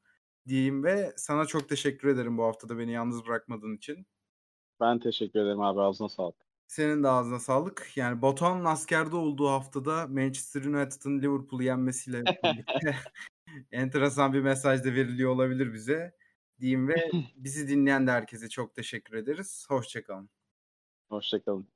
Diyeyim 0.47 0.84
ve 0.84 1.14
sana 1.18 1.45
çok 1.45 1.70
teşekkür 1.70 2.07
ederim 2.07 2.38
bu 2.38 2.43
hafta 2.43 2.70
da 2.70 2.78
beni 2.80 2.91
yalnız 2.91 3.26
bırakmadığın 3.26 3.78
için. 3.78 4.07
Ben 4.80 4.99
teşekkür 4.99 5.39
ederim 5.39 5.61
abi 5.61 5.82
ağzına 5.82 6.09
sağlık. 6.09 6.36
Senin 6.68 7.03
de 7.03 7.07
ağzına 7.07 7.39
sağlık. 7.39 7.91
Yani 7.95 8.22
Batuhan'ın 8.22 8.66
askerde 8.66 9.16
olduğu 9.16 9.47
haftada 9.47 10.07
Manchester 10.07 10.66
United'ın 10.66 11.22
Liverpool'u 11.22 11.64
yenmesiyle 11.64 12.24
birlikte 12.26 12.95
enteresan 13.72 14.34
bir 14.34 14.41
mesaj 14.41 14.84
da 14.84 14.93
veriliyor 14.93 15.32
olabilir 15.32 15.74
bize. 15.74 16.16
Diyeyim 16.59 16.88
ve 16.88 17.11
bizi 17.36 17.68
dinleyen 17.68 18.07
de 18.07 18.11
herkese 18.11 18.49
çok 18.49 18.76
teşekkür 18.76 19.18
ederiz. 19.18 19.66
Hoşçakalın. 19.70 20.30
Hoşçakalın. 21.09 21.72